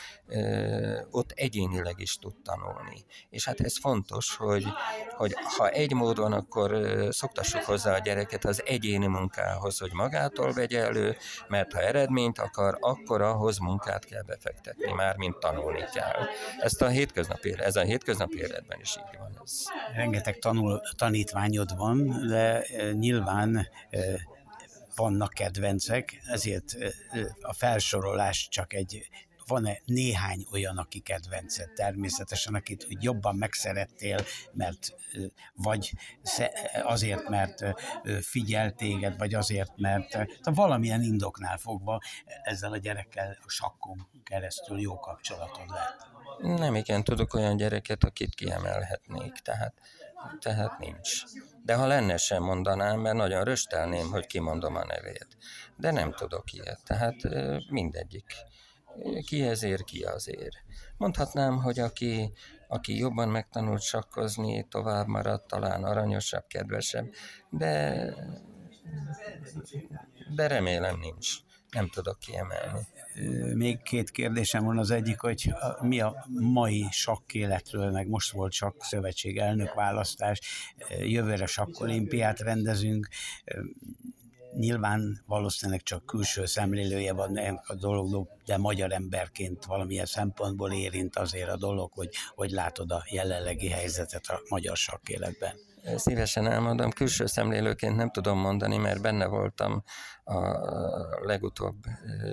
ott 1.12 1.32
egyénileg 1.32 1.96
is 1.98 2.16
tud 2.16 2.36
tanulni. 2.44 3.06
És 3.30 3.46
hát 3.46 3.60
ez 3.60 3.80
fontos, 3.80 4.36
hogy, 4.36 4.66
hogy 5.10 5.34
ha 5.58 5.70
egy 5.70 5.94
mód 5.94 6.18
van, 6.18 6.34
akkor 6.34 6.78
szoktassuk 7.10 7.62
hozzá 7.64 7.96
a 7.96 8.00
gyereket 8.00 8.46
az 8.46 8.64
egyéni 8.66 9.08
munkához, 9.08 9.78
hogy 9.78 9.94
magától 9.94 10.54
vegye 10.54 10.84
elő, 10.84 11.18
mert 11.48 11.74
ha 11.74 11.82
eredményt 11.82 12.40
akar, 12.40 12.78
akkor 12.80 13.22
ahhoz 13.22 13.58
munkát 13.58 14.06
kell 14.06 14.22
befektetni, 14.22 14.92
már 14.92 15.16
mint 15.16 15.38
tanulni 15.38 15.84
kell. 15.94 16.28
Ezt 16.60 16.82
a 16.82 16.88
hétköznapi, 16.88 17.56
ez 17.58 17.76
a 17.76 17.82
hétköznapi 17.82 18.38
életben 18.38 18.80
is 18.80 18.98
így 18.98 19.20
van. 19.20 19.42
Ez. 19.44 19.64
Rengeteg 19.96 20.40
tanul, 20.40 20.82
tanítványod 20.98 21.78
van, 21.78 22.28
de 22.28 22.66
nyilván 22.94 23.68
vannak 25.00 25.34
kedvencek, 25.34 26.22
ezért 26.28 26.76
a 27.42 27.54
felsorolás 27.54 28.48
csak 28.48 28.74
egy 28.74 29.10
van-e 29.50 29.82
néhány 29.86 30.46
olyan, 30.52 30.78
aki 30.78 31.00
kedvenced 31.00 31.72
természetesen, 31.72 32.54
akit 32.54 32.86
úgy 32.90 33.04
jobban 33.04 33.36
megszerettél, 33.36 34.26
mert 34.52 34.96
vagy 35.54 35.94
azért, 36.84 37.30
mert 37.30 37.64
figyel 38.22 38.72
téged, 38.72 39.18
vagy 39.18 39.34
azért, 39.34 39.78
mert 39.78 40.10
tehát 40.10 40.42
valamilyen 40.44 41.02
indoknál 41.02 41.58
fogva 41.58 42.00
ezzel 42.44 42.72
a 42.72 42.78
gyerekkel 42.78 43.38
a 43.46 43.50
sakkon 43.50 44.08
keresztül 44.24 44.80
jó 44.80 45.00
kapcsolatod 45.00 45.70
lett. 45.70 46.08
Nem 46.60 46.76
igen, 46.76 47.04
tudok 47.04 47.34
olyan 47.34 47.58
gyereket, 47.58 48.04
akit 48.04 48.36
kiemelhetnék, 48.36 49.34
tehát, 49.34 49.74
tehát 50.40 50.80
nincs. 50.80 51.24
De 51.64 51.76
ha 51.76 51.88
lenne 51.88 52.18
sem 52.18 52.44
mondanám, 52.44 53.00
mert 53.00 53.16
nagyon 53.16 53.44
röstelném, 53.44 54.12
hogy 54.12 54.26
kimondom 54.26 54.76
a 54.76 54.86
nevét. 54.86 55.28
De 55.78 55.92
nem 55.92 56.12
tudok 56.12 56.54
ilyet, 56.54 56.80
tehát 56.84 57.16
mindegyik. 57.70 58.34
Ki 59.26 59.42
ezért, 59.42 59.84
ki 59.84 60.04
azért. 60.04 60.56
Mondhatnám, 60.98 61.58
hogy 61.58 61.80
aki, 61.80 62.34
aki 62.68 62.98
jobban 62.98 63.30
megtanult 63.30 63.82
sakkozni, 63.82 64.68
tovább 64.68 65.08
maradt, 65.08 65.48
talán 65.48 65.84
aranyosabb, 65.84 66.48
kedvesebb, 66.48 67.06
de, 67.50 68.06
de 70.36 70.48
remélem 70.48 71.00
nincs. 71.00 71.30
Nem 71.72 71.90
tudok 71.90 72.20
kiemelni. 72.20 72.88
Még 73.54 73.82
két 73.82 74.12
kérdésem 74.12 74.64
van. 74.64 74.78
Az 74.78 74.92
egyik, 74.92 75.20
hogy 75.20 75.54
mi 75.82 76.02
a 76.02 76.26
mai 76.30 76.86
sakkéletről, 76.92 77.92
meg 77.92 78.08
most 78.08 78.32
volt 78.32 78.52
sakk 78.52 78.82
szövetség 78.82 79.38
elnök 79.38 79.74
választás, 79.74 80.40
jövőre 80.90 81.46
sakkolimpiát 81.46 82.40
rendezünk, 82.40 83.08
nyilván 84.54 85.24
valószínűleg 85.26 85.84
csak 85.84 86.06
külső 86.06 86.46
szemlélője 86.46 87.14
van 87.14 87.38
a 87.64 87.76
dolog, 87.76 88.28
de 88.46 88.58
magyar 88.58 88.92
emberként 88.92 89.66
valamilyen 89.66 90.06
szempontból 90.06 90.72
érint 90.72 91.16
azért 91.16 91.50
a 91.50 91.58
dolog, 91.58 91.92
hogy 91.94 92.10
hogy 92.36 92.52
látod 92.52 92.92
a 92.92 93.06
jelenlegi 93.10 93.70
helyzetet 93.70 94.28
a 94.28 94.42
magyar 94.50 94.78
sakkéletben. 94.78 95.56
Szívesen 95.96 96.48
elmondom, 96.48 96.92
külső 96.92 97.26
szemlélőként 97.26 97.96
nem 97.96 98.12
tudom 98.12 98.40
mondani, 98.40 98.78
mert 98.78 99.02
benne 99.02 99.26
voltam 99.26 99.84
a 100.24 100.40
legutóbb 101.26 101.84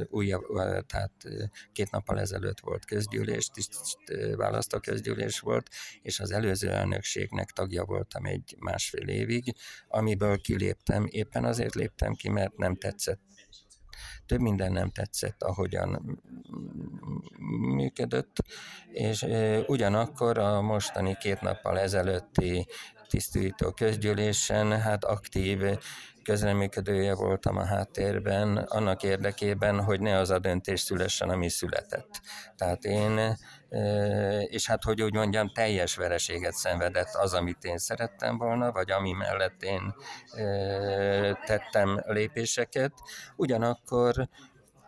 újabb, 0.09 0.43
tehát 0.87 1.13
két 1.73 1.91
nappal 1.91 2.21
ezelőtt 2.21 2.61
volt 2.61 2.85
közgyűlés, 2.85 3.47
tiszt 3.47 3.99
választó 4.37 4.79
közgyűlés 4.79 5.41
volt, 5.41 5.69
és 6.03 6.21
az 6.21 6.31
előző 6.31 6.71
elnökségnek 6.71 7.51
tagja 7.51 7.85
voltam 7.85 8.25
egy 8.25 8.57
másfél 8.59 9.09
évig, 9.09 9.55
amiből 9.89 10.41
kiléptem. 10.41 11.07
Éppen 11.11 11.45
azért 11.45 11.75
léptem 11.75 12.15
ki, 12.15 12.29
mert 12.29 12.57
nem 12.57 12.77
tetszett 12.77 13.21
több 14.27 14.41
minden 14.41 14.73
nem 14.73 14.91
tetszett, 14.91 15.43
ahogyan 15.43 16.21
működött, 17.75 18.37
és 18.93 19.27
ugyanakkor 19.67 20.39
a 20.39 20.61
mostani 20.61 21.17
két 21.21 21.41
nappal 21.41 21.79
ezelőtti 21.79 22.67
tisztító 23.09 23.71
közgyűlésen, 23.71 24.81
hát 24.81 25.05
aktív 25.05 25.63
közreműködője 26.23 27.15
voltam 27.15 27.57
a 27.57 27.65
háttérben, 27.65 28.57
annak 28.57 29.03
érdekében, 29.03 29.85
hogy 29.85 30.01
ne 30.01 30.19
az 30.19 30.31
a 30.31 30.39
döntés 30.39 30.81
szülessen, 30.81 31.29
ami 31.29 31.49
született. 31.49 32.21
Tehát 32.57 32.85
én, 32.85 33.37
és 34.49 34.67
hát 34.67 34.83
hogy 34.83 35.03
úgy 35.03 35.15
mondjam, 35.15 35.53
teljes 35.53 35.97
vereséget 35.97 36.55
szenvedett 36.55 37.15
az, 37.15 37.35
amit 37.35 37.65
én 37.65 37.79
szerettem 37.79 38.39
volna, 38.39 38.73
vagy 38.73 38.91
ami 38.91 39.13
mellett 39.13 39.63
én 39.63 39.95
tettem 41.45 42.03
lépéseket. 42.07 42.93
Ugyanakkor 43.37 44.29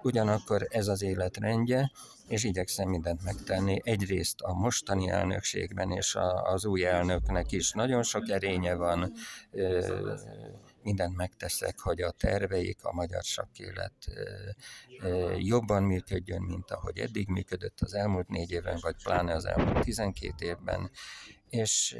ugyanakkor 0.03 0.67
ez 0.69 0.87
az 0.87 1.03
életrendje, 1.03 1.91
és 2.29 2.45
igyekszem 2.45 2.89
mindent 2.89 3.25
megtenni. 3.25 3.81
Egyrészt 3.85 4.41
a 4.41 4.53
mostani 4.53 5.09
elnökségben 5.09 5.91
és 5.91 6.15
a, 6.15 6.53
az 6.53 6.65
új 6.65 6.85
elnöknek 6.85 7.53
is 7.53 7.73
nagyon 7.73 8.03
sok 8.03 8.29
erénye 8.29 8.75
van, 8.75 9.13
mindent 10.83 11.17
megteszek, 11.17 11.79
hogy 11.79 12.01
a 12.01 12.11
terveik, 12.11 12.85
a 12.85 12.93
magyar 12.93 13.23
sakkélet 13.23 13.93
jobban 15.37 15.83
működjön, 15.83 16.43
mint 16.43 16.71
ahogy 16.71 16.99
eddig 16.99 17.29
működött 17.29 17.81
az 17.81 17.95
elmúlt 17.95 18.29
négy 18.29 18.51
évben, 18.51 18.79
vagy 18.81 18.97
pláne 19.03 19.35
az 19.35 19.45
elmúlt 19.45 19.85
12 19.85 20.47
évben, 20.47 20.91
és 21.49 21.97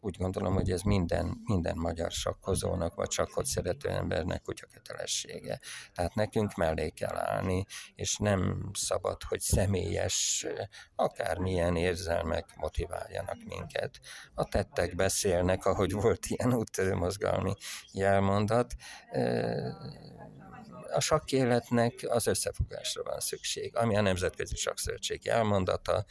úgy 0.00 0.16
gondolom, 0.16 0.54
hogy 0.54 0.70
ez 0.70 0.82
minden, 0.82 1.40
minden 1.44 1.76
magyar 1.76 2.10
sakkozónak, 2.10 2.94
vagy 2.94 3.10
sakkot 3.10 3.46
szerető 3.46 3.88
embernek 3.88 4.42
kutya 4.42 4.66
kötelessége. 4.72 5.60
Tehát 5.94 6.14
nekünk 6.14 6.54
mellé 6.54 6.90
kell 6.90 7.16
állni, 7.16 7.64
és 7.94 8.16
nem 8.16 8.70
szabad, 8.72 9.22
hogy 9.22 9.40
személyes, 9.40 10.46
akármilyen 10.94 11.76
érzelmek 11.76 12.56
motiváljanak 12.56 13.36
minket. 13.44 14.00
A 14.34 14.44
tettek 14.44 14.94
beszélnek, 14.94 15.64
ahogy 15.64 15.92
volt 15.92 16.26
ilyen 16.26 16.54
úttörő 16.54 16.94
mozgalmi 16.94 17.52
jelmondat, 17.92 18.74
a 20.92 21.00
sakkéletnek 21.00 21.92
az 22.08 22.26
összefogásra 22.26 23.02
van 23.02 23.20
szükség, 23.20 23.76
ami 23.76 23.96
a 23.96 24.00
Nemzetközi 24.00 24.56
Sakszövetség 24.56 25.26
elmondata, 25.26 26.04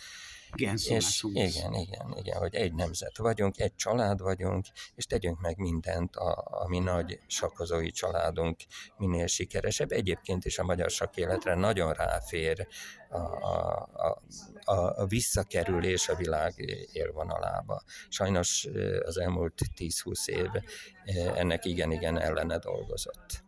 és 0.56 1.24
igen, 1.24 1.74
igen, 1.74 2.14
igen, 2.18 2.38
hogy 2.38 2.56
egy 2.56 2.74
nemzet 2.74 3.18
vagyunk, 3.18 3.60
egy 3.60 3.76
család 3.76 4.22
vagyunk, 4.22 4.66
és 4.96 5.06
tegyünk 5.06 5.42
meg 5.42 5.58
mindent, 5.58 6.16
a, 6.16 6.48
a 6.50 6.68
mi 6.68 6.80
nagy 6.80 7.20
sakkozói 7.28 7.92
családunk 7.92 8.60
minél 8.98 9.28
sikeresebb. 9.28 9.92
Egyébként 9.92 10.46
is 10.46 10.60
a 10.60 10.64
magyar 10.64 10.90
sakéletre 10.90 11.56
nagyon 11.56 11.94
ráfér 11.94 12.68
a, 13.10 13.18
a, 13.18 13.90
a, 14.64 15.02
a 15.02 15.06
visszakerülés 15.06 16.10
a 16.10 16.16
világ 16.16 16.54
élvonalába. 16.92 17.82
Sajnos 18.10 18.68
az 19.06 19.18
elmúlt 19.18 19.62
10-20 19.78 20.28
év 20.28 20.50
ennek 21.36 21.66
igen-igen 21.66 22.20
ellene 22.20 22.58
dolgozott. 22.58 23.46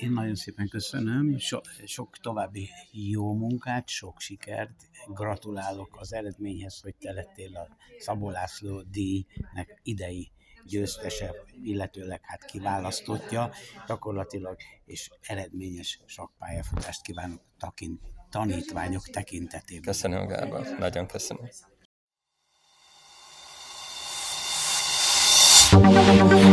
Én 0.00 0.10
nagyon 0.10 0.34
szépen 0.34 0.68
köszönöm, 0.68 1.38
so, 1.38 1.58
sok 1.84 2.16
további 2.22 2.68
jó 2.90 3.32
munkát, 3.32 3.88
sok 3.88 4.20
sikert, 4.20 4.90
gratulálok 5.08 5.96
az 6.00 6.12
eredményhez, 6.12 6.80
hogy 6.80 6.94
te 6.94 7.12
lettél 7.12 7.56
a 7.56 7.68
Szabó 7.98 8.30
László 8.30 8.82
díjnek 8.82 9.80
idei 9.82 10.30
győztese, 10.66 11.34
illetőleg 11.62 12.20
hát 12.22 12.44
kiválasztottja 12.44 13.50
gyakorlatilag, 13.86 14.56
és 14.84 15.10
eredményes 15.20 16.00
sakpályafutást 16.06 17.02
kívánok 17.02 17.40
takint, 17.58 18.00
tanítványok 18.30 19.08
tekintetében. 19.08 19.82
Köszönöm, 19.82 20.26
Gábor, 20.26 20.66
nagyon 20.78 21.06
köszönöm. 21.06 21.48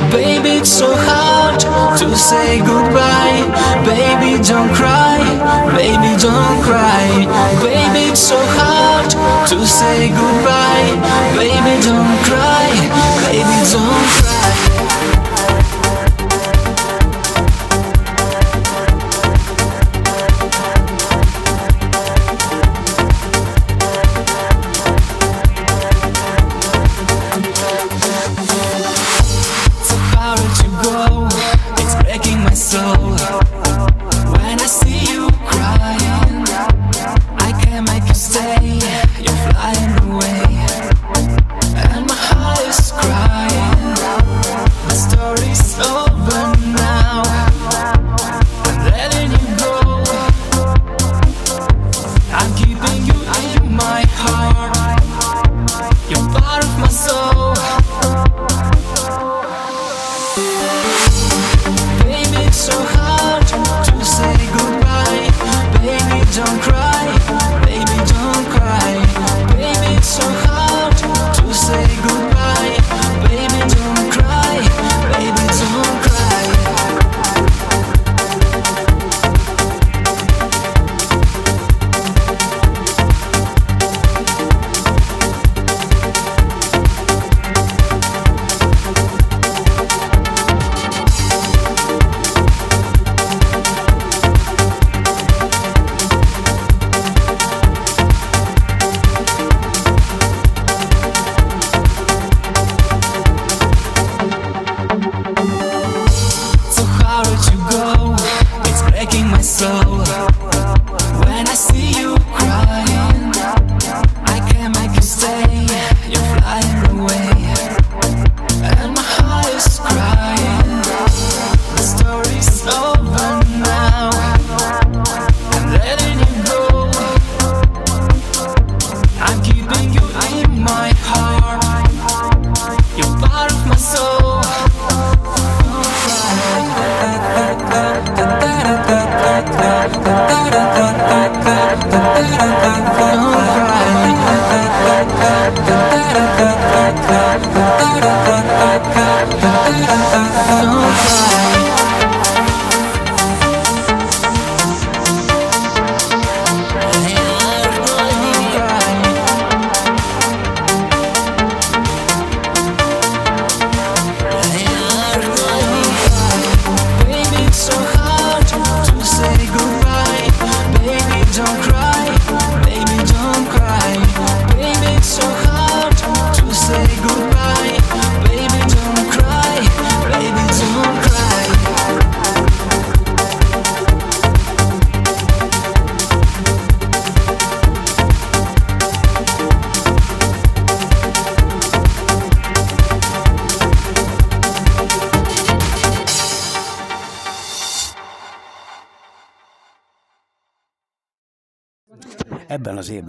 Baby, 0.09 0.59
it's 0.59 0.77
so 0.77 0.85
hard 0.85 1.30
to 1.59 2.15
say 2.17 2.59
goodbye. 2.59 3.43
Baby, 3.85 4.41
don't 4.43 4.73
cry. 4.73 5.19
Baby, 5.75 6.15
don't 6.21 6.61
cry. 6.63 7.25
Baby, 7.61 8.11
it's 8.11 8.19
so 8.19 8.37
hard 8.57 9.09
to 9.49 9.65
say 9.67 10.09
goodbye. 10.09 10.40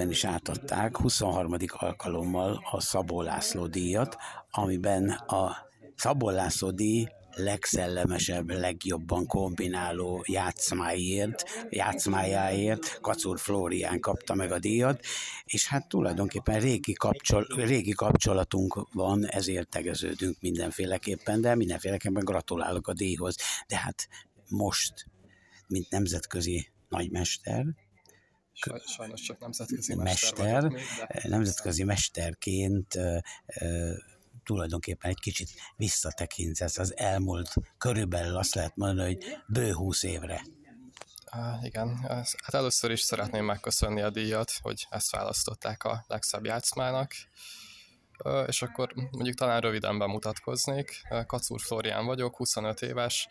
Évben 0.02 0.16
is 0.16 0.24
átadták 0.24 0.96
23. 0.96 1.56
alkalommal 1.68 2.62
a 2.70 2.80
Szabó 2.80 3.22
László 3.22 3.66
díjat, 3.66 4.16
amiben 4.50 5.08
a 5.10 5.56
Szabó 5.96 6.30
László 6.30 6.70
díj 6.70 7.06
legszellemesebb, 7.34 8.50
legjobban 8.50 9.26
kombináló 9.26 10.24
játszmáért, 10.26 11.44
játszmájáért 11.70 12.98
Kacur 13.00 13.38
Flórián 13.38 14.00
kapta 14.00 14.34
meg 14.34 14.52
a 14.52 14.58
díjat, 14.58 15.00
és 15.44 15.66
hát 15.66 15.88
tulajdonképpen 15.88 16.60
régi, 16.60 16.92
kapcsol, 16.92 17.46
régi 17.54 17.92
kapcsolatunk 17.92 18.88
van, 18.92 19.26
ezért 19.26 19.68
tegeződünk 19.68 20.36
mindenféleképpen, 20.40 21.40
de 21.40 21.54
mindenféleképpen 21.54 22.24
gratulálok 22.24 22.88
a 22.88 22.92
díjhoz. 22.92 23.36
De 23.66 23.76
hát 23.76 24.08
most, 24.48 25.06
mint 25.66 25.90
nemzetközi 25.90 26.68
nagymester, 26.88 27.64
Sajnos 28.86 29.20
csak 29.20 29.38
nemzetközi 29.38 29.94
mester, 29.94 30.38
mester 30.38 30.70
még, 30.70 30.82
de... 31.08 31.28
nemzetközi 31.28 31.84
mesterként 31.84 32.98
tulajdonképpen 34.44 35.10
egy 35.10 35.20
kicsit 35.20 35.50
visszatekintesz. 35.76 36.78
Az 36.78 36.96
elmúlt, 36.96 37.54
körülbelül 37.78 38.36
azt 38.36 38.54
lehet 38.54 38.76
mondani, 38.76 39.14
hogy 39.14 39.36
bő 39.46 39.72
húsz 39.72 40.02
évre. 40.02 40.42
Uh, 41.36 41.64
igen, 41.64 41.96
hát 42.42 42.54
először 42.54 42.90
is 42.90 43.00
szeretném 43.00 43.44
megköszönni 43.44 44.00
a 44.00 44.10
díjat, 44.10 44.52
hogy 44.62 44.86
ezt 44.90 45.10
választották 45.10 45.84
a 45.84 46.04
legszebb 46.06 46.44
játszmának, 46.44 47.12
uh, 48.24 48.44
és 48.46 48.62
akkor 48.62 48.92
mondjuk 48.94 49.36
talán 49.36 49.60
röviden 49.60 49.98
bemutatkoznék. 49.98 51.02
Kacúr 51.26 51.60
Florián 51.60 52.06
vagyok, 52.06 52.36
25 52.36 52.82
éves, 52.82 53.28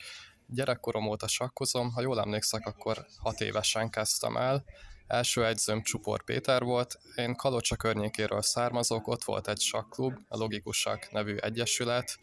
gyerekkorom 0.48 1.08
óta 1.08 1.28
sakkozom, 1.28 1.92
ha 1.92 2.02
jól 2.02 2.20
emlékszek, 2.20 2.66
akkor 2.66 3.06
6 3.18 3.42
évesen 3.42 3.90
kezdtem 3.90 4.38
el, 4.38 4.64
Első 5.12 5.46
edzőm 5.46 5.82
Csupor 5.82 6.24
Péter 6.24 6.64
volt, 6.64 7.00
én 7.16 7.36
Kalocsa 7.36 7.76
környékéről 7.76 8.42
származok, 8.42 9.08
ott 9.08 9.24
volt 9.24 9.48
egy 9.48 9.62
sakklub, 9.62 10.14
a 10.28 10.38
Logikusak 10.38 11.12
nevű 11.12 11.36
egyesület. 11.36 12.20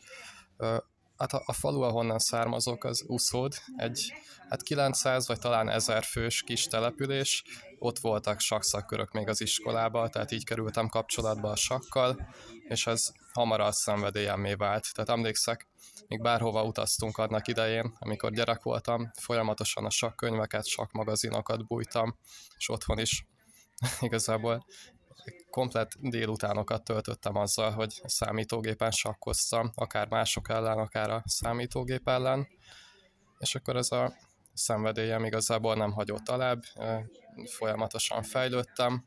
Hát 1.16 1.32
a, 1.32 1.42
a 1.46 1.52
falu, 1.52 1.80
ahonnan 1.80 2.18
származok, 2.18 2.84
az 2.84 3.04
Uszód, 3.06 3.54
egy 3.76 4.12
hát 4.48 4.62
900 4.62 5.26
vagy 5.26 5.38
talán 5.38 5.68
1000 5.68 6.04
fős 6.04 6.42
kis 6.42 6.66
település, 6.66 7.44
ott 7.78 7.98
voltak 7.98 8.40
sakszakkörök 8.40 9.12
még 9.12 9.28
az 9.28 9.40
iskolában, 9.40 10.10
tehát 10.10 10.30
így 10.30 10.44
kerültem 10.44 10.88
kapcsolatba 10.88 11.50
a 11.50 11.56
sakkal, 11.56 12.28
és 12.62 12.86
ez 12.86 13.06
hamar 13.32 13.60
a 13.60 13.72
szenvedélyemmé 13.72 14.54
vált. 14.54 14.94
Tehát 14.94 15.10
emlékszek, 15.10 15.68
még 16.08 16.22
bárhova 16.22 16.64
utaztunk 16.64 17.18
annak 17.18 17.48
idején, 17.48 17.96
amikor 17.98 18.32
gyerek 18.32 18.62
voltam, 18.62 19.10
folyamatosan 19.20 19.84
a 19.84 19.90
sakkönyveket, 19.90 20.66
sakmagazinokat 20.66 21.66
bújtam, 21.66 22.18
és 22.56 22.68
otthon 22.68 22.98
is 22.98 23.26
igazából 24.00 24.66
komplet 25.50 25.92
délutánokat 26.00 26.84
töltöttem 26.84 27.36
azzal, 27.36 27.70
hogy 27.70 28.00
számítógépen 28.04 28.90
sakkoztam, 28.90 29.70
akár 29.74 30.08
mások 30.08 30.48
ellen, 30.48 30.78
akár 30.78 31.10
a 31.10 31.22
számítógép 31.24 32.08
ellen, 32.08 32.48
és 33.38 33.54
akkor 33.54 33.76
ez 33.76 33.92
a 33.92 34.16
szenvedélyem 34.58 35.24
igazából 35.24 35.74
nem 35.74 35.92
hagyott 35.92 36.28
alább, 36.28 36.62
folyamatosan 37.44 38.22
fejlődtem, 38.22 39.04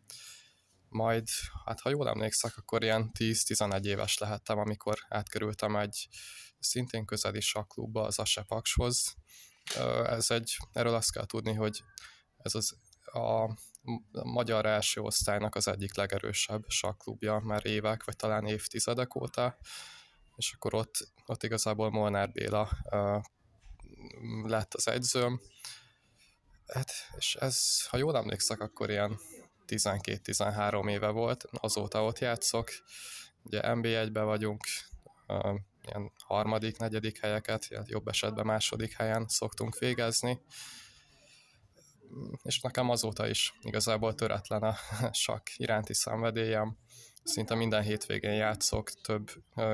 majd, 0.89 1.28
hát 1.66 1.80
ha 1.80 1.89
jól 1.89 2.10
emlékszek, 2.10 2.58
akkor 2.58 2.84
ilyen 2.84 3.12
10-11 3.20 3.84
éves 3.84 4.18
lehettem, 4.18 4.58
amikor 4.58 4.97
átkerültem 5.10 5.76
egy 5.76 6.08
szintén 6.60 7.06
közeli 7.06 7.41
sakklubba, 7.41 8.04
az 8.04 8.20
Ase 8.20 8.43
Pakshoz. 8.43 9.16
Ez 10.06 10.32
egy, 10.32 10.58
erről 10.72 10.93
azt 10.93 11.12
kell 11.12 11.26
tudni, 11.26 11.54
hogy 11.54 11.84
ez 12.38 12.56
az 12.56 12.78
a 13.04 13.56
magyar 14.24 14.66
első 14.66 15.02
osztálynak 15.02 15.56
az 15.56 15.68
egyik 15.68 15.95
legerősebb 15.95 16.64
sakklubja 16.68 17.39
már 17.39 17.66
évek, 17.66 18.04
vagy 18.04 18.16
talán 18.16 18.45
évtizedek 18.45 19.16
óta, 19.16 19.58
és 20.36 20.54
akkor 20.54 20.74
ott, 20.74 21.12
ott 21.26 21.43
igazából 21.43 21.89
Molnár 21.89 22.32
Béla 22.32 22.70
lett 24.43 24.74
az 24.74 24.88
egyzőm. 24.88 25.41
Hát, 26.68 26.91
és 27.18 27.36
ez, 27.36 27.86
ha 27.88 27.97
jól 27.97 28.18
emlékszek, 28.18 28.60
akkor 28.60 28.89
ilyen 28.89 29.20
12-13 29.68 30.89
éve 30.89 31.10
volt, 31.10 31.45
azóta 31.52 32.04
ott 32.04 32.20
játszok. 32.20 32.70
Ugye 33.43 33.62
NB1-ben 33.64 34.26
vagyunk, 34.26 34.64
ilyen 35.86 36.12
harmadik, 36.24 36.78
negyedik 36.78 37.20
helyeket, 37.20 37.68
jobb 37.86 38.08
esetben 38.08 38.45
második 38.45 38.93
helyen 38.93 39.28
szoktunk 39.28 39.78
végezni. 39.78 40.41
És 42.43 42.60
nekem 42.60 42.89
azóta 42.89 43.28
is 43.28 43.54
igazából 43.62 44.16
töretlen 44.16 44.64
a 44.64 44.76
sakk 45.12 45.47
iránti 45.56 45.93
szenvedélyem. 45.93 46.78
Szinte 47.24 47.56
minden 47.56 47.84
hétvégén 47.84 48.34
játszok, 48.34 48.91
több 49.02 49.32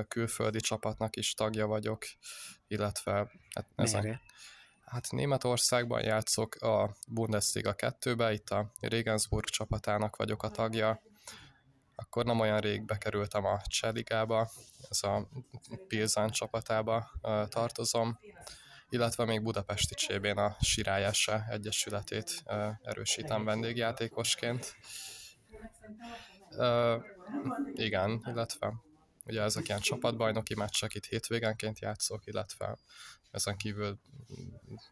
külföldi 0.08 0.60
csapatnak 0.60 1.16
is 1.16 1.34
tagja 1.34 1.68
vagyok, 1.68 2.06
illetve 2.68 3.32
hát 3.54 3.68
ezen, 3.76 4.22
Hát 4.88 5.12
Németországban 5.12 6.04
játszok 6.04 6.56
a 6.56 6.96
Bundesliga 7.08 7.76
2-be, 7.78 8.34
itt 8.34 8.50
a 8.50 8.72
Regensburg 8.80 9.46
csapatának 9.46 10.16
vagyok 10.16 10.44
a 10.44 10.50
tagja. 10.50 11.02
Akkor 11.96 12.26
nem 12.26 12.40
olyan 12.40 12.60
rég 12.60 12.86
bekerültem 12.86 13.46
a 13.46 13.62
Cseligába, 13.62 14.50
ez 14.90 15.04
a 15.04 15.30
Pilzán 15.88 16.30
csapatába 16.30 17.12
tartozom, 17.50 18.20
illetve 18.90 19.26
még 19.26 19.44
Budapesti 19.44 19.96
Csébén 19.96 20.38
a 20.38 20.56
Sirályása 20.60 21.46
Egyesületét 21.50 22.44
erősítem 22.82 23.44
vendégjátékosként. 23.44 24.76
Uh, 26.50 27.04
igen, 27.74 28.24
illetve 28.26 28.74
ugye 29.28 29.42
ezek 29.42 29.68
ilyen 29.68 29.80
csapatbajnoki 29.80 30.56
meccsek, 30.56 30.94
itt 30.94 31.06
hétvégenként 31.06 31.80
játszok, 31.80 32.26
illetve 32.26 32.78
ezen 33.32 33.58
kívül 33.58 34.00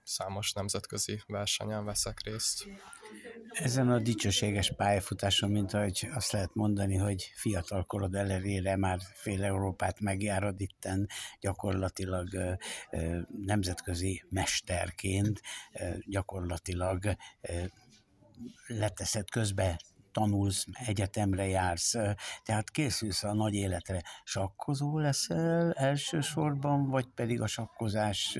számos 0.03 0.53
nemzetközi 0.53 1.21
versenyen 1.27 1.85
veszek 1.85 2.21
részt. 2.23 2.65
Ezen 3.49 3.89
a 3.89 3.99
dicsőséges 3.99 4.73
pályafutáson, 4.75 5.51
mint 5.51 5.73
ahogy 5.73 6.07
azt 6.13 6.31
lehet 6.31 6.53
mondani, 6.55 6.95
hogy 6.95 7.31
fiatal 7.35 7.83
korod 7.83 8.15
ellenére 8.15 8.75
már 8.75 8.99
fél 9.13 9.43
Európát 9.43 9.99
megjárod 9.99 10.61
itten, 10.61 11.07
gyakorlatilag 11.39 12.57
nemzetközi 13.45 14.23
mesterként, 14.29 15.41
gyakorlatilag 16.05 17.15
leteszed 18.67 19.29
közbe 19.29 19.79
tanulsz, 20.15 20.65
egyetemre 20.85 21.47
jársz, 21.47 21.95
tehát 22.43 22.69
készülsz 22.69 23.23
a 23.23 23.33
nagy 23.33 23.53
életre. 23.53 24.03
Sakkozó 24.23 24.97
leszel 24.99 25.71
elsősorban, 25.73 26.89
vagy 26.89 27.07
pedig 27.15 27.41
a 27.41 27.47
sakkozás 27.47 28.39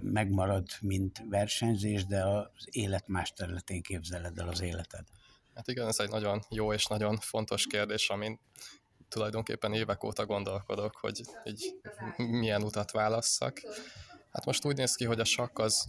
megmarad, 0.00 0.66
mint 0.80 1.22
versenyzés, 1.28 2.06
de 2.06 2.24
az 2.24 2.68
élet 2.70 3.08
más 3.08 3.32
területén 3.32 3.82
képzeled 3.82 4.38
el 4.38 4.48
az 4.48 4.60
életed? 4.60 5.04
Hát 5.54 5.68
igen, 5.68 5.88
ez 5.88 5.98
egy 5.98 6.10
nagyon 6.10 6.42
jó 6.48 6.72
és 6.72 6.86
nagyon 6.86 7.16
fontos 7.16 7.66
kérdés, 7.66 8.08
amin 8.08 8.40
tulajdonképpen 9.08 9.72
évek 9.72 10.04
óta 10.04 10.26
gondolkodok, 10.26 10.96
hogy 10.96 11.20
így 11.44 11.74
milyen 12.16 12.62
utat 12.62 12.90
válasszak. 12.90 13.60
Hát 14.34 14.44
most 14.44 14.64
úgy 14.64 14.76
néz 14.76 14.94
ki, 14.94 15.04
hogy 15.04 15.20
a 15.20 15.24
sakk 15.24 15.58
az 15.58 15.86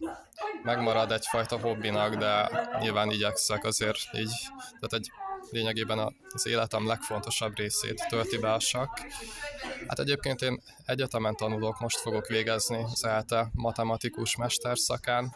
megmarad 0.63 1.11
egyfajta 1.11 1.59
hobbinak, 1.59 2.15
de 2.15 2.49
nyilván 2.79 3.11
igyekszek 3.11 3.63
azért 3.63 3.97
így, 4.13 4.33
tehát 4.79 4.93
egy 4.93 5.11
lényegében 5.51 6.15
az 6.33 6.47
életem 6.47 6.87
legfontosabb 6.87 7.57
részét 7.57 8.05
tölti 8.09 8.37
be 8.37 8.53
a 8.53 8.59
sakk. 8.59 8.97
Hát 9.87 9.99
egyébként 9.99 10.41
én 10.41 10.61
egyetemen 10.85 11.35
tanulok, 11.35 11.79
most 11.79 11.99
fogok 11.99 12.27
végezni 12.27 12.83
az 12.83 13.05
ELTE 13.05 13.49
matematikus 13.53 14.35
mesterszakán, 14.35 15.33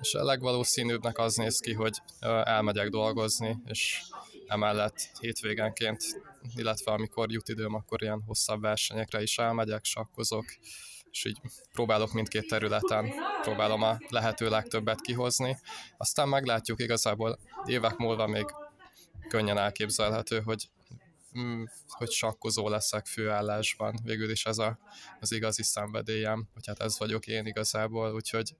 és 0.00 0.14
a 0.14 0.24
legvalószínűbbnek 0.24 1.18
az 1.18 1.34
néz 1.34 1.58
ki, 1.58 1.72
hogy 1.72 2.02
elmegyek 2.44 2.88
dolgozni, 2.88 3.56
és 3.64 4.02
emellett 4.46 5.10
hétvégenként, 5.20 6.02
illetve 6.54 6.92
amikor 6.92 7.30
jut 7.30 7.48
időm, 7.48 7.74
akkor 7.74 8.02
ilyen 8.02 8.22
hosszabb 8.26 8.60
versenyekre 8.60 9.22
is 9.22 9.38
elmegyek, 9.38 9.84
sakkozok, 9.84 10.44
és 11.10 11.24
így 11.24 11.40
próbálok 11.72 12.12
mindkét 12.12 12.48
területen, 12.48 13.12
próbálom 13.42 13.82
a 13.82 13.98
lehető 14.08 14.48
legtöbbet 14.48 15.00
kihozni. 15.00 15.58
Aztán 15.96 16.28
meglátjuk 16.28 16.80
igazából 16.80 17.38
évek 17.64 17.96
múlva 17.96 18.26
még 18.26 18.44
könnyen 19.28 19.58
elképzelhető, 19.58 20.40
hogy 20.40 20.68
mm, 21.38 21.64
hogy 21.88 22.10
sakkozó 22.10 22.68
leszek 22.68 23.06
főállásban. 23.06 23.98
Végül 24.02 24.30
is 24.30 24.46
ez 24.46 24.58
a, 24.58 24.78
az 25.20 25.32
igazi 25.32 25.62
szenvedélyem, 25.62 26.48
hogy 26.54 26.66
hát 26.66 26.80
ez 26.80 26.98
vagyok 26.98 27.26
én 27.26 27.46
igazából, 27.46 28.14
úgyhogy 28.14 28.54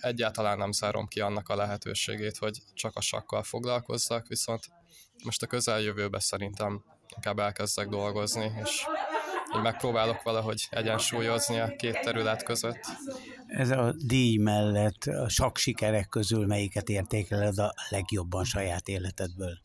egyáltalán 0.00 0.58
nem 0.58 0.72
zárom 0.72 1.06
ki 1.06 1.20
annak 1.20 1.48
a 1.48 1.56
lehetőségét, 1.56 2.36
hogy 2.36 2.58
csak 2.74 2.96
a 2.96 3.00
sakkal 3.00 3.42
foglalkozzak, 3.42 4.26
viszont 4.26 4.70
most 5.24 5.42
a 5.42 5.46
közeljövőben 5.46 6.20
szerintem 6.20 6.84
inkább 7.14 7.38
elkezdek 7.38 7.88
dolgozni, 7.88 8.52
és 8.64 8.84
én 9.54 9.60
megpróbálok 9.60 10.22
valahogy 10.22 10.66
egyensúlyozni 10.70 11.58
a 11.58 11.76
két 11.76 12.00
terület 12.00 12.42
között. 12.42 12.80
Ez 13.46 13.70
a 13.70 13.94
díj 13.96 14.36
mellett 14.36 15.04
a 15.04 15.28
sok 15.28 15.56
sikerek 15.56 16.08
közül 16.08 16.46
melyiket 16.46 16.88
értékeled 16.88 17.58
a 17.58 17.74
legjobban 17.88 18.44
saját 18.44 18.88
életedből? 18.88 19.58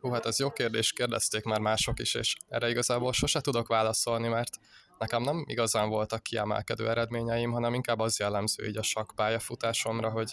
Hú, 0.00 0.10
hát 0.10 0.26
ez 0.26 0.38
jó 0.38 0.50
kérdés, 0.50 0.92
kérdezték 0.92 1.44
már 1.44 1.60
mások 1.60 2.00
is, 2.00 2.14
és 2.14 2.34
erre 2.48 2.68
igazából 2.68 3.12
sose 3.12 3.40
tudok 3.40 3.66
válaszolni, 3.66 4.28
mert 4.28 4.50
nekem 4.98 5.22
nem 5.22 5.44
igazán 5.46 5.88
voltak 5.88 6.22
kiemelkedő 6.22 6.88
eredményeim, 6.88 7.50
hanem 7.50 7.74
inkább 7.74 7.98
az 7.98 8.18
jellemző 8.18 8.66
így 8.66 8.76
a 8.76 8.82
sakk 8.82 9.10
pályafutásomra, 9.14 10.10
hogy 10.10 10.32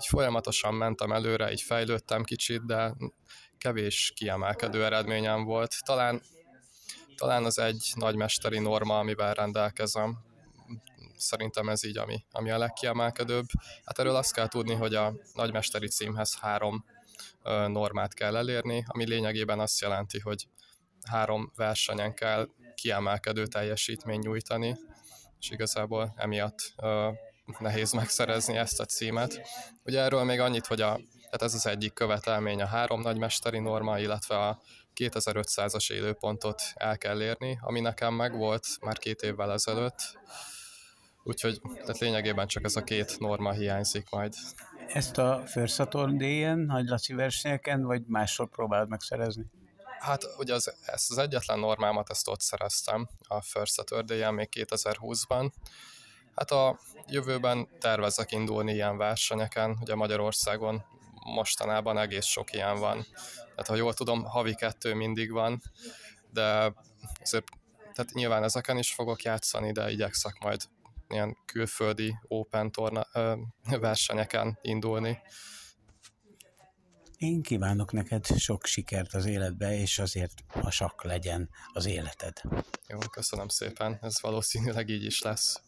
így 0.00 0.06
folyamatosan 0.06 0.74
mentem 0.74 1.12
előre, 1.12 1.52
így 1.52 1.60
fejlődtem 1.60 2.24
kicsit, 2.24 2.66
de 2.66 2.94
kevés 3.58 4.12
kiemelkedő 4.16 4.84
eredményem 4.84 5.44
volt. 5.44 5.74
Talán, 5.84 6.22
talán 7.16 7.44
az 7.44 7.58
egy 7.58 7.92
nagymesteri 7.94 8.58
norma, 8.58 8.98
amivel 8.98 9.34
rendelkezem. 9.34 10.18
Szerintem 11.16 11.68
ez 11.68 11.84
így, 11.84 11.98
ami, 11.98 12.24
ami 12.30 12.50
a 12.50 12.58
legkiemelkedőbb. 12.58 13.46
Hát 13.84 13.98
erről 13.98 14.16
azt 14.16 14.32
kell 14.32 14.48
tudni, 14.48 14.74
hogy 14.74 14.94
a 14.94 15.14
nagymesteri 15.34 15.88
címhez 15.88 16.38
három 16.40 16.84
normát 17.66 18.14
kell 18.14 18.36
elérni, 18.36 18.84
ami 18.86 19.06
lényegében 19.06 19.60
azt 19.60 19.80
jelenti, 19.80 20.20
hogy 20.20 20.48
három 21.10 21.52
versenyen 21.54 22.14
kell 22.14 22.48
kiemelkedő 22.74 23.46
teljesítmény 23.46 24.18
nyújtani, 24.18 24.76
és 25.38 25.50
igazából 25.50 26.12
emiatt 26.16 26.74
nehéz 27.58 27.92
megszerezni 27.92 28.56
ezt 28.56 28.80
a 28.80 28.84
címet. 28.84 29.40
Ugye 29.84 30.00
erről 30.00 30.24
még 30.24 30.40
annyit, 30.40 30.66
hogy 30.66 30.80
a, 30.80 31.00
tehát 31.24 31.42
ez 31.42 31.54
az 31.54 31.66
egyik 31.66 31.92
követelmény, 31.92 32.62
a 32.62 32.66
három 32.66 33.00
nagymesteri 33.00 33.58
norma, 33.58 33.98
illetve 33.98 34.38
a 34.38 34.60
2500-as 34.96 35.92
élőpontot 35.92 36.62
el 36.74 36.98
kell 36.98 37.22
érni, 37.22 37.58
ami 37.60 37.80
nekem 37.80 38.14
megvolt 38.14 38.66
már 38.80 38.98
két 38.98 39.22
évvel 39.22 39.52
ezelőtt, 39.52 40.18
úgyhogy 41.22 41.60
tehát 41.62 41.98
lényegében 41.98 42.46
csak 42.46 42.64
ez 42.64 42.76
a 42.76 42.84
két 42.84 43.18
norma 43.18 43.52
hiányzik 43.52 44.10
majd. 44.10 44.34
Ezt 44.86 45.18
a 45.18 45.42
Försatorn 45.46 46.16
D-en, 46.16 46.58
Nagy 46.58 46.86
Laci 46.86 47.14
versenyeken, 47.14 47.82
vagy 47.82 48.02
máshol 48.06 48.48
próbálod 48.48 48.88
megszerezni? 48.88 49.44
Hát 49.98 50.22
ugye 50.38 50.54
az, 50.54 50.74
ezt 50.84 51.10
az 51.10 51.18
egyetlen 51.18 51.58
normámat 51.58 52.10
ezt 52.10 52.28
ott 52.28 52.40
szereztem 52.40 53.08
a 53.28 53.42
First 53.42 53.72
Saturday-en 53.72 54.34
még 54.34 54.48
2020-ban. 54.52 55.50
Hát 56.34 56.50
a 56.50 56.78
jövőben 57.06 57.68
tervezek 57.80 58.32
indulni 58.32 58.72
ilyen 58.72 58.96
versenyeken, 58.96 59.76
ugye 59.80 59.94
Magyarországon 59.94 60.84
mostanában 61.34 61.98
egész 61.98 62.24
sok 62.26 62.52
ilyen 62.52 62.78
van. 62.78 63.06
Tehát 63.38 63.66
ha 63.66 63.74
jól 63.74 63.94
tudom, 63.94 64.24
havi 64.24 64.54
kettő 64.54 64.94
mindig 64.94 65.30
van, 65.32 65.62
de 66.30 66.74
azért, 67.20 67.44
tehát 67.92 68.12
nyilván 68.12 68.42
ezeken 68.42 68.78
is 68.78 68.92
fogok 68.92 69.22
játszani, 69.22 69.72
de 69.72 69.90
igyekszek 69.90 70.38
majd 70.38 70.60
ilyen 71.08 71.36
külföldi 71.44 72.18
open 72.28 72.72
torna, 72.72 73.06
ö, 73.12 73.34
versenyeken 73.80 74.58
indulni. 74.62 75.18
Én 77.16 77.42
kívánok 77.42 77.92
neked 77.92 78.26
sok 78.26 78.66
sikert 78.66 79.14
az 79.14 79.24
életbe, 79.24 79.78
és 79.78 79.98
azért 79.98 80.44
a 80.52 80.70
sakk 80.70 81.02
legyen 81.02 81.50
az 81.72 81.86
életed. 81.86 82.40
Jó, 82.88 82.98
köszönöm 82.98 83.48
szépen, 83.48 83.98
ez 84.00 84.20
valószínűleg 84.20 84.88
így 84.88 85.04
is 85.04 85.22
lesz. 85.22 85.62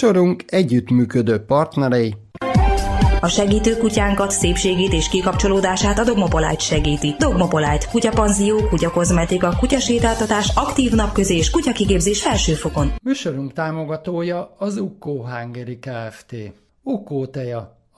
Műsorunk 0.00 0.42
együttműködő 0.46 1.38
partnerei 1.44 2.14
a 3.20 3.28
segítő 3.28 3.76
kutyánkat, 3.76 4.30
szépségét 4.30 4.92
és 4.92 5.08
kikapcsolódását 5.08 5.98
a 5.98 6.04
Dogmopolite 6.04 6.58
segíti. 6.58 7.14
Dogmopolite, 7.18 7.86
kutyapanzió, 7.90 8.68
kutyakozmetika, 8.68 9.56
kutyasétáltatás, 9.58 10.52
aktív 10.54 10.92
napközés, 10.92 11.50
kutyakigépzés 11.50 12.22
felsőfokon. 12.22 12.92
Műsorunk 13.02 13.52
támogatója 13.52 14.54
az 14.58 14.76
Ukkó 14.76 15.26
Hungary 15.26 15.78
Kft. 15.78 16.34
Ukkó 16.82 17.26
teja, 17.26 17.79